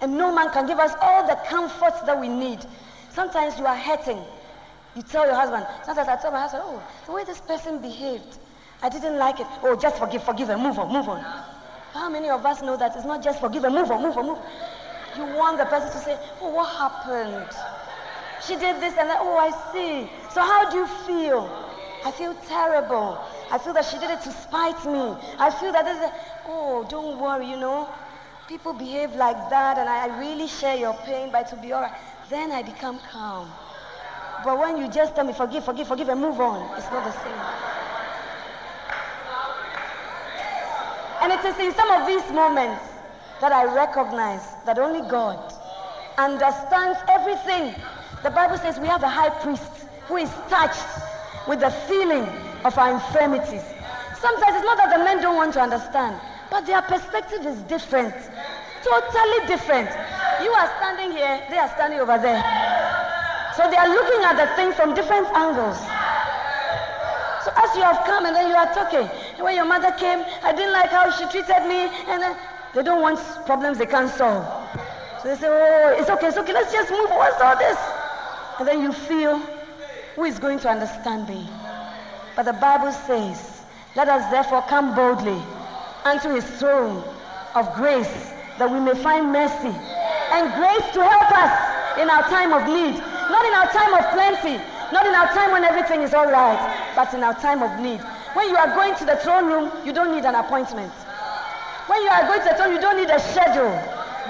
And 0.00 0.16
no 0.16 0.34
man 0.34 0.50
can 0.52 0.66
give 0.66 0.78
us 0.78 0.92
all 1.00 1.26
the 1.26 1.34
comforts 1.46 2.00
that 2.02 2.20
we 2.20 2.28
need. 2.28 2.64
Sometimes 3.10 3.58
you 3.58 3.66
are 3.66 3.76
hurting. 3.76 4.22
You 4.96 5.02
tell 5.02 5.26
your 5.26 5.34
husband. 5.34 5.66
Sometimes 5.84 6.08
I 6.08 6.16
tell 6.16 6.32
my 6.32 6.40
husband, 6.40 6.64
oh, 6.66 6.82
the 7.04 7.12
way 7.12 7.22
this 7.24 7.40
person 7.40 7.80
behaved, 7.82 8.38
I 8.82 8.88
didn't 8.88 9.18
like 9.18 9.38
it. 9.40 9.46
Oh, 9.62 9.76
just 9.76 9.98
forgive, 9.98 10.24
forgive 10.24 10.48
and 10.48 10.62
move 10.62 10.78
on, 10.78 10.90
move 10.90 11.06
on. 11.08 11.20
How 11.92 12.08
many 12.08 12.30
of 12.30 12.44
us 12.46 12.62
know 12.62 12.78
that 12.78 12.96
it's 12.96 13.04
not 13.04 13.22
just 13.22 13.38
forgive 13.38 13.64
and 13.64 13.74
move 13.74 13.90
on, 13.90 14.02
move 14.02 14.16
on, 14.16 14.26
move. 14.26 14.38
You 15.16 15.24
want 15.24 15.58
the 15.58 15.66
person 15.66 15.90
to 15.90 15.98
say, 15.98 16.18
oh, 16.40 16.48
what 16.48 16.68
happened? 16.76 17.46
She 18.40 18.54
did 18.56 18.80
this 18.80 18.96
and 18.96 19.08
that. 19.10 19.18
Oh, 19.20 19.36
I 19.36 19.50
see. 19.72 20.10
So 20.32 20.40
how 20.40 20.70
do 20.70 20.78
you 20.78 20.86
feel? 21.06 21.44
I 22.04 22.10
feel 22.10 22.34
terrible. 22.48 23.18
I 23.50 23.58
feel 23.58 23.74
that 23.74 23.84
she 23.84 23.98
did 23.98 24.10
it 24.10 24.22
to 24.22 24.32
spite 24.32 24.84
me. 24.86 25.14
I 25.38 25.50
feel 25.50 25.72
that 25.72 25.84
this 25.84 26.02
is, 26.02 26.10
oh, 26.46 26.86
don't 26.88 27.20
worry, 27.20 27.50
you 27.50 27.56
know. 27.56 27.88
People 28.48 28.72
behave 28.72 29.14
like 29.14 29.50
that 29.50 29.76
and 29.76 29.88
I 29.88 30.18
really 30.18 30.46
share 30.46 30.76
your 30.76 30.94
pain, 31.04 31.30
but 31.32 31.48
to 31.48 31.56
be 31.56 31.72
all 31.72 31.82
right. 31.82 31.94
Then 32.30 32.52
I 32.52 32.62
become 32.62 32.98
calm. 33.10 33.50
But 34.44 34.58
when 34.58 34.76
you 34.76 34.88
just 34.88 35.14
tell 35.14 35.24
me, 35.24 35.32
forgive, 35.32 35.64
forgive, 35.64 35.88
forgive, 35.88 36.08
and 36.08 36.20
move 36.20 36.40
on, 36.40 36.76
it's 36.76 36.90
not 36.90 37.04
the 37.04 37.12
same. 37.12 37.76
And 41.22 41.32
it 41.32 41.44
is 41.44 41.58
in 41.58 41.74
some 41.74 41.90
of 41.90 42.06
these 42.06 42.30
moments 42.30 42.84
that 43.40 43.52
I 43.52 43.64
recognize 43.64 44.42
that 44.64 44.78
only 44.78 45.00
God 45.08 45.38
understands 46.18 46.98
everything. 47.08 47.74
The 48.22 48.30
Bible 48.30 48.58
says 48.58 48.78
we 48.78 48.86
have 48.86 49.02
a 49.02 49.08
high 49.08 49.30
priest 49.30 49.72
who 50.06 50.16
is 50.16 50.30
touched 50.48 50.86
with 51.48 51.60
the 51.60 51.70
feeling 51.88 52.24
of 52.64 52.78
our 52.78 52.94
infirmities. 52.94 53.62
Sometimes 54.20 54.56
it's 54.56 54.64
not 54.64 54.78
that 54.78 54.94
the 54.96 55.04
men 55.04 55.20
don't 55.20 55.36
want 55.36 55.52
to 55.54 55.60
understand, 55.60 56.20
but 56.50 56.66
their 56.66 56.82
perspective 56.82 57.44
is 57.44 57.60
different. 57.62 58.14
Totally 58.82 59.46
different. 59.46 59.90
You 60.42 60.52
are 60.52 60.70
standing 60.78 61.12
here, 61.12 61.42
they 61.50 61.58
are 61.58 61.68
standing 61.70 62.00
over 62.00 62.18
there. 62.18 62.95
So 63.56 63.64
they 63.70 63.76
are 63.76 63.88
looking 63.88 64.22
at 64.22 64.36
the 64.36 64.54
thing 64.54 64.72
from 64.72 64.94
different 64.94 65.26
angles. 65.32 65.80
So 67.40 67.52
as 67.56 67.74
you 67.74 67.82
have 67.82 68.04
come 68.04 68.26
and 68.26 68.36
then 68.36 68.48
you 68.48 68.54
are 68.54 68.68
talking, 68.74 69.08
when 69.42 69.54
your 69.56 69.64
mother 69.64 69.92
came, 69.92 70.20
I 70.42 70.52
didn't 70.52 70.72
like 70.72 70.90
how 70.90 71.10
she 71.10 71.24
treated 71.32 71.64
me, 71.64 71.88
and 72.10 72.20
then 72.20 72.36
they 72.74 72.82
don't 72.82 73.00
want 73.00 73.18
problems 73.46 73.78
they 73.78 73.86
can't 73.86 74.10
solve. 74.10 74.44
So 75.22 75.28
they 75.28 75.40
say, 75.40 75.48
oh, 75.48 75.96
it's 75.98 76.10
okay, 76.10 76.28
it's 76.28 76.36
okay, 76.36 76.52
let's 76.52 76.70
just 76.70 76.90
move. 76.90 77.08
What's 77.08 77.40
all 77.40 77.56
this? 77.56 77.78
And 78.58 78.68
then 78.68 78.82
you 78.82 78.92
feel, 78.92 79.38
who 80.16 80.24
is 80.24 80.38
going 80.38 80.58
to 80.60 80.68
understand 80.68 81.26
me? 81.26 81.48
But 82.36 82.44
the 82.44 82.52
Bible 82.52 82.92
says, 82.92 83.62
let 83.94 84.08
us 84.08 84.30
therefore 84.30 84.62
come 84.68 84.94
boldly 84.94 85.40
unto 86.04 86.28
his 86.34 86.44
throne 86.60 87.02
of 87.54 87.72
grace 87.74 88.32
that 88.58 88.70
we 88.70 88.80
may 88.80 88.94
find 89.02 89.32
mercy 89.32 89.72
and 90.32 90.52
grace 90.52 90.92
to 90.92 91.00
help 91.00 91.30
us 91.32 92.00
in 92.02 92.10
our 92.10 92.22
time 92.28 92.52
of 92.52 92.68
need. 92.68 93.15
Not 93.30 93.44
in 93.44 93.54
our 93.54 93.68
time 93.72 93.92
of 93.94 94.04
plenty, 94.14 94.56
not 94.92 95.06
in 95.06 95.14
our 95.14 95.26
time 95.34 95.52
when 95.52 95.64
everything 95.64 96.02
is 96.02 96.14
all 96.14 96.30
right, 96.30 96.92
but 96.94 97.12
in 97.14 97.24
our 97.24 97.34
time 97.34 97.62
of 97.62 97.80
need. 97.80 98.00
When 98.34 98.48
you 98.48 98.56
are 98.56 98.68
going 98.74 98.94
to 98.96 99.04
the 99.04 99.16
throne 99.16 99.46
room, 99.46 99.72
you 99.84 99.92
don't 99.92 100.14
need 100.14 100.24
an 100.24 100.34
appointment. 100.34 100.92
When 101.86 102.02
you 102.02 102.08
are 102.08 102.26
going 102.26 102.42
to 102.42 102.48
the 102.50 102.54
throne, 102.54 102.72
you 102.72 102.80
don't 102.80 102.96
need 102.96 103.10
a 103.10 103.18
schedule. 103.18 103.70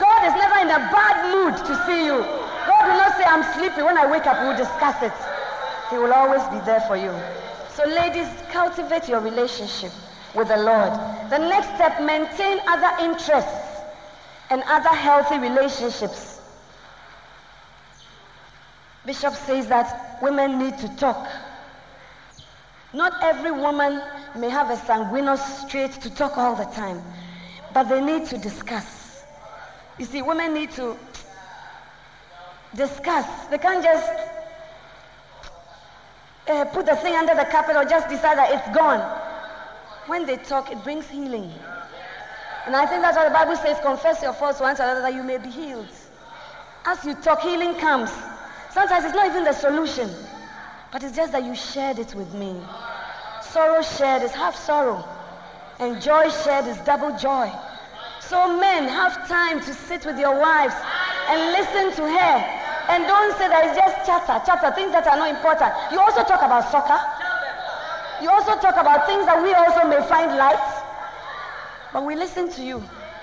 God 0.00 0.20
is 0.28 0.34
never 0.34 0.60
in 0.60 0.70
a 0.70 0.80
bad 0.92 1.16
mood 1.32 1.56
to 1.56 1.74
see 1.86 2.04
you. 2.04 2.20
God 2.20 2.88
will 2.88 2.98
not 3.00 3.16
say, 3.16 3.24
I'm 3.24 3.42
sleepy. 3.56 3.82
When 3.82 3.96
I 3.96 4.06
wake 4.06 4.26
up, 4.26 4.40
we'll 4.42 4.56
discuss 4.56 5.02
it. 5.02 5.12
He 5.90 5.98
will 5.98 6.12
always 6.12 6.42
be 6.48 6.60
there 6.64 6.80
for 6.80 6.96
you. 6.96 7.12
So, 7.72 7.84
ladies, 7.84 8.28
cultivate 8.50 9.08
your 9.08 9.20
relationship 9.20 9.92
with 10.34 10.48
the 10.48 10.56
Lord. 10.56 10.92
The 11.30 11.38
next 11.38 11.68
step, 11.76 12.00
maintain 12.02 12.60
other 12.68 13.04
interests 13.04 13.82
and 14.50 14.62
other 14.66 14.90
healthy 14.90 15.38
relationships. 15.38 16.35
Bishop 19.06 19.34
says 19.34 19.68
that 19.68 20.18
women 20.20 20.58
need 20.58 20.76
to 20.78 20.88
talk. 20.96 21.28
Not 22.92 23.12
every 23.22 23.52
woman 23.52 24.02
may 24.36 24.50
have 24.50 24.68
a 24.70 24.76
sanguineous 24.76 25.64
trait 25.70 25.92
to 25.92 26.10
talk 26.10 26.36
all 26.36 26.56
the 26.56 26.64
time, 26.64 27.02
but 27.72 27.84
they 27.84 28.00
need 28.00 28.26
to 28.26 28.38
discuss. 28.38 29.22
You 29.98 30.06
see, 30.06 30.22
women 30.22 30.54
need 30.54 30.72
to 30.72 30.96
discuss. 32.74 33.46
They 33.46 33.58
can't 33.58 33.82
just 33.82 34.10
uh, 36.48 36.64
put 36.66 36.86
the 36.86 36.96
thing 36.96 37.14
under 37.14 37.34
the 37.34 37.44
carpet 37.44 37.76
or 37.76 37.84
just 37.84 38.08
decide 38.08 38.38
that 38.38 38.50
it's 38.50 38.76
gone. 38.76 39.00
When 40.06 40.26
they 40.26 40.36
talk, 40.36 40.72
it 40.72 40.82
brings 40.82 41.08
healing. 41.08 41.52
And 42.66 42.74
I 42.74 42.86
think 42.86 43.02
that's 43.02 43.16
what 43.16 43.28
the 43.28 43.34
Bible 43.34 43.56
says 43.56 43.78
confess 43.80 44.20
your 44.22 44.32
faults 44.32 44.60
one 44.60 44.74
to 44.76 44.82
another 44.82 45.02
that 45.02 45.14
you 45.14 45.22
may 45.22 45.38
be 45.38 45.50
healed. 45.50 45.88
As 46.84 47.04
you 47.04 47.14
talk, 47.14 47.40
healing 47.40 47.74
comes. 47.74 48.10
Sometimes 48.76 49.06
it's 49.06 49.14
not 49.14 49.24
even 49.28 49.44
the 49.44 49.54
solution, 49.54 50.10
but 50.92 51.02
it's 51.02 51.16
just 51.16 51.32
that 51.32 51.42
you 51.44 51.54
shared 51.54 51.98
it 51.98 52.14
with 52.14 52.34
me. 52.34 52.60
Sorrow 53.40 53.80
shared 53.80 54.22
is 54.22 54.32
half 54.32 54.54
sorrow, 54.54 55.02
and 55.80 55.98
joy 56.02 56.28
shared 56.28 56.66
is 56.66 56.76
double 56.84 57.16
joy. 57.16 57.50
So, 58.20 58.60
men, 58.60 58.86
have 58.86 59.26
time 59.28 59.60
to 59.60 59.72
sit 59.72 60.04
with 60.04 60.18
your 60.18 60.38
wives 60.38 60.74
and 61.30 61.40
listen 61.56 61.96
to 61.96 62.02
her 62.04 62.36
And 62.92 63.06
don't 63.08 63.32
say 63.38 63.48
that 63.48 63.64
it's 63.64 63.78
just 63.80 63.96
chatter, 64.04 64.44
chatter, 64.44 64.70
things 64.76 64.92
that 64.92 65.06
are 65.06 65.16
not 65.16 65.30
important. 65.30 65.72
You 65.90 65.98
also 65.98 66.22
talk 66.22 66.42
about 66.44 66.70
soccer. 66.70 67.00
You 68.22 68.28
also 68.28 68.60
talk 68.60 68.76
about 68.76 69.06
things 69.06 69.24
that 69.24 69.42
we 69.42 69.54
also 69.54 69.88
may 69.88 70.06
find 70.06 70.36
light. 70.36 70.60
But 71.94 72.04
we 72.04 72.14
listen 72.14 72.52
to 72.52 72.62
you, 72.62 72.80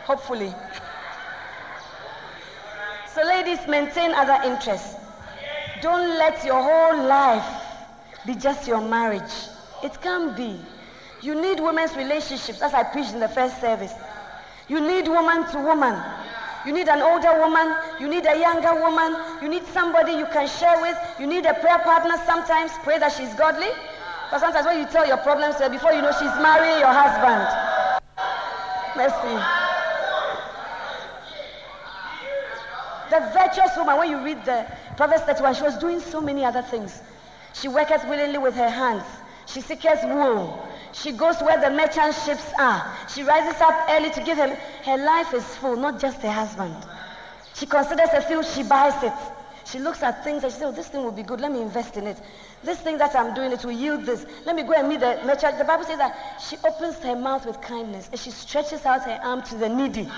hopefully. 0.10 0.51
So, 3.14 3.22
ladies, 3.22 3.60
maintain 3.68 4.16
other 4.16 4.41
interests. 4.49 5.03
Don't 5.84 6.17
let 6.17 6.45
your 6.45 6.63
whole 6.63 7.03
life 7.07 7.45
be 8.25 8.36
just 8.36 8.69
your 8.69 8.79
marriage. 8.79 9.34
It 9.84 9.99
can't 10.01 10.34
be. 10.34 10.55
You 11.21 11.36
need 11.36 11.59
women's 11.59 11.93
relationships, 11.97 12.61
as 12.61 12.73
I 12.73 12.84
preached 12.84 13.11
in 13.11 13.19
the 13.19 13.27
first 13.27 13.59
service. 13.59 13.91
You 14.69 14.79
need 14.79 15.09
woman 15.09 15.45
to 15.51 15.59
woman. 15.59 16.01
You 16.65 16.71
need 16.71 16.88
an 16.88 17.01
older 17.01 17.38
woman. 17.38 17.75
You 17.99 18.07
need 18.07 18.25
a 18.25 18.39
younger 18.39 18.79
woman. 18.79 19.13
You 19.41 19.49
need 19.49 19.65
somebody 19.73 20.13
you 20.13 20.25
can 20.27 20.47
share 20.47 20.79
with. 20.79 20.97
You 21.19 21.27
need 21.27 21.45
a 21.45 21.53
prayer 21.53 21.79
partner 21.79 22.15
sometimes. 22.25 22.71
Pray 22.84 22.97
that 22.99 23.11
she's 23.11 23.34
godly. 23.34 23.67
But 24.31 24.39
sometimes 24.39 24.65
when 24.65 24.79
you 24.79 24.86
tell 24.86 25.05
your 25.05 25.17
problems 25.17 25.57
before 25.69 25.91
you 25.91 26.01
know 26.01 26.13
she's 26.13 26.36
marrying 26.39 26.79
your 26.79 26.95
husband. 26.95 27.43
Mercy. 28.95 29.72
The 33.14 33.20
virtuous 33.32 33.78
woman, 33.78 33.99
when 33.99 34.09
you 34.09 34.24
read 34.26 34.43
the 34.43 34.66
Proverbs 34.97 35.22
31, 35.22 35.53
she 35.53 35.61
was 35.61 35.78
doing 35.78 35.99
so 35.99 36.20
many 36.20 36.43
other 36.43 36.64
things. 36.64 36.99
She 37.53 37.68
worketh 37.68 38.03
willingly 38.05 38.39
with 38.39 38.55
her 38.55 38.70
hands. 38.70 39.03
She 39.45 39.61
seeketh 39.61 40.03
wool. 40.05 40.68
She 40.93 41.11
goes 41.11 41.39
where 41.39 41.61
the 41.61 41.70
merchant 41.70 42.16
ships 42.16 42.51
are. 42.57 42.82
She 43.14 43.22
rises 43.22 43.61
up 43.61 43.86
early 43.91 44.09
to 44.09 44.24
give 44.24 44.39
him. 44.39 44.49
Her 44.84 44.97
life 44.97 45.32
is 45.36 45.45
full, 45.57 45.76
not 45.76 45.99
just 45.99 46.24
her 46.24 46.32
husband. 46.32 46.76
She 47.53 47.68
considers 47.68 48.09
a 48.14 48.22
field, 48.22 48.45
she 48.45 48.64
buys 48.64 49.03
it. 49.03 49.14
She 49.66 49.78
looks 49.78 50.01
at 50.01 50.24
things 50.24 50.43
and 50.43 50.51
she 50.51 50.57
says, 50.57 50.70
oh, 50.70 50.72
this 50.72 50.88
thing 50.88 51.03
will 51.03 51.11
be 51.11 51.22
good. 51.22 51.39
Let 51.39 51.51
me 51.51 51.61
invest 51.61 51.97
in 51.97 52.07
it. 52.07 52.18
This 52.64 52.80
thing 52.80 52.97
that 52.97 53.16
I'm 53.16 53.36
doing, 53.36 53.51
it 53.51 53.64
will 53.64 53.72
yield 53.72 54.05
this. 54.05 54.26
Let 54.45 54.55
me 54.55 54.64
go 54.64 54.74
and 54.74 54.89
meet 54.89 55.01
the 55.01 55.22
merchant. 55.24 55.59
The 55.59 55.66
Bible 55.66 55.84
says 55.84 55.99
that 55.99 56.41
she 56.41 56.57
opens 56.68 56.97
her 56.97 57.16
mouth 57.16 57.45
with 57.45 57.61
kindness 57.61 58.09
and 58.11 58.20
she 58.20 58.32
stretches 58.32 58.86
out 58.88 59.03
her 59.03 59.20
arm 59.22 59.43
to 59.43 59.55
the 59.55 59.70
needy. 59.70 60.09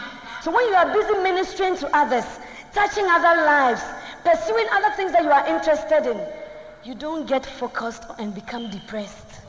So 0.41 0.51
when 0.51 0.65
you 0.67 0.75
are 0.75 0.93
busy 0.93 1.13
ministering 1.23 1.75
to 1.77 1.95
others, 1.95 2.25
touching 2.75 3.05
other 3.07 3.41
lives, 3.45 3.81
pursuing 4.23 4.67
other 4.73 4.91
things 4.95 5.13
that 5.13 5.23
you 5.23 5.31
are 5.31 5.47
interested 5.47 6.05
in, 6.11 6.19
you 6.83 6.93
don't 6.93 7.25
get 7.25 7.45
focused 7.45 8.03
and 8.19 8.35
become 8.35 8.69
depressed. 8.69 9.39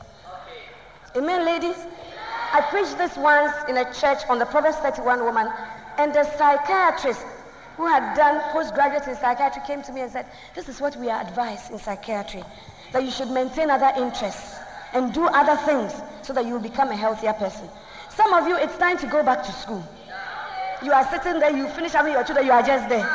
Amen, 1.15 1.45
ladies? 1.45 1.75
I 2.53 2.61
preached 2.61 2.97
this 2.97 3.15
once 3.17 3.53
in 3.67 3.75
a 3.77 3.93
church 3.93 4.23
on 4.29 4.39
the 4.39 4.45
Proverbs 4.45 4.77
31 4.77 5.23
woman, 5.25 5.47
and 5.97 6.13
the 6.13 6.23
psychiatrist 6.23 7.25
who 7.75 7.85
had 7.85 8.15
done 8.15 8.41
postgraduate 8.53 9.07
in 9.07 9.15
psychiatry 9.15 9.61
came 9.67 9.83
to 9.83 9.91
me 9.91 10.01
and 10.01 10.11
said, 10.11 10.25
This 10.55 10.69
is 10.69 10.79
what 10.79 10.95
we 10.95 11.09
are 11.09 11.21
advised 11.21 11.71
in 11.71 11.77
psychiatry 11.77 12.43
that 12.93 13.03
you 13.03 13.11
should 13.11 13.29
maintain 13.29 13.69
other 13.69 13.91
interests 14.01 14.55
and 14.93 15.13
do 15.13 15.25
other 15.25 15.57
things 15.65 15.93
so 16.21 16.33
that 16.33 16.45
you 16.45 16.53
will 16.53 16.61
become 16.61 16.89
a 16.89 16.95
healthier 16.95 17.33
person. 17.33 17.67
Some 18.09 18.33
of 18.33 18.47
you, 18.47 18.55
it's 18.55 18.77
time 18.77 18.97
to 18.99 19.07
go 19.07 19.21
back 19.21 19.43
to 19.43 19.51
school. 19.51 19.83
You 20.83 20.93
are 20.93 21.05
sitting 21.09 21.39
there, 21.39 21.49
you 21.49 21.67
finish 21.69 21.93
having 21.93 22.13
your 22.13 22.23
children, 22.23 22.45
you 22.45 22.51
are 22.53 22.61
just 22.61 22.87
there. 22.87 23.05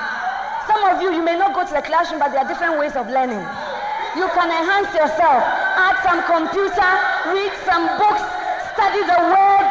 Some 0.66 0.82
of 0.82 1.00
you, 1.00 1.14
you 1.14 1.22
may 1.22 1.38
not 1.38 1.54
go 1.54 1.62
to 1.62 1.72
the 1.72 1.82
classroom, 1.82 2.18
but 2.18 2.30
there 2.34 2.42
are 2.42 2.48
different 2.48 2.78
ways 2.78 2.96
of 2.96 3.06
learning. 3.06 3.38
You 4.18 4.26
can 4.34 4.50
enhance 4.50 4.90
yourself. 4.94 5.42
Add 5.78 5.96
some 6.02 6.20
computer, 6.26 6.90
read 7.30 7.54
some 7.62 7.86
books, 8.02 8.22
study 8.74 9.02
the 9.06 9.20
word, 9.30 9.70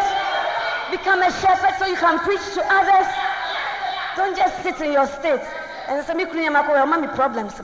become 0.90 1.22
a 1.22 1.32
shepherd 1.44 1.76
so 1.78 1.86
you 1.86 1.96
can 1.96 2.18
preach 2.20 2.42
to 2.56 2.64
others. 2.64 3.08
Don't 4.16 4.36
just 4.36 4.64
sit 4.64 4.80
in 4.82 4.94
your 4.94 5.08
state 5.08 5.44
and 5.88 6.06
say, 6.06 6.14
me 6.14 6.26
mommy 6.50 7.08
problems. 7.08 7.60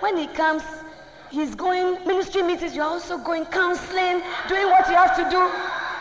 When 0.00 0.16
he 0.16 0.26
comes, 0.28 0.62
he's 1.30 1.54
going 1.54 1.94
ministry 2.06 2.42
meetings, 2.42 2.74
you're 2.74 2.84
also 2.84 3.18
going 3.18 3.44
counseling, 3.46 4.22
doing 4.48 4.66
what 4.66 4.88
you 4.88 4.96
have 4.96 5.14
to 5.16 5.30
do. 5.30 5.40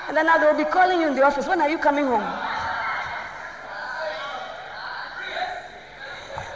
And 0.08 0.18
then 0.18 0.26
now 0.26 0.38
they'll 0.38 0.58
be 0.58 0.70
calling 0.70 1.02
you 1.02 1.08
in 1.08 1.16
the 1.16 1.24
office. 1.24 1.48
When 1.48 1.62
are 1.62 1.70
you 1.70 1.78
coming 1.78 2.06
home? 2.06 2.59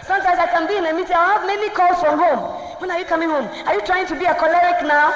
Sometimes 0.06 0.38
I 0.38 0.47
can 0.47 0.68
be 0.68 0.76
in 0.76 0.86
a 0.86 0.93
meeting, 0.93 1.16
I'll 1.16 1.39
have 1.39 1.47
many 1.47 1.70
calls 1.70 1.99
from 2.01 2.20
home. 2.20 2.39
When 2.80 2.91
are 2.91 2.99
you 2.99 3.06
coming 3.06 3.30
home? 3.30 3.47
Are 3.66 3.74
you 3.74 3.82
trying 3.82 4.06
to 4.08 4.16
be 4.20 4.26
a 4.26 4.36
choleric 4.36 4.84
now? 4.84 5.16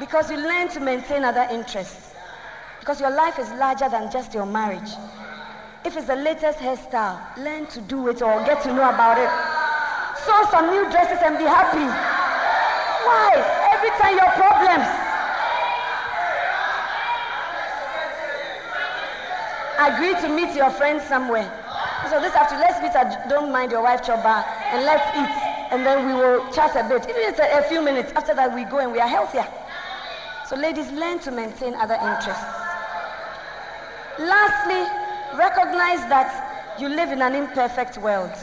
Because 0.00 0.30
you 0.30 0.36
learn 0.38 0.68
to 0.70 0.80
maintain 0.80 1.24
other 1.24 1.46
interests. 1.50 2.12
Because 2.80 3.00
your 3.00 3.10
life 3.10 3.38
is 3.38 3.48
larger 3.52 3.88
than 3.88 4.10
just 4.10 4.34
your 4.34 4.44
marriage. 4.44 4.90
If 5.84 5.96
it's 5.96 6.08
the 6.08 6.16
latest 6.16 6.58
hairstyle, 6.58 7.20
learn 7.38 7.66
to 7.66 7.80
do 7.80 8.08
it 8.08 8.20
or 8.20 8.44
get 8.44 8.60
to 8.64 8.74
know 8.74 8.88
about 8.88 9.18
it. 9.18 9.30
Sew 10.26 10.50
some 10.50 10.70
new 10.70 10.90
dresses 10.90 11.22
and 11.22 11.38
be 11.38 11.44
happy. 11.44 11.86
Why? 13.06 13.38
Every 13.72 13.90
time 14.02 14.16
your 14.18 14.32
problems. 14.34 15.05
Agree 19.78 20.14
to 20.22 20.28
meet 20.28 20.54
your 20.56 20.70
friends 20.70 21.02
somewhere. 21.04 21.44
So 22.08 22.20
this 22.20 22.34
afternoon, 22.34 22.64
let's 22.68 22.80
meet 22.80 22.94
at 22.94 23.28
Don't 23.28 23.52
Mind 23.52 23.70
Your 23.72 23.82
Wife 23.82 24.02
Chop 24.02 24.22
Bar 24.22 24.44
and 24.72 24.84
let's 24.84 25.04
eat. 25.18 25.28
And 25.72 25.84
then 25.84 26.06
we 26.06 26.14
will 26.14 26.50
chat 26.52 26.76
a 26.76 26.88
bit. 26.88 27.02
Even 27.10 27.22
if 27.22 27.30
it's 27.30 27.40
a, 27.40 27.58
a 27.58 27.62
few 27.68 27.82
minutes. 27.82 28.12
After 28.16 28.34
that, 28.34 28.54
we 28.54 28.64
go 28.64 28.78
and 28.78 28.92
we 28.92 29.00
are 29.00 29.08
healthier. 29.08 29.46
So 30.46 30.56
ladies, 30.56 30.90
learn 30.92 31.18
to 31.20 31.30
maintain 31.30 31.74
other 31.74 31.94
interests. 31.94 32.44
Lastly, 34.18 34.86
recognize 35.36 36.08
that 36.08 36.78
you 36.80 36.88
live 36.88 37.10
in 37.10 37.20
an 37.20 37.34
imperfect 37.34 37.98
world. 37.98 38.30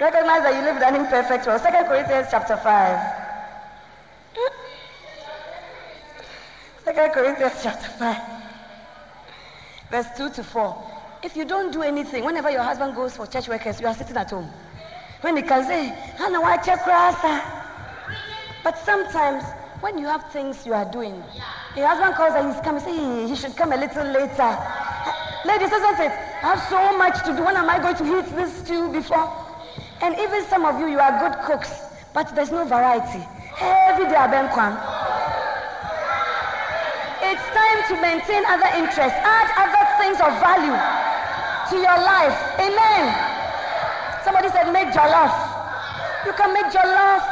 recognize 0.00 0.42
that 0.42 0.54
you 0.56 0.62
live 0.62 0.76
in 0.78 0.82
an 0.82 0.96
imperfect 0.96 1.46
world. 1.46 1.60
Second 1.60 1.86
Corinthians 1.86 2.28
chapter 2.30 2.56
5. 2.56 3.27
2 6.94 6.94
Corinthians 7.12 7.52
chapter 7.62 7.86
5, 7.98 8.16
verse 9.90 10.06
2 10.16 10.30
to 10.30 10.42
4. 10.42 10.90
If 11.22 11.36
you 11.36 11.44
don't 11.44 11.70
do 11.70 11.82
anything, 11.82 12.24
whenever 12.24 12.50
your 12.50 12.62
husband 12.62 12.94
goes 12.94 13.14
for 13.14 13.26
church 13.26 13.46
workers, 13.46 13.78
you 13.78 13.86
are 13.86 13.94
sitting 13.94 14.16
at 14.16 14.30
home. 14.30 14.48
When 15.20 15.36
he 15.36 15.42
can 15.42 15.64
say, 15.64 15.88
Hannah, 16.16 16.40
why 16.40 16.56
check 16.56 16.80
But 18.64 18.78
sometimes, 18.78 19.44
when 19.80 19.98
you 19.98 20.06
have 20.06 20.32
things 20.32 20.64
you 20.64 20.72
are 20.72 20.90
doing, 20.90 21.22
your 21.76 21.88
husband 21.88 22.14
calls 22.14 22.32
and 22.34 22.54
he's 22.54 22.62
coming, 22.62 22.80
say, 22.80 23.28
he 23.28 23.36
should 23.36 23.54
come 23.54 23.72
a 23.72 23.76
little 23.76 24.04
later. 24.04 24.56
Ladies, 25.44 25.70
isn't 25.70 26.00
it? 26.00 26.12
I 26.40 26.56
have 26.56 26.62
so 26.70 26.96
much 26.96 27.22
to 27.26 27.36
do. 27.36 27.44
When 27.44 27.56
am 27.56 27.68
I 27.68 27.78
going 27.80 27.96
to 27.96 28.18
eat 28.18 28.34
this 28.34 28.64
stew 28.64 28.90
before? 28.90 29.28
And 30.00 30.18
even 30.18 30.42
some 30.46 30.64
of 30.64 30.80
you, 30.80 30.86
you 30.86 31.00
are 31.00 31.20
good 31.20 31.38
cooks, 31.44 31.82
but 32.14 32.34
there's 32.34 32.50
no 32.50 32.64
variety. 32.64 33.22
Every 33.60 34.06
day, 34.06 34.14
I've 34.14 34.30
been 34.30 34.48
it's 37.38 37.54
time 37.54 37.80
to 37.86 37.94
maintain 38.02 38.42
other 38.50 38.66
interests. 38.74 39.14
Add 39.22 39.46
other 39.62 39.84
things 40.02 40.18
of 40.18 40.34
value 40.42 40.74
to 40.74 41.74
your 41.78 41.98
life. 42.02 42.34
Amen. 42.58 43.04
Somebody 44.26 44.50
said, 44.50 44.74
make 44.74 44.90
jollof. 44.90 45.30
You 46.26 46.34
can 46.34 46.50
make 46.50 46.66
jollof, 46.74 47.22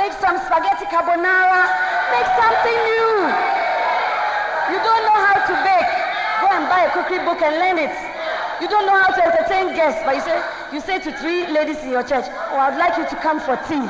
make 0.00 0.16
some 0.16 0.40
spaghetti 0.48 0.88
carbonara, 0.88 1.68
make 2.08 2.28
something 2.40 2.78
new. 2.88 3.12
You 4.72 4.78
don't 4.80 5.04
know 5.04 5.18
how 5.28 5.36
to 5.44 5.54
bake. 5.60 5.92
Go 6.40 6.48
and 6.56 6.64
buy 6.72 6.88
a 6.88 6.90
cookery 6.96 7.20
book 7.28 7.44
and 7.44 7.60
learn 7.60 7.76
it. 7.76 7.92
You 8.64 8.68
don't 8.68 8.86
know 8.86 8.96
how 8.96 9.12
to 9.12 9.20
entertain 9.20 9.76
guests, 9.76 10.00
but 10.04 10.16
you 10.16 10.22
say, 10.24 10.40
you 10.72 10.80
say 10.80 10.96
to 11.04 11.12
three 11.20 11.52
ladies 11.52 11.82
in 11.84 11.90
your 11.90 12.02
church, 12.02 12.24
oh, 12.52 12.56
I'd 12.56 12.78
like 12.78 12.96
you 12.96 13.04
to 13.04 13.16
come 13.20 13.40
for 13.40 13.56
tea 13.68 13.84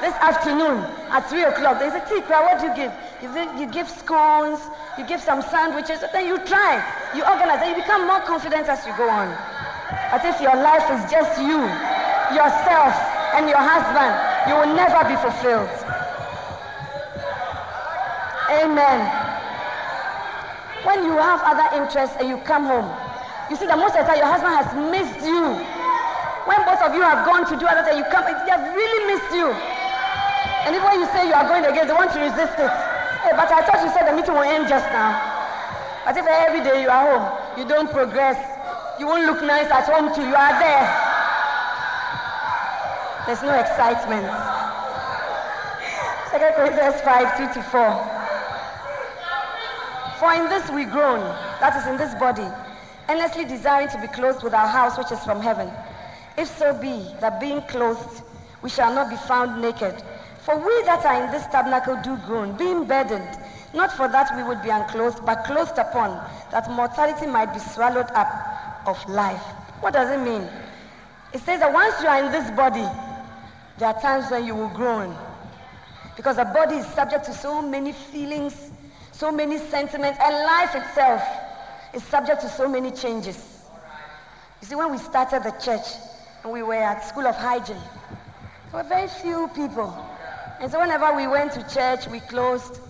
this 0.00 0.14
afternoon 0.22 0.78
at 1.10 1.26
3 1.28 1.42
o'clock. 1.44 1.78
They 1.78 1.90
say, 1.90 2.02
tea, 2.08 2.20
what 2.28 2.60
do 2.60 2.66
you 2.66 2.74
give? 2.74 2.92
You, 3.22 3.32
you 3.58 3.66
give 3.72 3.88
scones, 3.88 4.60
you 4.98 5.04
give 5.06 5.20
some 5.20 5.40
sandwiches, 5.40 6.04
then 6.12 6.26
you 6.26 6.36
try, 6.44 6.84
you 7.16 7.24
organize, 7.24 7.62
and 7.62 7.70
you 7.72 7.76
become 7.80 8.06
more 8.06 8.20
confident 8.20 8.68
as 8.68 8.84
you 8.86 8.92
go 8.96 9.08
on. 9.08 9.32
But 10.12 10.24
if 10.24 10.40
your 10.40 10.54
life 10.54 10.84
is 10.92 11.00
just 11.10 11.40
you, 11.40 11.64
yourself, 12.36 12.92
and 13.32 13.48
your 13.48 13.60
husband, 13.60 14.12
you 14.48 14.54
will 14.56 14.72
never 14.76 15.00
be 15.08 15.16
fulfilled. 15.16 15.72
Amen. 18.52 19.00
When 20.84 21.04
you 21.04 21.16
have 21.16 21.40
other 21.42 21.68
interests 21.76 22.16
and 22.20 22.28
you 22.28 22.36
come 22.44 22.64
home, 22.64 22.86
you 23.50 23.56
see 23.56 23.66
that 23.66 23.78
most 23.78 23.96
of 23.96 24.04
the 24.04 24.12
time 24.12 24.20
your 24.20 24.30
husband 24.30 24.54
has 24.60 24.70
missed 24.92 25.24
you. 25.24 25.56
When 26.46 26.60
both 26.68 26.84
of 26.84 26.94
you 26.94 27.02
have 27.02 27.24
gone 27.26 27.48
to 27.48 27.56
do 27.58 27.66
other 27.66 27.82
things, 27.82 27.98
you 27.98 28.06
come, 28.12 28.28
they 28.28 28.52
have 28.52 28.62
really 28.62 29.02
missed 29.10 29.32
you. 29.34 29.50
And 30.68 30.76
even 30.76 30.86
when 30.86 31.00
you 31.00 31.08
say 31.10 31.26
you 31.26 31.34
are 31.34 31.48
going 31.48 31.64
again, 31.64 31.86
they 31.88 31.96
want 31.96 32.12
to 32.12 32.20
resist 32.20 32.58
it. 32.60 32.95
Hey, 33.22 33.32
but 33.32 33.50
I 33.50 33.62
thought 33.62 33.82
you 33.82 33.90
said 33.90 34.06
the 34.06 34.14
meeting 34.16 34.34
will 34.34 34.42
end 34.42 34.68
just 34.68 34.86
now. 34.92 35.14
But 36.04 36.16
if 36.16 36.26
every 36.26 36.60
day 36.60 36.82
you 36.82 36.88
are 36.88 37.18
home, 37.18 37.58
you 37.58 37.64
don't 37.66 37.90
progress, 37.90 38.38
you 38.98 39.06
won't 39.06 39.26
look 39.26 39.42
nice 39.42 39.70
at 39.70 39.86
home 39.86 40.14
too, 40.14 40.22
you 40.22 40.34
are 40.34 40.58
there. 40.60 40.86
There's 43.26 43.42
no 43.42 43.58
excitement. 43.58 44.26
Second 46.30 46.54
Corinthians 46.54 47.00
5, 47.00 47.54
2 47.54 47.54
to 47.54 47.62
4. 47.62 48.16
For 50.20 50.32
in 50.32 50.48
this 50.48 50.70
we 50.70 50.84
groan, 50.84 51.20
that 51.60 51.74
is 51.76 51.86
in 51.86 51.96
this 51.96 52.14
body, 52.14 52.46
earnestly 53.08 53.44
desiring 53.44 53.88
to 53.88 54.00
be 54.00 54.06
clothed 54.06 54.42
with 54.42 54.54
our 54.54 54.68
house 54.68 54.96
which 54.96 55.10
is 55.10 55.22
from 55.24 55.40
heaven. 55.40 55.70
If 56.38 56.48
so 56.48 56.72
be 56.72 57.04
that 57.20 57.40
being 57.40 57.62
clothed, 57.62 58.22
we 58.62 58.70
shall 58.70 58.94
not 58.94 59.10
be 59.10 59.16
found 59.16 59.60
naked. 59.60 60.02
For 60.46 60.56
we 60.56 60.82
that 60.84 61.04
are 61.04 61.24
in 61.24 61.32
this 61.32 61.44
tabernacle 61.48 61.98
do 62.04 62.16
groan, 62.24 62.56
being 62.56 62.84
burdened, 62.84 63.36
not 63.74 63.90
for 63.90 64.06
that 64.06 64.30
we 64.36 64.44
would 64.44 64.62
be 64.62 64.68
unclothed, 64.68 65.26
but 65.26 65.42
clothed 65.42 65.76
upon, 65.76 66.24
that 66.52 66.70
mortality 66.70 67.26
might 67.26 67.52
be 67.52 67.58
swallowed 67.58 68.06
up 68.14 68.86
of 68.86 68.96
life. 69.08 69.42
What 69.80 69.94
does 69.94 70.08
it 70.08 70.22
mean? 70.24 70.48
It 71.32 71.40
says 71.40 71.58
that 71.58 71.72
once 71.72 72.00
you 72.00 72.06
are 72.06 72.24
in 72.24 72.30
this 72.30 72.48
body, 72.52 72.86
there 73.78 73.88
are 73.88 74.00
times 74.00 74.30
when 74.30 74.46
you 74.46 74.54
will 74.54 74.68
groan. 74.68 75.16
Because 76.14 76.36
the 76.36 76.44
body 76.44 76.76
is 76.76 76.86
subject 76.86 77.24
to 77.24 77.32
so 77.32 77.60
many 77.60 77.90
feelings, 77.90 78.70
so 79.10 79.32
many 79.32 79.58
sentiments, 79.58 80.20
and 80.22 80.32
life 80.32 80.76
itself 80.76 81.22
is 81.92 82.04
subject 82.04 82.42
to 82.42 82.48
so 82.48 82.68
many 82.68 82.92
changes. 82.92 83.64
You 84.62 84.68
see, 84.68 84.76
when 84.76 84.92
we 84.92 84.98
started 84.98 85.42
the 85.42 85.50
church 85.58 85.88
and 86.44 86.52
we 86.52 86.62
were 86.62 86.74
at 86.74 87.04
School 87.04 87.26
of 87.26 87.34
Hygiene, 87.34 87.82
there 88.70 88.84
were 88.84 88.88
very 88.88 89.08
few 89.08 89.50
people. 89.52 89.92
And 90.60 90.70
so 90.70 90.80
whenever 90.80 91.14
we 91.14 91.26
went 91.26 91.52
to 91.52 91.62
church, 91.68 92.06
we 92.08 92.20
closed. 92.20 92.80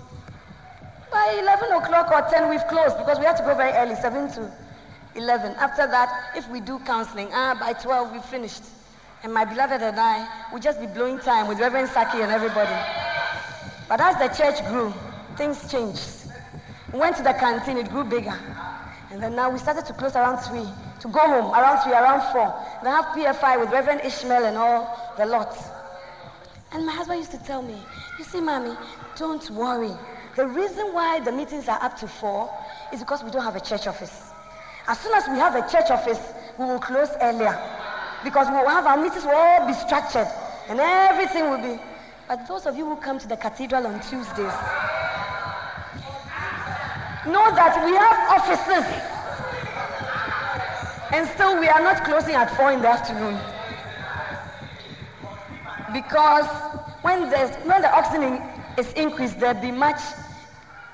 By 1.10 1.38
11 1.40 1.72
o'clock 1.72 2.12
or 2.12 2.30
10, 2.30 2.48
we've 2.48 2.66
closed 2.68 2.96
because 2.98 3.18
we 3.18 3.24
had 3.24 3.36
to 3.38 3.42
go 3.42 3.54
very 3.54 3.72
early, 3.72 3.96
7 3.96 4.30
to 4.32 4.52
11. 5.16 5.52
After 5.56 5.86
that, 5.86 6.36
if 6.36 6.48
we 6.48 6.60
do 6.60 6.78
counseling, 6.80 7.28
ah, 7.32 7.56
by 7.58 7.72
12, 7.72 8.12
we 8.12 8.20
finished. 8.20 8.62
And 9.22 9.32
my 9.32 9.44
beloved 9.44 9.82
and 9.82 9.98
I 9.98 10.28
would 10.52 10.62
just 10.62 10.78
be 10.80 10.86
blowing 10.86 11.18
time 11.18 11.48
with 11.48 11.58
Reverend 11.58 11.88
Saki 11.88 12.20
and 12.20 12.30
everybody. 12.30 12.76
But 13.88 14.00
as 14.00 14.16
the 14.16 14.28
church 14.36 14.64
grew, 14.68 14.92
things 15.36 15.70
changed. 15.70 16.30
We 16.92 17.00
went 17.00 17.16
to 17.16 17.22
the 17.22 17.32
canteen, 17.32 17.78
it 17.78 17.90
grew 17.90 18.04
bigger. 18.04 18.38
And 19.10 19.22
then 19.22 19.34
now 19.34 19.50
we 19.50 19.58
started 19.58 19.86
to 19.86 19.92
close 19.94 20.14
around 20.14 20.38
3, 20.38 20.60
to 21.00 21.08
go 21.08 21.20
home 21.20 21.52
around 21.52 21.82
3, 21.82 21.92
around 21.92 22.32
4. 22.32 22.80
Then 22.84 22.92
have 22.92 23.06
PFI 23.06 23.58
with 23.60 23.70
Reverend 23.70 24.02
Ishmael 24.04 24.44
and 24.44 24.56
all 24.56 25.14
the 25.16 25.26
lot. 25.26 25.56
And 26.72 26.84
my 26.84 26.92
husband 26.92 27.18
used 27.18 27.30
to 27.32 27.38
tell 27.38 27.62
me, 27.62 27.78
you 28.18 28.24
see, 28.24 28.40
mommy, 28.40 28.76
don't 29.16 29.48
worry. 29.50 29.92
The 30.34 30.46
reason 30.46 30.92
why 30.92 31.20
the 31.20 31.32
meetings 31.32 31.68
are 31.68 31.82
up 31.82 31.96
to 31.98 32.08
4 32.08 32.50
is 32.92 33.00
because 33.00 33.22
we 33.22 33.30
don't 33.30 33.44
have 33.44 33.56
a 33.56 33.60
church 33.60 33.86
office. 33.86 34.32
As 34.88 34.98
soon 35.00 35.14
as 35.14 35.26
we 35.28 35.38
have 35.38 35.54
a 35.54 35.62
church 35.70 35.90
office, 35.90 36.20
we 36.58 36.64
will 36.64 36.78
close 36.78 37.10
earlier. 37.22 37.58
Because 38.24 38.48
we 38.48 38.56
will 38.56 38.68
have 38.68 38.86
our 38.86 38.96
meetings 38.96 39.24
will 39.24 39.34
all 39.34 39.66
be 39.66 39.72
structured 39.72 40.28
and 40.68 40.80
everything 40.80 41.48
will 41.48 41.58
be. 41.58 41.80
But 42.28 42.46
those 42.48 42.66
of 42.66 42.76
you 42.76 42.84
who 42.84 42.96
come 42.96 43.18
to 43.18 43.28
the 43.28 43.36
cathedral 43.36 43.86
on 43.86 44.00
Tuesdays, 44.00 44.52
know 47.26 47.50
that 47.54 47.82
we 47.84 47.94
have 47.94 48.18
offices. 48.38 48.86
And 51.12 51.28
still 51.30 51.58
we 51.58 51.68
are 51.68 51.80
not 51.80 52.04
closing 52.04 52.34
at 52.34 52.54
4 52.56 52.72
in 52.72 52.82
the 52.82 52.88
afternoon. 52.88 53.55
Because 55.96 56.44
when, 57.00 57.30
there's, 57.30 57.56
when 57.64 57.80
the 57.80 57.90
oxygen 57.90 58.42
is 58.76 58.92
increased, 58.92 59.40
there'll 59.40 59.58
be 59.58 59.70
much, 59.72 59.98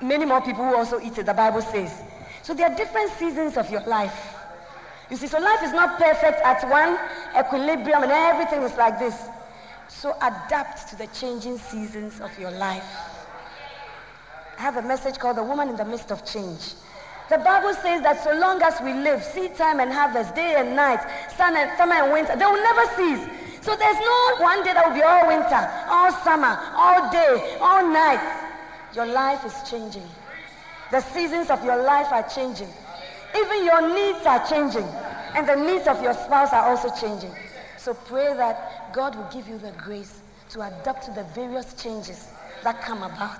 many 0.01 0.23
more 0.23 0.39
people 0.39 0.63
who 0.63 0.77
also 0.77 0.97
eat 1.01 1.17
it, 1.17 1.25
the 1.25 1.33
Bible 1.33 1.61
says. 1.61 1.91
So 2.41 2.53
there 2.53 2.71
are 2.71 2.75
different 2.77 3.11
seasons 3.11 3.57
of 3.57 3.69
your 3.69 3.81
life. 3.81 4.17
You 5.11 5.17
see, 5.17 5.27
so 5.27 5.39
life 5.39 5.61
is 5.61 5.73
not 5.73 5.99
perfect 5.99 6.39
at 6.45 6.63
one 6.69 6.97
equilibrium 7.37 8.03
and 8.03 8.13
everything 8.13 8.61
is 8.61 8.77
like 8.77 8.97
this. 8.97 9.27
So 9.89 10.15
adapt 10.21 10.87
to 10.91 10.95
the 10.95 11.07
changing 11.07 11.57
seasons 11.57 12.21
of 12.21 12.39
your 12.39 12.51
life. 12.51 12.87
I 14.57 14.61
have 14.61 14.77
a 14.77 14.81
message 14.83 15.19
called 15.19 15.35
The 15.35 15.43
Woman 15.43 15.67
in 15.67 15.75
the 15.75 15.83
Midst 15.83 16.13
of 16.13 16.25
Change. 16.25 16.75
The 17.29 17.39
Bible 17.39 17.73
says 17.73 18.01
that 18.03 18.23
so 18.23 18.31
long 18.39 18.61
as 18.61 18.79
we 18.79 18.93
live, 18.93 19.21
seed 19.21 19.55
time 19.57 19.81
and 19.81 19.91
harvest, 19.91 20.33
day 20.33 20.55
and 20.55 20.77
night, 20.77 21.01
sun 21.35 21.57
and 21.57 21.77
summer 21.77 21.95
and 21.95 22.13
winter, 22.13 22.37
they 22.37 22.45
will 22.45 22.63
never 22.63 22.85
cease. 22.95 23.43
So 23.63 23.75
there's 23.77 23.97
no 23.97 24.35
one 24.39 24.61
day 24.65 24.73
that 24.73 24.85
will 24.85 24.93
be 24.93 25.03
all 25.03 25.25
winter, 25.25 25.63
all 25.87 26.11
summer, 26.23 26.59
all 26.75 27.09
day, 27.09 27.57
all 27.61 27.87
night. 27.87 28.19
Your 28.93 29.05
life 29.05 29.45
is 29.45 29.55
changing. 29.69 30.07
The 30.91 30.99
seasons 30.99 31.49
of 31.49 31.63
your 31.63 31.81
life 31.81 32.11
are 32.11 32.27
changing. 32.27 32.67
Even 33.37 33.63
your 33.63 33.87
needs 33.87 34.25
are 34.25 34.45
changing. 34.45 34.83
And 35.33 35.47
the 35.47 35.55
needs 35.55 35.87
of 35.87 36.03
your 36.03 36.13
spouse 36.13 36.51
are 36.51 36.69
also 36.69 36.89
changing. 36.99 37.31
So 37.77 37.93
pray 37.93 38.33
that 38.33 38.93
God 38.93 39.15
will 39.15 39.29
give 39.31 39.47
you 39.47 39.57
the 39.57 39.71
grace 39.71 40.21
to 40.49 40.61
adapt 40.61 41.05
to 41.05 41.11
the 41.11 41.23
various 41.33 41.73
changes 41.81 42.27
that 42.63 42.81
come 42.81 43.01
about. 43.01 43.39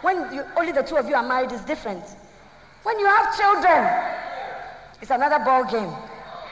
When 0.00 0.32
you, 0.32 0.44
only 0.56 0.72
the 0.72 0.82
two 0.82 0.96
of 0.96 1.08
you 1.10 1.14
are 1.14 1.22
married, 1.22 1.52
it's 1.52 1.64
different. 1.64 2.04
When 2.84 2.98
you 2.98 3.06
have 3.06 3.36
children, 3.36 3.86
it's 5.02 5.10
another 5.10 5.44
ball 5.44 5.64
game. 5.64 5.92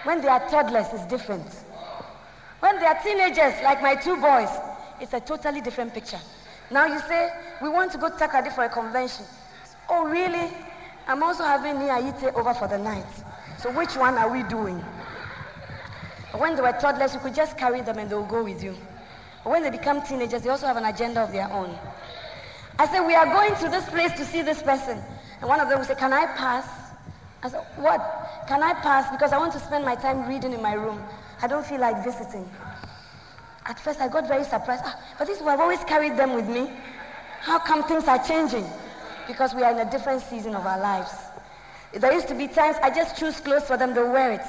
When 0.05 0.21
they 0.21 0.29
are 0.29 0.47
toddlers, 0.51 0.87
it's 0.93 1.07
different. 1.07 1.47
When 2.61 2.79
they 2.79 2.87
are 2.87 2.99
teenagers, 3.03 3.63
like 3.63 3.83
my 3.83 3.95
two 3.95 4.17
boys, 4.17 4.49
it's 5.01 5.13
a 5.13 5.21
totally 5.21 5.61
different 5.61 5.95
picture. 5.95 6.21
Now 6.71 6.87
you 6.87 6.99
say, 7.01 7.31
we 7.63 7.69
want 7.69 7.93
to 7.93 7.99
go 7.99 8.09
to 8.09 8.15
Takoradi 8.15 8.53
for 8.53 8.65
a 8.65 8.69
convention. 8.69 9.25
Oh, 9.89 10.05
really? 10.07 10.51
I'm 11.07 11.23
also 11.23 11.45
having 11.45 11.77
Niaite 11.77 12.35
over 12.35 12.55
for 12.55 12.67
the 12.67 12.79
night. 12.79 13.07
So 13.59 13.71
which 13.71 13.97
one 13.97 14.15
are 14.15 14.31
we 14.31 14.43
doing? 14.43 14.85
When 16.33 16.57
they 16.57 16.63
were 16.63 16.73
toddlers, 16.73 17.15
you 17.15 17.21
could 17.21 17.35
just 17.35 17.57
carry 17.57 17.83
them 17.83 17.99
and 17.99 18.11
they'll 18.11 18.27
go 18.27 18.43
with 18.43 18.63
you. 18.63 18.77
But 19.45 19.51
when 19.51 19.63
they 19.63 19.71
become 19.71 20.03
teenagers, 20.03 20.43
they 20.43 20.51
also 20.51 20.67
have 20.67 20.77
an 20.77 20.85
agenda 20.85 21.21
of 21.23 21.33
their 21.33 21.51
own. 21.51 21.79
I 22.79 22.87
said, 22.87 23.07
we 23.07 23.15
are 23.15 23.27
going 23.27 23.55
to 23.57 23.69
this 23.69 23.89
place 23.89 24.13
to 24.15 24.25
see 24.25 24.43
this 24.43 24.63
person. 24.63 25.01
And 25.41 25.49
one 25.49 25.61
of 25.61 25.69
them 25.69 25.79
will 25.79 25.87
say, 25.87 25.95
can 25.95 26.13
I 26.13 26.27
pass? 26.27 26.67
I 27.43 27.49
said, 27.49 27.61
what? 27.77 28.01
Can 28.49 28.63
I 28.63 28.75
pass? 28.75 29.11
Because 29.11 29.33
I 29.33 29.39
want 29.39 29.53
to 29.53 29.61
spend 29.61 29.85
my 29.85 29.95
time 29.95 30.29
reading 30.29 30.53
in 30.53 30.61
my 30.61 30.73
room. 30.73 31.01
I 31.43 31.47
don't 31.47 31.67
feel 31.67 31.81
like 31.81 32.03
visiting. 32.05 32.49
At 33.67 33.79
first, 33.81 34.01
I 34.01 34.09
got 34.09 34.29
very 34.29 34.45
surprised. 34.45 34.83
Ah, 34.85 34.99
but 35.19 35.27
this 35.27 35.41
I've 35.43 35.61
always 35.61 35.83
carried 35.85 36.17
them 36.17 36.35
with 36.35 36.49
me. 36.49 36.71
How 37.41 37.59
come 37.59 37.83
things 37.85 38.09
are 38.09 38.23
changing? 38.25 38.67
Because 39.27 39.55
we 39.55 39.63
are 39.63 39.73
in 39.73 39.79
a 39.79 39.91
different 39.91 40.23
season 40.23 40.55
of 40.55 40.67
our 40.67 40.79
lives. 40.81 41.11
There 41.93 42.13
used 42.13 42.29
to 42.29 42.35
be 42.35 42.49
times 42.49 42.77
I 42.83 42.91
just 42.91 43.17
choose 43.17 43.41
clothes 43.41 43.65
for 43.65 43.77
them, 43.77 43.95
they'll 43.95 44.11
wear 44.11 44.33
it. 44.33 44.43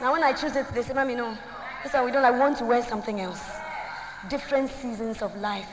Now, 0.00 0.12
when 0.12 0.22
I 0.22 0.32
choose 0.32 0.54
it, 0.54 0.68
they 0.74 0.82
say, 0.82 0.94
Mommy, 0.94 1.16
no. 1.16 1.36
Listen, 1.82 2.04
we 2.04 2.12
don't. 2.12 2.24
I 2.24 2.30
want 2.30 2.58
to 2.58 2.64
wear 2.64 2.82
something 2.82 3.20
else. 3.20 3.42
Different 4.28 4.70
seasons 4.70 5.22
of 5.22 5.36
life. 5.40 5.68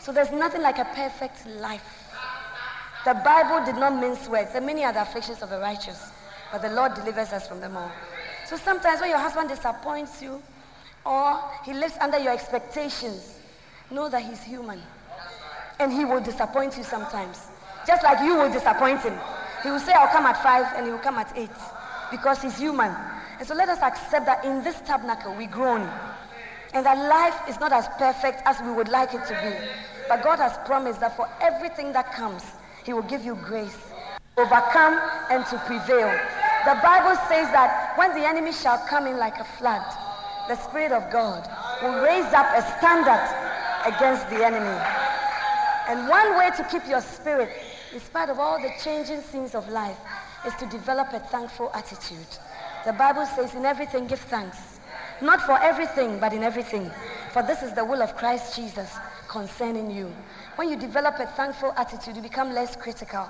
So 0.00 0.12
there's 0.12 0.30
nothing 0.32 0.62
like 0.62 0.78
a 0.78 0.84
perfect 0.86 1.46
life. 1.46 2.08
The 3.04 3.14
Bible 3.14 3.64
did 3.64 3.76
not 3.76 3.94
mince 3.94 4.28
words. 4.28 4.52
There 4.52 4.62
are 4.62 4.64
many 4.64 4.84
other 4.84 5.00
afflictions 5.00 5.42
of 5.42 5.50
the 5.50 5.58
righteous, 5.58 6.10
but 6.52 6.62
the 6.62 6.70
Lord 6.70 6.94
delivers 6.94 7.32
us 7.32 7.46
from 7.48 7.60
them 7.60 7.76
all. 7.76 7.92
So 8.50 8.56
sometimes 8.56 9.00
when 9.00 9.10
your 9.10 9.20
husband 9.20 9.48
disappoints 9.48 10.20
you 10.20 10.42
or 11.06 11.40
he 11.64 11.72
lives 11.72 11.94
under 12.00 12.18
your 12.18 12.32
expectations, 12.32 13.38
know 13.92 14.08
that 14.08 14.22
he's 14.22 14.42
human. 14.42 14.80
And 15.78 15.92
he 15.92 16.04
will 16.04 16.20
disappoint 16.20 16.76
you 16.76 16.82
sometimes. 16.82 17.46
Just 17.86 18.02
like 18.02 18.18
you 18.24 18.34
will 18.34 18.52
disappoint 18.52 19.02
him. 19.02 19.14
He 19.62 19.70
will 19.70 19.78
say, 19.78 19.92
I'll 19.92 20.08
come 20.08 20.26
at 20.26 20.42
five, 20.42 20.66
and 20.74 20.84
he 20.84 20.90
will 20.90 20.98
come 20.98 21.16
at 21.16 21.32
eight. 21.38 21.48
Because 22.10 22.42
he's 22.42 22.58
human. 22.58 22.92
And 23.38 23.46
so 23.46 23.54
let 23.54 23.68
us 23.68 23.82
accept 23.82 24.26
that 24.26 24.44
in 24.44 24.64
this 24.64 24.80
tabernacle 24.80 25.32
we 25.36 25.46
groan. 25.46 25.88
And 26.74 26.84
that 26.84 26.98
life 26.98 27.48
is 27.48 27.60
not 27.60 27.72
as 27.72 27.86
perfect 27.98 28.42
as 28.46 28.60
we 28.62 28.72
would 28.72 28.88
like 28.88 29.14
it 29.14 29.24
to 29.26 29.34
be. 29.44 29.54
But 30.08 30.24
God 30.24 30.40
has 30.40 30.58
promised 30.66 30.98
that 30.98 31.16
for 31.16 31.28
everything 31.40 31.92
that 31.92 32.12
comes, 32.14 32.42
he 32.84 32.94
will 32.94 33.02
give 33.02 33.24
you 33.24 33.36
grace, 33.46 33.78
overcome, 34.36 35.00
and 35.30 35.46
to 35.46 35.58
prevail. 35.66 36.10
The 36.66 36.78
Bible 36.82 37.16
says 37.28 37.48
that 37.52 37.96
when 37.96 38.12
the 38.12 38.26
enemy 38.26 38.52
shall 38.52 38.78
come 38.86 39.06
in 39.06 39.16
like 39.16 39.40
a 39.40 39.44
flood, 39.44 39.82
the 40.48 40.56
Spirit 40.56 40.92
of 40.92 41.10
God 41.10 41.48
will 41.82 42.02
raise 42.02 42.32
up 42.34 42.46
a 42.54 42.62
standard 42.76 43.24
against 43.86 44.28
the 44.28 44.44
enemy. 44.44 44.76
And 45.88 46.06
one 46.08 46.36
way 46.36 46.50
to 46.56 46.64
keep 46.64 46.86
your 46.86 47.00
spirit, 47.00 47.50
in 47.94 48.00
spite 48.00 48.28
of 48.28 48.38
all 48.38 48.60
the 48.60 48.72
changing 48.84 49.22
scenes 49.22 49.54
of 49.54 49.68
life, 49.70 49.96
is 50.46 50.54
to 50.56 50.66
develop 50.66 51.08
a 51.12 51.20
thankful 51.20 51.70
attitude. 51.74 52.28
The 52.84 52.92
Bible 52.92 53.26
says, 53.26 53.54
in 53.54 53.64
everything 53.64 54.06
give 54.06 54.20
thanks. 54.20 54.78
Not 55.22 55.40
for 55.40 55.58
everything, 55.62 56.18
but 56.18 56.32
in 56.32 56.42
everything. 56.42 56.90
For 57.32 57.42
this 57.42 57.62
is 57.62 57.72
the 57.72 57.84
will 57.84 58.02
of 58.02 58.16
Christ 58.16 58.56
Jesus 58.56 58.90
concerning 59.28 59.90
you. 59.90 60.14
When 60.56 60.68
you 60.68 60.76
develop 60.76 61.18
a 61.18 61.26
thankful 61.26 61.72
attitude, 61.76 62.16
you 62.16 62.22
become 62.22 62.52
less 62.52 62.76
critical. 62.76 63.28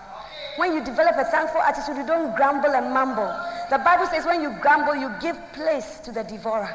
When 0.61 0.75
you 0.75 0.85
develop 0.85 1.17
a 1.17 1.25
thankful 1.25 1.63
attitude, 1.63 1.97
you 1.97 2.07
don't 2.07 2.37
grumble 2.37 2.75
and 2.75 2.93
mumble. 2.93 3.35
The 3.71 3.79
Bible 3.79 4.05
says 4.05 4.27
when 4.27 4.43
you 4.43 4.55
grumble, 4.61 4.95
you 4.95 5.11
give 5.19 5.39
place 5.55 6.01
to 6.01 6.13
the 6.13 6.23
devourer. 6.23 6.69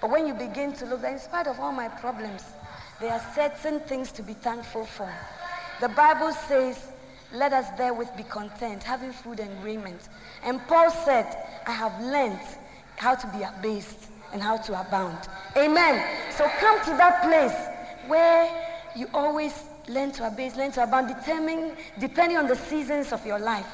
But 0.00 0.10
when 0.10 0.26
you 0.26 0.34
begin 0.34 0.72
to 0.72 0.86
look, 0.86 1.04
in 1.04 1.16
spite 1.20 1.46
of 1.46 1.60
all 1.60 1.70
my 1.70 1.86
problems, 1.86 2.42
there 2.98 3.12
are 3.12 3.22
certain 3.32 3.78
things 3.78 4.10
to 4.10 4.24
be 4.24 4.32
thankful 4.32 4.84
for. 4.86 5.08
The 5.80 5.88
Bible 5.90 6.32
says, 6.32 6.90
let 7.32 7.52
us 7.52 7.70
therewith 7.78 8.16
be 8.16 8.24
content, 8.24 8.82
having 8.82 9.12
food 9.12 9.38
and 9.38 9.62
raiment. 9.62 10.08
And 10.42 10.58
Paul 10.66 10.90
said, 10.90 11.26
I 11.68 11.70
have 11.70 11.96
learned 12.02 12.40
how 12.96 13.14
to 13.14 13.26
be 13.28 13.44
abased 13.44 14.10
and 14.32 14.42
how 14.42 14.56
to 14.56 14.80
abound. 14.80 15.28
Amen. 15.56 16.04
So 16.32 16.48
come 16.58 16.80
to 16.86 16.90
that 16.96 17.22
place 17.22 17.54
where 18.10 18.50
you 18.96 19.08
always 19.14 19.69
learn 19.90 20.12
to 20.12 20.26
abase, 20.26 20.56
learn 20.56 20.72
to 20.72 20.82
abound, 20.82 21.08
determine, 21.08 21.76
depending 21.98 22.38
on 22.38 22.46
the 22.46 22.56
seasons 22.56 23.12
of 23.12 23.24
your 23.26 23.38
life. 23.38 23.66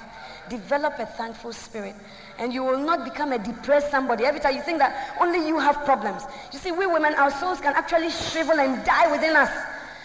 Develop 0.48 0.98
a 0.98 1.06
thankful 1.06 1.52
spirit. 1.52 1.94
And 2.38 2.52
you 2.52 2.62
will 2.62 2.78
not 2.78 3.04
become 3.04 3.32
a 3.32 3.38
depressed 3.38 3.90
somebody. 3.90 4.24
Every 4.24 4.40
time 4.40 4.54
you 4.54 4.62
think 4.62 4.78
that 4.78 5.16
only 5.20 5.46
you 5.46 5.58
have 5.58 5.84
problems. 5.84 6.22
You 6.52 6.58
see, 6.58 6.72
we 6.72 6.86
women, 6.86 7.14
our 7.14 7.30
souls 7.30 7.60
can 7.60 7.74
actually 7.74 8.10
shrivel 8.10 8.58
and 8.58 8.84
die 8.84 9.10
within 9.10 9.36
us 9.36 9.50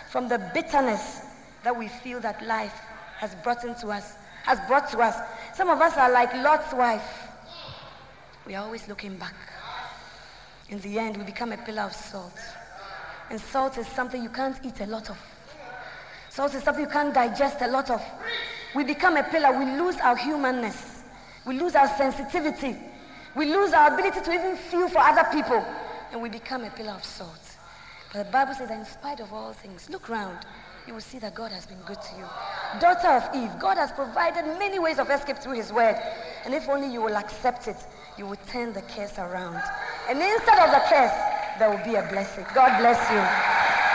from 0.09 0.28
the 0.28 0.39
bitterness 0.53 1.22
that 1.64 1.78
we 1.78 1.88
feel 1.88 2.20
that 2.22 2.45
life 2.45 2.74
has 3.18 3.36
brought 3.36 3.64
into 3.64 3.89
us, 3.89 4.16
has 4.45 4.59
brought 4.68 4.89
to 4.91 4.99
us. 4.99 5.16
Some 5.53 5.70
of 5.70 5.80
us 5.80 5.95
are 5.95 6.12
like 6.12 6.34
Lot's 6.34 6.74
wife. 6.74 7.28
We 8.47 8.55
are 8.55 8.64
always 8.64 8.88
looking 8.88 9.18
back. 9.18 9.36
In 10.70 10.80
the 10.80 10.97
end, 10.97 11.18
we 11.18 11.24
become 11.24 11.51
a 11.51 11.57
pillar 11.57 11.84
of 11.84 11.93
salt. 11.93 12.39
And 13.30 13.39
salt 13.39 13.78
is 13.78 13.88
something 13.88 14.24
you 14.24 14.30
can't 14.30 14.57
eat 14.66 14.80
a 14.82 14.88
lot 14.88 15.09
of. 15.09 15.18
Is 16.32 16.63
something 16.63 16.86
you 16.86 16.89
can't 16.89 17.13
digest 17.13 17.61
a 17.61 17.67
lot 17.67 17.89
of. 17.89 18.01
We 18.73 18.86
become 18.86 19.17
a 19.17 19.23
pillar. 19.23 19.51
We 19.59 19.65
lose 19.65 19.97
our 19.97 20.15
humanness. 20.15 21.03
We 21.45 21.59
lose 21.59 21.75
our 21.75 21.89
sensitivity. 21.97 22.77
We 23.36 23.53
lose 23.53 23.73
our 23.73 23.93
ability 23.93 24.21
to 24.21 24.32
even 24.32 24.55
feel 24.55 24.88
for 24.88 24.99
other 24.99 25.27
people. 25.32 25.63
And 26.11 26.21
we 26.21 26.29
become 26.29 26.63
a 26.63 26.69
pillar 26.69 26.93
of 26.93 27.03
salt. 27.03 27.57
But 28.13 28.25
the 28.25 28.32
Bible 28.32 28.53
says 28.53 28.69
that 28.69 28.79
in 28.79 28.86
spite 28.86 29.19
of 29.19 29.34
all 29.34 29.51
things, 29.51 29.89
look 29.89 30.07
round. 30.07 30.39
You 30.88 30.93
will 30.93 31.01
see 31.01 31.19
that 31.19 31.36
God 31.36 31.51
has 31.51 31.65
been 31.65 31.82
good 31.86 32.01
to 32.01 32.15
you. 32.15 32.25
Daughter 32.79 33.09
of 33.09 33.36
Eve, 33.36 33.51
God 33.59 33.77
has 33.77 33.91
provided 33.91 34.45
many 34.57 34.79
ways 34.79 34.99
of 34.99 35.09
escape 35.11 35.38
through 35.38 35.55
his 35.55 35.71
word. 35.71 35.97
And 36.45 36.53
if 36.53 36.67
only 36.69 36.91
you 36.91 37.01
will 37.01 37.17
accept 37.17 37.67
it, 37.67 37.77
you 38.17 38.25
will 38.25 38.39
turn 38.47 38.73
the 38.73 38.82
curse 38.84 39.19
around. 39.19 39.61
And 40.09 40.19
instead 40.19 40.59
of 40.59 40.71
the 40.71 40.82
curse, 40.88 41.11
there 41.59 41.69
will 41.69 41.84
be 41.84 41.95
a 41.95 42.07
blessing. 42.09 42.45
God 42.55 42.79
bless 42.79 42.99
you. 43.11 43.90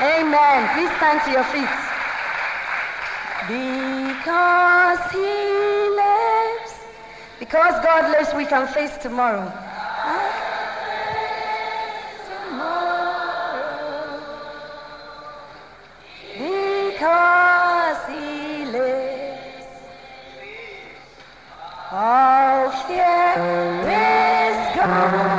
Amen. 0.00 0.68
Please 0.74 0.90
stand 0.96 1.22
to 1.24 1.30
your 1.30 1.44
feet. 1.44 1.68
Because 3.46 4.98
he 5.12 5.18
lives. 6.02 6.74
Because 7.38 7.74
God 7.84 8.10
lives, 8.10 8.34
we 8.34 8.44
can 8.44 8.66
face 8.66 8.96
tomorrow. 8.98 9.52
Because 16.36 17.98
he 18.08 18.64
lives. 18.66 19.66
All 21.92 22.70
fear 22.88 23.36
is 23.86 24.76
gone. 24.76 25.33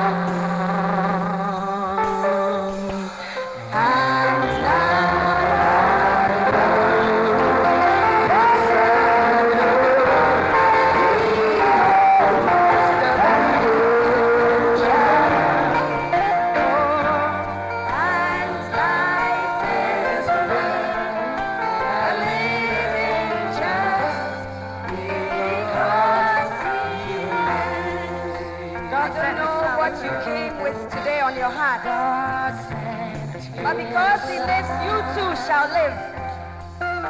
Shall 35.65 35.73
live. 35.73 35.97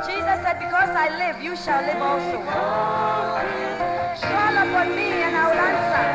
Jesus 0.08 0.38
said, 0.44 0.60
because 0.60 0.90
I 0.90 1.12
live, 1.18 1.42
you 1.44 1.56
shall 1.56 1.82
live 1.84 2.00
also. 2.00 2.40
Call 4.24 4.56
upon 4.56 4.96
me 4.96 5.12
and 5.28 5.36
I 5.36 5.44
will 5.52 5.60
answer. 5.60 6.08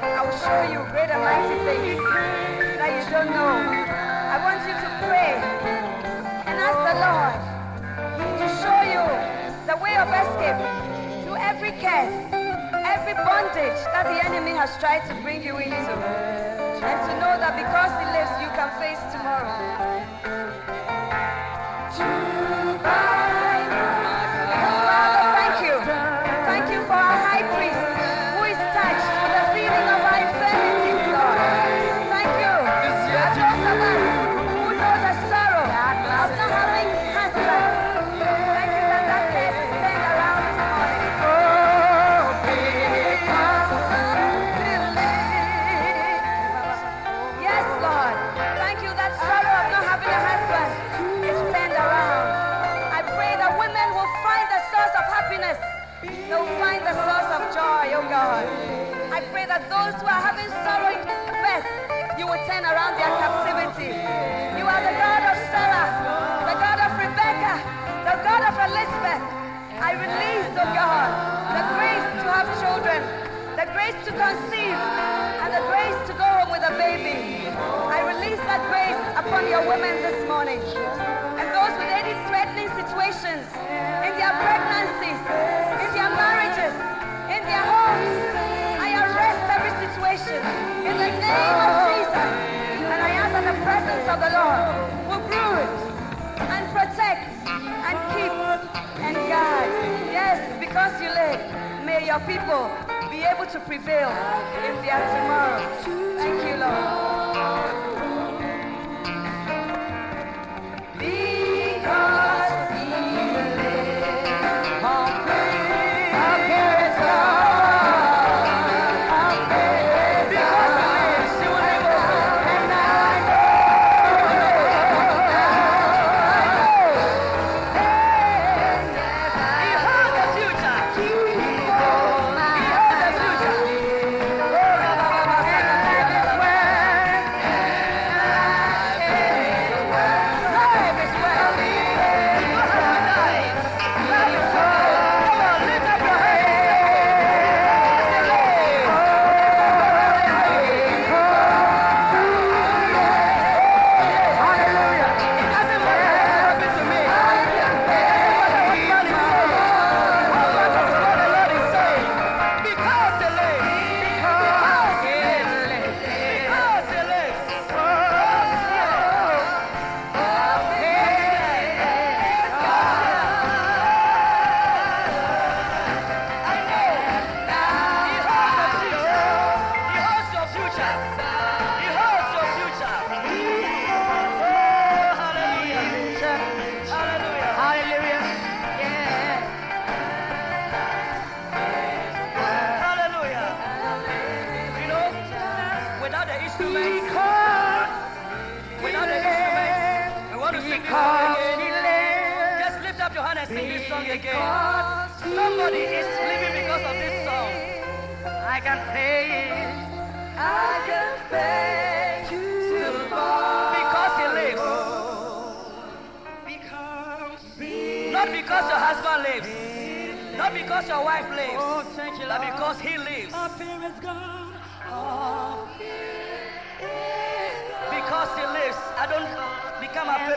I 0.00 0.20
will 0.24 0.38
show 0.40 0.60
you 0.72 0.80
great 0.92 1.10
and 1.12 1.20
mighty 1.20 1.56
things 1.68 2.00
that 2.80 2.90
you 2.96 3.04
don't 3.12 3.30
know. 3.36 3.52
I 3.52 4.36
want 4.40 4.64
you 4.64 4.74
to 4.80 4.88
pray 5.04 5.36
and 6.48 6.56
ask 6.56 6.78
the 6.88 6.96
Lord 7.04 7.36
to 8.40 8.46
show 8.62 8.80
you 8.88 9.04
the 9.68 9.76
way 9.82 9.96
of 10.00 10.08
escape 10.08 10.60
to 11.26 11.36
every 11.36 11.72
curse, 11.84 12.16
every 12.86 13.14
bondage 13.14 13.80
that 13.92 14.08
the 14.08 14.24
enemy 14.24 14.56
has 14.56 14.72
tried 14.78 15.04
to 15.08 15.14
bring 15.22 15.42
you 15.42 15.56
into. 15.58 15.96
And 16.86 16.98
to 17.08 17.12
know 17.20 17.34
that 17.36 17.56
because 17.56 17.92
he 18.00 18.06
lives, 18.14 18.32
you 18.40 18.48
can 18.56 18.70
face 18.80 19.00
tomorrow. 19.12 20.05
Conceive, 74.16 74.80
and 75.44 75.52
the 75.52 75.60
grace 75.68 76.00
to 76.08 76.12
go 76.16 76.24
home 76.24 76.48
with 76.48 76.64
a 76.64 76.72
baby. 76.80 77.52
I 77.52 78.00
release 78.00 78.40
that 78.48 78.64
grace 78.72 78.96
upon 79.12 79.44
your 79.44 79.60
women 79.68 79.92
this 80.00 80.16
morning. 80.24 80.60
And 81.36 81.46
those 81.52 81.74
with 81.76 81.92
any 81.92 82.16
threatening 82.24 82.72
situations 82.80 83.44
in 84.08 84.12
their 84.16 84.32
pregnancies, 84.40 85.20
in 85.84 85.90
their 85.92 86.10
marriages, 86.16 86.72
in 87.28 87.42
their 87.44 87.64
homes, 87.68 88.16
I 88.80 88.88
arrest 89.04 89.42
every 89.52 89.74
situation 89.84 90.40
in 90.88 90.96
the 90.96 91.10
name 91.12 91.58
of 91.60 91.72
Jesus. 91.92 92.28
And 92.88 92.98
I 93.04 93.10
ask 93.20 93.30
that 93.36 93.44
the 93.44 93.58
presence 93.68 94.06
of 94.08 94.18
the 94.24 94.32
Lord 94.32 94.64
will 95.12 95.24
brood 95.28 95.68
and 96.40 96.64
protect 96.72 97.28
and 97.84 97.96
keep 98.16 98.32
and 99.04 99.16
guide. 99.28 99.72
Yes, 100.08 100.40
because 100.58 100.92
you 101.04 101.10
live, 101.12 101.84
may 101.84 102.06
your 102.06 102.20
people 102.24 102.85
be 103.16 103.24
able 103.24 103.46
to 103.46 103.58
prevail 103.60 104.10
in 104.10 104.74
their 104.84 105.00
tomorrow. 105.14 106.16
Thank 106.18 106.48
you, 106.48 106.56
Lord. 106.56 106.95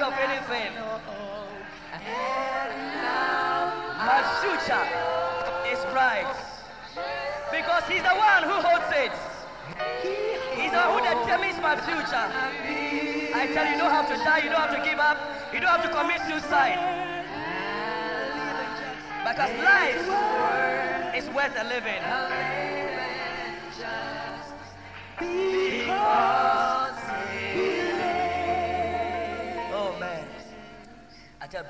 Of 0.01 0.13
anything. 0.13 0.71
My 3.99 4.21
future 4.41 4.85
is 5.71 5.79
bright. 5.91 6.31
Because 7.51 7.83
he's 7.89 8.03
the 8.03 8.15
one 8.15 8.43
who 8.43 8.55
holds 8.63 8.91
it. 8.95 9.11
He's 10.55 10.71
the 10.71 10.77
one 10.77 11.03
who 11.03 11.21
determines 11.21 11.59
my 11.61 11.75
future. 11.75 12.27
I 13.35 13.47
tell 13.53 13.65
you, 13.65 13.71
you 13.73 13.77
don't 13.77 13.91
have 13.91 14.07
to 14.09 14.15
die, 14.23 14.39
you 14.39 14.49
don't 14.49 14.61
have 14.61 14.75
to 14.75 14.89
give 14.89 14.99
up, 14.99 15.17
you 15.53 15.59
don't 15.59 15.69
have 15.69 15.83
to 15.83 15.89
commit 15.89 16.21
suicide. 16.27 16.79
Because 19.23 19.51
life 19.63 21.15
is 21.15 21.29
worth 21.29 21.55
a 21.59 21.63
living. 21.65 22.01
Because 25.19 26.68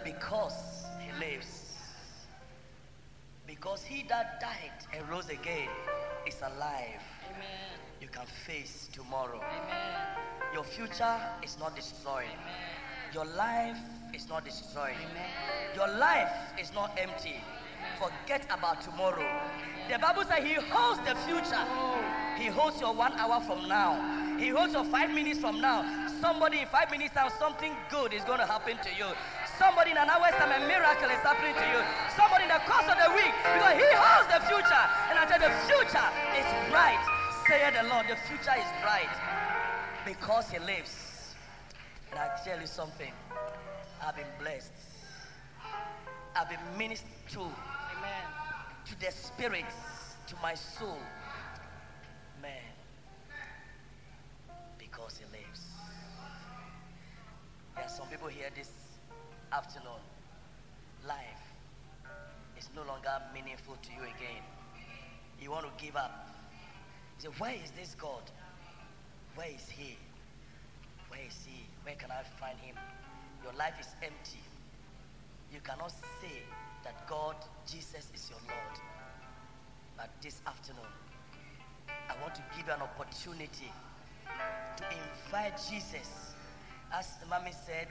Because 0.04 0.86
he 1.00 1.10
lives. 1.20 1.78
Because 3.48 3.82
he 3.82 4.04
that 4.10 4.42
died 4.42 4.72
and 4.94 5.08
rose 5.10 5.30
again 5.30 5.70
is 6.28 6.36
alive. 6.42 7.02
You 8.02 8.10
can 8.10 8.26
face 8.46 8.90
tomorrow. 8.92 9.42
Your 10.54 10.66
future 10.66 11.16
is 11.44 11.58
not 11.60 11.76
destroyed. 11.78 12.26
Your 13.14 13.26
life 13.26 13.78
is 14.14 14.28
not 14.28 14.44
destroyed. 14.44 14.96
Your 15.76 15.88
life 15.88 16.32
is 16.60 16.74
not 16.74 16.98
empty. 16.98 17.42
Forget 17.98 18.46
about 18.52 18.82
tomorrow. 18.82 19.26
The 19.90 19.98
Bible 19.98 20.24
says 20.26 20.44
He 20.44 20.56
holds 20.56 21.00
the 21.08 21.16
future. 21.26 21.66
He 22.38 22.48
holds 22.48 22.80
your 22.82 22.94
one 22.94 23.14
hour 23.14 23.40
from 23.42 23.68
now. 23.68 24.38
He 24.38 24.50
holds 24.50 24.74
your 24.74 24.86
five 24.86 25.10
minutes 25.12 25.40
from 25.40 25.62
now. 25.62 26.08
Somebody 26.22 26.60
in 26.60 26.68
five 26.68 26.92
minutes 26.92 27.14
time, 27.14 27.32
something 27.40 27.76
good 27.90 28.14
is 28.14 28.24
going 28.24 28.40
to 28.40 28.46
happen 28.46 28.78
to 28.78 28.90
you. 28.98 29.06
Somebody 29.60 29.92
in 29.92 29.98
an 29.98 30.10
hour's 30.10 30.32
time, 30.40 30.56
a 30.56 30.66
miracle 30.66 31.12
is 31.12 31.20
happening 31.20 31.52
to 31.52 31.66
you. 31.68 31.84
Somebody 32.16 32.48
in 32.48 32.50
the 32.50 32.64
course 32.64 32.88
of 32.88 32.96
the 32.96 33.12
week, 33.12 33.36
because 33.44 33.76
He 33.76 33.92
holds 33.92 34.32
the 34.32 34.40
future. 34.48 34.86
And 35.12 35.20
I 35.20 35.28
tell 35.28 35.36
you, 35.36 35.52
the 35.52 35.60
future 35.68 36.10
is 36.40 36.48
bright. 36.72 37.04
Say 37.44 37.60
the 37.76 37.84
Lord, 37.92 38.08
the 38.08 38.16
future 38.24 38.56
is 38.56 38.72
bright 38.80 39.12
because 40.06 40.50
He 40.50 40.60
lives. 40.60 41.36
And 42.10 42.20
I 42.20 42.30
tell 42.46 42.58
you 42.58 42.68
something, 42.68 43.12
I've 44.02 44.16
been 44.16 44.32
blessed. 44.40 44.72
I've 46.38 46.48
been 46.48 46.78
ministered 46.78 47.12
to, 47.34 47.42
Amen. 47.42 48.26
to 48.86 49.00
the 49.02 49.12
spirits, 49.12 49.76
to 50.28 50.36
my 50.42 50.54
soul. 50.56 50.98
Man, 52.42 52.72
because 54.78 55.20
He 55.20 55.26
lives. 55.36 55.68
There 57.76 57.84
are 57.84 57.90
some 57.90 58.08
people 58.08 58.30
here 58.30 58.48
this 58.56 58.70
afternoon. 59.52 60.02
Life 61.08 61.44
is 62.58 62.70
no 62.76 62.84
longer 62.84 63.22
meaningful 63.34 63.78
to 63.82 63.90
you 63.92 64.02
again. 64.04 64.44
You 65.42 65.52
want 65.52 65.66
to 65.66 65.84
give 65.84 65.96
up. 65.96 66.28
You 67.18 67.30
say, 67.30 67.36
Where 67.38 67.54
is 67.54 67.72
this 67.72 67.96
God? 67.96 68.24
Where 69.36 69.48
is 69.48 69.70
He? 69.70 69.98
Where 71.10 71.22
is 71.26 71.38
He? 71.46 71.66
Where 71.84 71.96
can 71.96 72.12
I 72.12 72.24
find 72.40 72.60
Him? 72.60 72.76
Your 73.44 73.54
life 73.54 73.76
is 73.80 73.88
empty. 74.04 74.44
You 75.52 75.60
cannot 75.62 75.92
say 75.92 76.44
that 76.84 77.08
God, 77.08 77.36
Jesus, 77.66 78.12
is 78.14 78.30
your 78.30 78.40
Lord. 78.48 78.80
But 79.98 80.10
this 80.22 80.42
afternoon, 80.46 80.92
I 81.88 82.22
want 82.22 82.36
to 82.36 82.44
give 82.56 82.68
you 82.68 82.74
an 82.74 82.82
opportunity 82.82 83.72
to 84.78 84.84
invite 84.84 85.60
Jesus. 85.70 86.36
As 86.94 87.08
Mommy 87.30 87.52
said, 87.52 87.88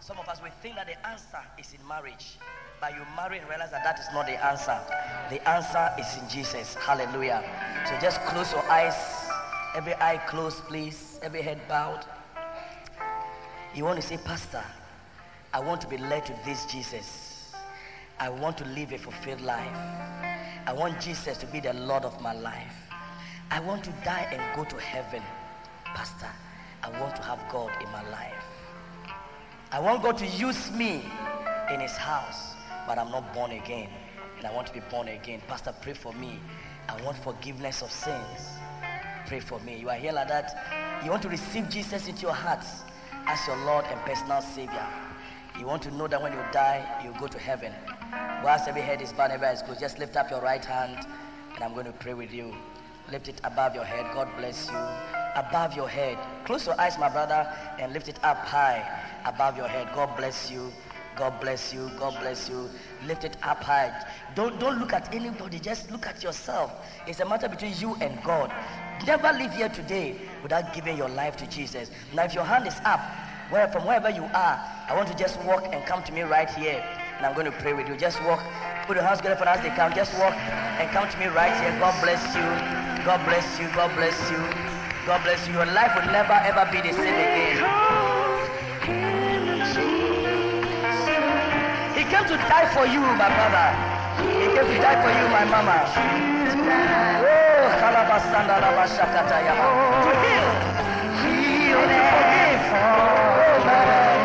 some 0.00 0.18
of 0.18 0.28
us 0.28 0.40
we 0.42 0.50
think 0.62 0.76
that 0.76 0.86
the 0.86 1.06
answer 1.06 1.40
is 1.58 1.72
in 1.72 1.86
marriage, 1.88 2.38
but 2.80 2.92
you 2.92 3.00
marry 3.16 3.38
and 3.38 3.48
realize 3.48 3.70
that 3.70 3.82
that 3.84 3.98
is 3.98 4.06
not 4.12 4.26
the 4.26 4.44
answer. 4.44 4.78
The 5.30 5.48
answer 5.48 5.90
is 5.98 6.22
in 6.22 6.28
Jesus. 6.28 6.74
Hallelujah. 6.74 7.42
So 7.86 7.98
just 8.00 8.20
close 8.22 8.52
your 8.52 8.62
eyes. 8.70 8.94
Every 9.74 9.94
eye 9.94 10.18
closed, 10.28 10.62
please. 10.64 11.18
Every 11.22 11.42
head 11.42 11.60
bowed. 11.68 12.04
You 13.74 13.84
want 13.84 14.00
to 14.00 14.06
say, 14.06 14.16
Pastor, 14.18 14.62
I 15.52 15.60
want 15.60 15.80
to 15.82 15.88
be 15.88 15.96
led 15.98 16.26
to 16.26 16.34
this 16.44 16.66
Jesus. 16.66 17.52
I 18.18 18.28
want 18.28 18.56
to 18.58 18.64
live 18.66 18.92
a 18.92 18.98
fulfilled 18.98 19.40
life. 19.40 19.76
I 20.66 20.72
want 20.72 21.00
Jesus 21.00 21.36
to 21.38 21.46
be 21.46 21.60
the 21.60 21.72
Lord 21.74 22.04
of 22.04 22.20
my 22.20 22.32
life. 22.32 22.76
I 23.50 23.60
want 23.60 23.84
to 23.84 23.90
die 24.04 24.28
and 24.32 24.56
go 24.56 24.64
to 24.64 24.82
heaven. 24.82 25.22
Pastor, 25.84 26.30
I 26.82 26.90
want 27.00 27.16
to 27.16 27.22
have 27.22 27.40
God 27.50 27.70
in 27.82 27.90
my 27.90 28.08
life. 28.10 28.55
I 29.72 29.80
want 29.80 30.02
God 30.02 30.16
to 30.18 30.26
use 30.26 30.70
me 30.70 31.02
in 31.72 31.80
his 31.80 31.96
house, 31.96 32.54
but 32.86 32.98
I'm 32.98 33.10
not 33.10 33.34
born 33.34 33.50
again. 33.50 33.88
And 34.38 34.46
I 34.46 34.54
want 34.54 34.66
to 34.68 34.72
be 34.72 34.80
born 34.90 35.08
again. 35.08 35.42
Pastor, 35.48 35.74
pray 35.80 35.94
for 35.94 36.12
me. 36.12 36.38
I 36.88 37.02
want 37.02 37.16
forgiveness 37.16 37.82
of 37.82 37.90
sins. 37.90 38.58
Pray 39.26 39.40
for 39.40 39.58
me. 39.60 39.78
You 39.78 39.88
are 39.88 39.96
here 39.96 40.12
like 40.12 40.28
that. 40.28 41.02
You 41.04 41.10
want 41.10 41.22
to 41.22 41.28
receive 41.28 41.68
Jesus 41.68 42.06
into 42.06 42.22
your 42.22 42.32
heart 42.32 42.64
as 43.26 43.46
your 43.46 43.56
Lord 43.64 43.84
and 43.86 44.00
personal 44.02 44.40
Savior. 44.40 44.86
You 45.58 45.66
want 45.66 45.82
to 45.82 45.90
know 45.90 46.06
that 46.06 46.22
when 46.22 46.32
you 46.32 46.38
die, 46.52 47.02
you 47.04 47.12
go 47.18 47.26
to 47.26 47.38
heaven. 47.38 47.72
Whilst 48.44 48.68
every 48.68 48.82
head 48.82 49.02
is 49.02 49.12
bowed, 49.12 49.30
every 49.32 49.48
eye 49.48 49.52
is 49.52 49.62
closed, 49.62 49.80
just 49.80 49.98
lift 49.98 50.16
up 50.16 50.30
your 50.30 50.40
right 50.40 50.64
hand 50.64 51.06
and 51.54 51.64
I'm 51.64 51.72
going 51.72 51.86
to 51.86 51.92
pray 51.92 52.14
with 52.14 52.32
you. 52.32 52.54
Lift 53.10 53.28
it 53.28 53.40
above 53.42 53.74
your 53.74 53.84
head. 53.84 54.06
God 54.14 54.28
bless 54.36 54.68
you. 54.68 54.76
Above 55.34 55.74
your 55.74 55.88
head. 55.88 56.18
Close 56.46 56.64
your 56.64 56.80
eyes, 56.80 56.96
my 56.96 57.08
brother, 57.08 57.52
and 57.80 57.92
lift 57.92 58.06
it 58.06 58.20
up 58.22 58.36
high 58.46 59.02
above 59.24 59.56
your 59.56 59.66
head. 59.66 59.88
God 59.92 60.16
bless 60.16 60.48
you. 60.48 60.72
God 61.16 61.40
bless 61.40 61.74
you. 61.74 61.90
God 61.98 62.16
bless 62.20 62.48
you. 62.48 62.70
Lift 63.04 63.24
it 63.24 63.36
up 63.42 63.64
high. 63.64 64.06
Don't, 64.36 64.60
don't 64.60 64.78
look 64.78 64.92
at 64.92 65.12
anybody. 65.12 65.58
Just 65.58 65.90
look 65.90 66.06
at 66.06 66.22
yourself. 66.22 66.72
It's 67.08 67.18
a 67.18 67.28
matter 67.28 67.48
between 67.48 67.74
you 67.78 67.96
and 68.00 68.22
God. 68.22 68.52
Never 69.04 69.32
leave 69.32 69.52
here 69.54 69.68
today 69.68 70.20
without 70.40 70.72
giving 70.72 70.96
your 70.96 71.08
life 71.08 71.36
to 71.38 71.48
Jesus. 71.48 71.90
Now, 72.14 72.22
if 72.24 72.32
your 72.32 72.44
hand 72.44 72.68
is 72.68 72.76
up, 72.84 73.00
where 73.50 73.66
from 73.66 73.84
wherever 73.84 74.10
you 74.10 74.22
are, 74.22 74.60
I 74.88 74.94
want 74.94 75.08
to 75.08 75.16
just 75.16 75.42
walk 75.42 75.64
and 75.72 75.84
come 75.84 76.04
to 76.04 76.12
me 76.12 76.22
right 76.22 76.48
here. 76.50 76.80
And 77.16 77.26
I'm 77.26 77.34
going 77.34 77.46
to 77.46 77.58
pray 77.58 77.72
with 77.72 77.88
you. 77.88 77.96
Just 77.96 78.22
walk. 78.22 78.40
Put 78.86 78.96
your 78.96 79.04
hands 79.04 79.18
together 79.18 79.36
for 79.36 79.48
us. 79.48 79.60
they 79.64 79.70
come. 79.70 79.92
Just 79.94 80.16
walk 80.20 80.34
and 80.34 80.88
come 80.90 81.08
to 81.10 81.18
me 81.18 81.26
right 81.26 81.60
here. 81.60 81.76
God 81.80 82.00
bless 82.04 82.22
you. 82.36 83.04
God 83.04 83.24
bless 83.24 83.58
you. 83.58 83.66
God 83.74 83.92
bless 83.96 84.30
you. 84.30 84.75
God 85.06 85.22
bless 85.22 85.46
you. 85.46 85.54
Your 85.54 85.66
life 85.66 85.94
will 85.94 86.10
never 86.10 86.34
ever 86.34 86.66
be 86.72 86.82
the 86.82 86.92
same 86.92 87.14
again. 87.14 87.62
He 91.94 92.02
came 92.10 92.26
to 92.26 92.36
die 92.50 92.66
for 92.74 92.86
you, 92.90 92.98
my 93.14 93.30
brother. 93.30 93.70
He 94.34 94.50
came 94.50 94.66
to 94.66 94.76
die 94.82 94.98
for 94.98 95.12
you, 95.14 95.26
my 95.30 95.44
mama. 95.46 95.86
Oh, 97.22 97.70
kalabasanda 97.78 98.58
labashakata 98.58 99.38
yama. 99.46 99.66
To 100.02 100.12
heal. 100.26 100.46
To 101.70 102.02
forgive. 102.10 102.62
Oh. 102.74 103.70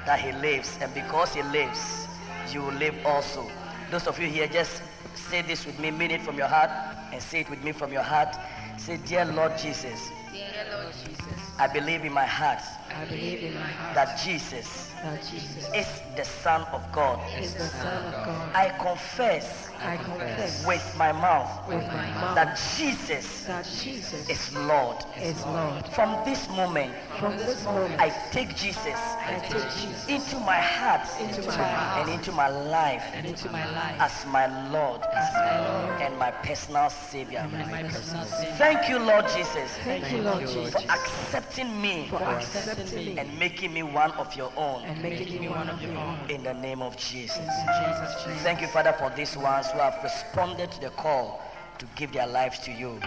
that 0.05 0.19
he 0.19 0.31
lives. 0.33 0.77
And 0.81 0.93
because 0.93 1.33
he 1.33 1.43
lives, 1.43 2.07
you 2.51 2.61
will 2.61 2.73
live 2.73 2.95
also. 3.05 3.45
Those 3.91 4.07
of 4.07 4.19
you 4.19 4.27
here, 4.27 4.47
just 4.47 4.81
say 5.15 5.41
this 5.41 5.65
with 5.65 5.79
me, 5.79 5.91
mean 5.91 6.11
it 6.11 6.21
from 6.21 6.37
your 6.37 6.47
heart, 6.47 6.71
and 7.13 7.21
say 7.21 7.41
it 7.41 7.49
with 7.49 7.63
me 7.63 7.71
from 7.71 7.91
your 7.91 8.03
heart. 8.03 8.35
Say, 8.77 8.97
Dear 9.05 9.25
Lord 9.25 9.57
Jesus, 9.57 10.09
Dear 10.31 10.65
Lord 10.71 10.93
Jesus, 10.93 11.25
I 11.59 11.67
believe 11.67 12.05
in 12.05 12.13
my 12.13 12.25
heart 12.25 12.61
I 12.95 13.05
believe 13.05 13.43
in 13.43 13.53
my 13.53 13.59
heart 13.59 13.95
that 13.95 14.19
Jesus 14.23 14.91
that 15.03 15.21
Jesus 15.29 15.69
is 15.75 16.01
the 16.15 16.23
Son 16.23 16.61
of 16.71 16.89
God. 16.91 17.19
is 17.39 17.53
the 17.53 17.67
Son 17.67 18.05
of 18.05 18.13
God. 18.25 18.55
I 18.55 18.69
confess 18.81 19.68
I 19.81 19.97
confess 19.97 20.65
with 20.65 20.95
my 20.97 21.11
mouth 21.11 21.67
with 21.67 21.85
my 21.87 22.11
mouth 22.11 22.35
that 22.35 22.59
Jesus 22.77 23.43
that 23.45 23.65
Jesus 23.81 24.29
is 24.29 24.53
Lord. 24.55 24.97
is 25.21 25.43
Lord. 25.45 25.85
From 25.87 26.17
this 26.25 26.47
moment, 26.49 26.93
From 27.19 27.37
this 27.37 27.63
moment, 27.65 27.99
I 27.99 28.09
take 28.31 28.55
Jesus 28.55 28.85
I 28.85 29.39
take 29.39 29.63
Jesus 29.79 30.07
into 30.07 30.39
my 30.39 30.59
heart 30.59 31.07
into 31.19 31.41
my 31.47 31.53
heart 31.55 32.01
and 32.01 32.09
into 32.09 32.31
my 32.31 32.47
life 32.49 33.03
and 33.13 33.25
into 33.25 33.49
my 33.51 33.65
life 33.73 33.99
as 33.99 34.25
my 34.27 34.47
Lord 34.71 35.01
as 35.15 35.33
my 35.33 35.57
Lord 35.67 36.01
and 36.01 36.17
my 36.17 36.31
personal 36.31 36.89
Savior. 36.89 37.39
and 37.39 37.51
my 37.71 37.83
personal 37.83 38.25
Savior. 38.25 38.55
Thank 38.55 38.89
you, 38.89 38.99
Lord 38.99 39.25
Jesus, 39.29 39.71
Thank 39.83 40.11
you, 40.11 40.21
Lord 40.21 40.41
Jesus, 40.41 40.73
for 40.73 40.91
accepting 40.91 41.81
me 41.81 42.07
for 42.09 42.21
accepting 42.23 43.05
me 43.05 43.17
and 43.17 43.39
making 43.39 43.73
me 43.73 43.83
one 43.83 44.11
of 44.13 44.35
your 44.35 44.51
own 44.57 44.83
and 44.83 45.01
making 45.01 45.39
me 45.39 45.49
one 45.49 45.69
of 45.69 45.81
your 45.81 45.95
own. 45.97 46.29
in 46.29 46.43
the 46.43 46.53
name 46.53 46.81
of 46.81 46.97
Jesus. 46.97 47.37
Jesus' 47.37 48.43
Thank 48.43 48.61
you, 48.61 48.67
Father, 48.67 48.93
for 48.93 49.09
these 49.15 49.35
who 49.71 49.79
have 49.79 49.97
responded 50.03 50.71
to 50.71 50.81
the 50.81 50.89
call 50.91 51.41
to 51.77 51.85
give 51.95 52.11
their 52.11 52.27
lives 52.27 52.59
to 52.59 52.71
you. 52.71 52.99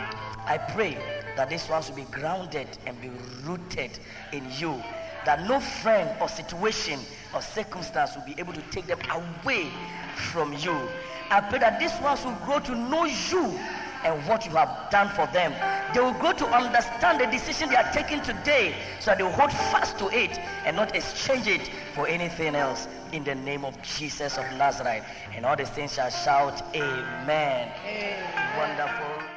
I 0.46 0.58
pray 0.58 0.96
that 1.36 1.50
these 1.50 1.68
ones 1.68 1.88
will 1.88 1.96
be 1.96 2.04
grounded 2.04 2.66
and 2.86 3.00
be 3.00 3.10
rooted 3.44 3.98
in 4.32 4.44
you. 4.58 4.82
That 5.24 5.46
no 5.46 5.60
friend 5.60 6.10
or 6.20 6.28
situation 6.28 6.98
or 7.34 7.42
circumstance 7.42 8.16
will 8.16 8.24
be 8.24 8.34
able 8.38 8.52
to 8.54 8.62
take 8.70 8.86
them 8.86 8.98
away 9.10 9.70
from 10.14 10.52
you. 10.54 10.76
I 11.30 11.40
pray 11.40 11.58
that 11.60 11.78
these 11.78 11.94
ones 12.00 12.24
will 12.24 12.36
grow 12.44 12.58
to 12.60 12.74
know 12.74 13.04
you 13.04 13.58
and 14.04 14.26
what 14.26 14.44
you 14.46 14.52
have 14.52 14.90
done 14.90 15.08
for 15.10 15.26
them. 15.32 15.52
They 15.94 16.00
will 16.00 16.12
grow 16.14 16.32
to 16.32 16.46
understand 16.46 17.20
the 17.20 17.26
decision 17.26 17.68
they 17.68 17.76
are 17.76 17.90
taking 17.92 18.22
today 18.22 18.74
so 19.00 19.10
that 19.10 19.18
they 19.18 19.24
will 19.24 19.32
hold 19.32 19.52
fast 19.52 19.98
to 19.98 20.08
it 20.08 20.38
and 20.64 20.76
not 20.76 20.94
exchange 20.94 21.46
it 21.46 21.70
for 21.94 22.06
anything 22.06 22.54
else. 22.54 22.88
In 23.12 23.24
the 23.24 23.34
name 23.34 23.64
of 23.64 23.80
Jesus 23.82 24.38
of 24.38 24.44
Nazareth. 24.56 25.04
And 25.34 25.44
all 25.44 25.56
the 25.56 25.66
saints 25.66 25.94
shall 25.94 26.10
shout, 26.10 26.62
Amen. 26.74 27.70
Wonderful. 28.56 29.32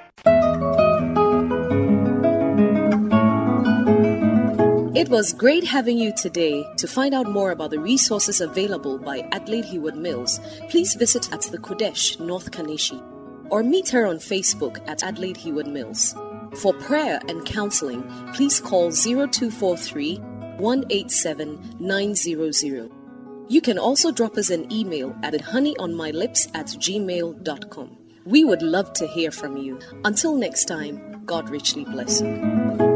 It 4.96 5.10
was 5.10 5.34
great 5.34 5.66
having 5.66 5.98
you 5.98 6.14
today. 6.16 6.66
To 6.78 6.88
find 6.88 7.14
out 7.14 7.30
more 7.30 7.52
about 7.52 7.72
the 7.72 7.80
resources 7.80 8.40
available 8.40 8.98
by 8.98 9.28
Adelaide 9.34 9.66
Heward 9.66 9.98
Mills, 9.98 10.40
please 10.70 10.96
visit 10.96 11.32
at 11.34 11.42
the 11.42 11.58
Qodesh, 11.58 12.18
North 12.20 12.50
Kaneshie, 12.50 13.04
or 13.50 13.64
meet 13.64 13.90
her 13.90 14.06
on 14.06 14.18
Facebook 14.18 14.80
at 14.88 15.04
Adelaide 15.04 15.38
Heward 15.38 15.68
Mills. 15.68 16.16
For 16.56 16.74
prayer 16.74 17.20
and 17.28 17.46
counseling, 17.46 18.04
please 18.34 18.60
call 18.60 18.92
0243 18.92 20.18
187 20.58 21.76
900. 21.80 22.92
You 23.48 23.62
can 23.62 23.78
also 23.78 24.12
drop 24.12 24.38
us 24.38 24.50
an 24.50 24.72
email 24.72 25.16
at 25.22 25.34
honeyonmylips 25.34 26.50
at 26.56 26.68
gmail.com. 26.68 27.98
We 28.26 28.44
would 28.44 28.62
love 28.64 28.92
to 28.94 29.08
hear 29.08 29.30
from 29.32 29.58
you. 29.58 29.80
Until 30.04 30.36
next 30.36 30.66
time, 30.66 31.24
God 31.26 31.50
richly 31.50 31.86
bless 31.86 32.22
you. 32.22 32.95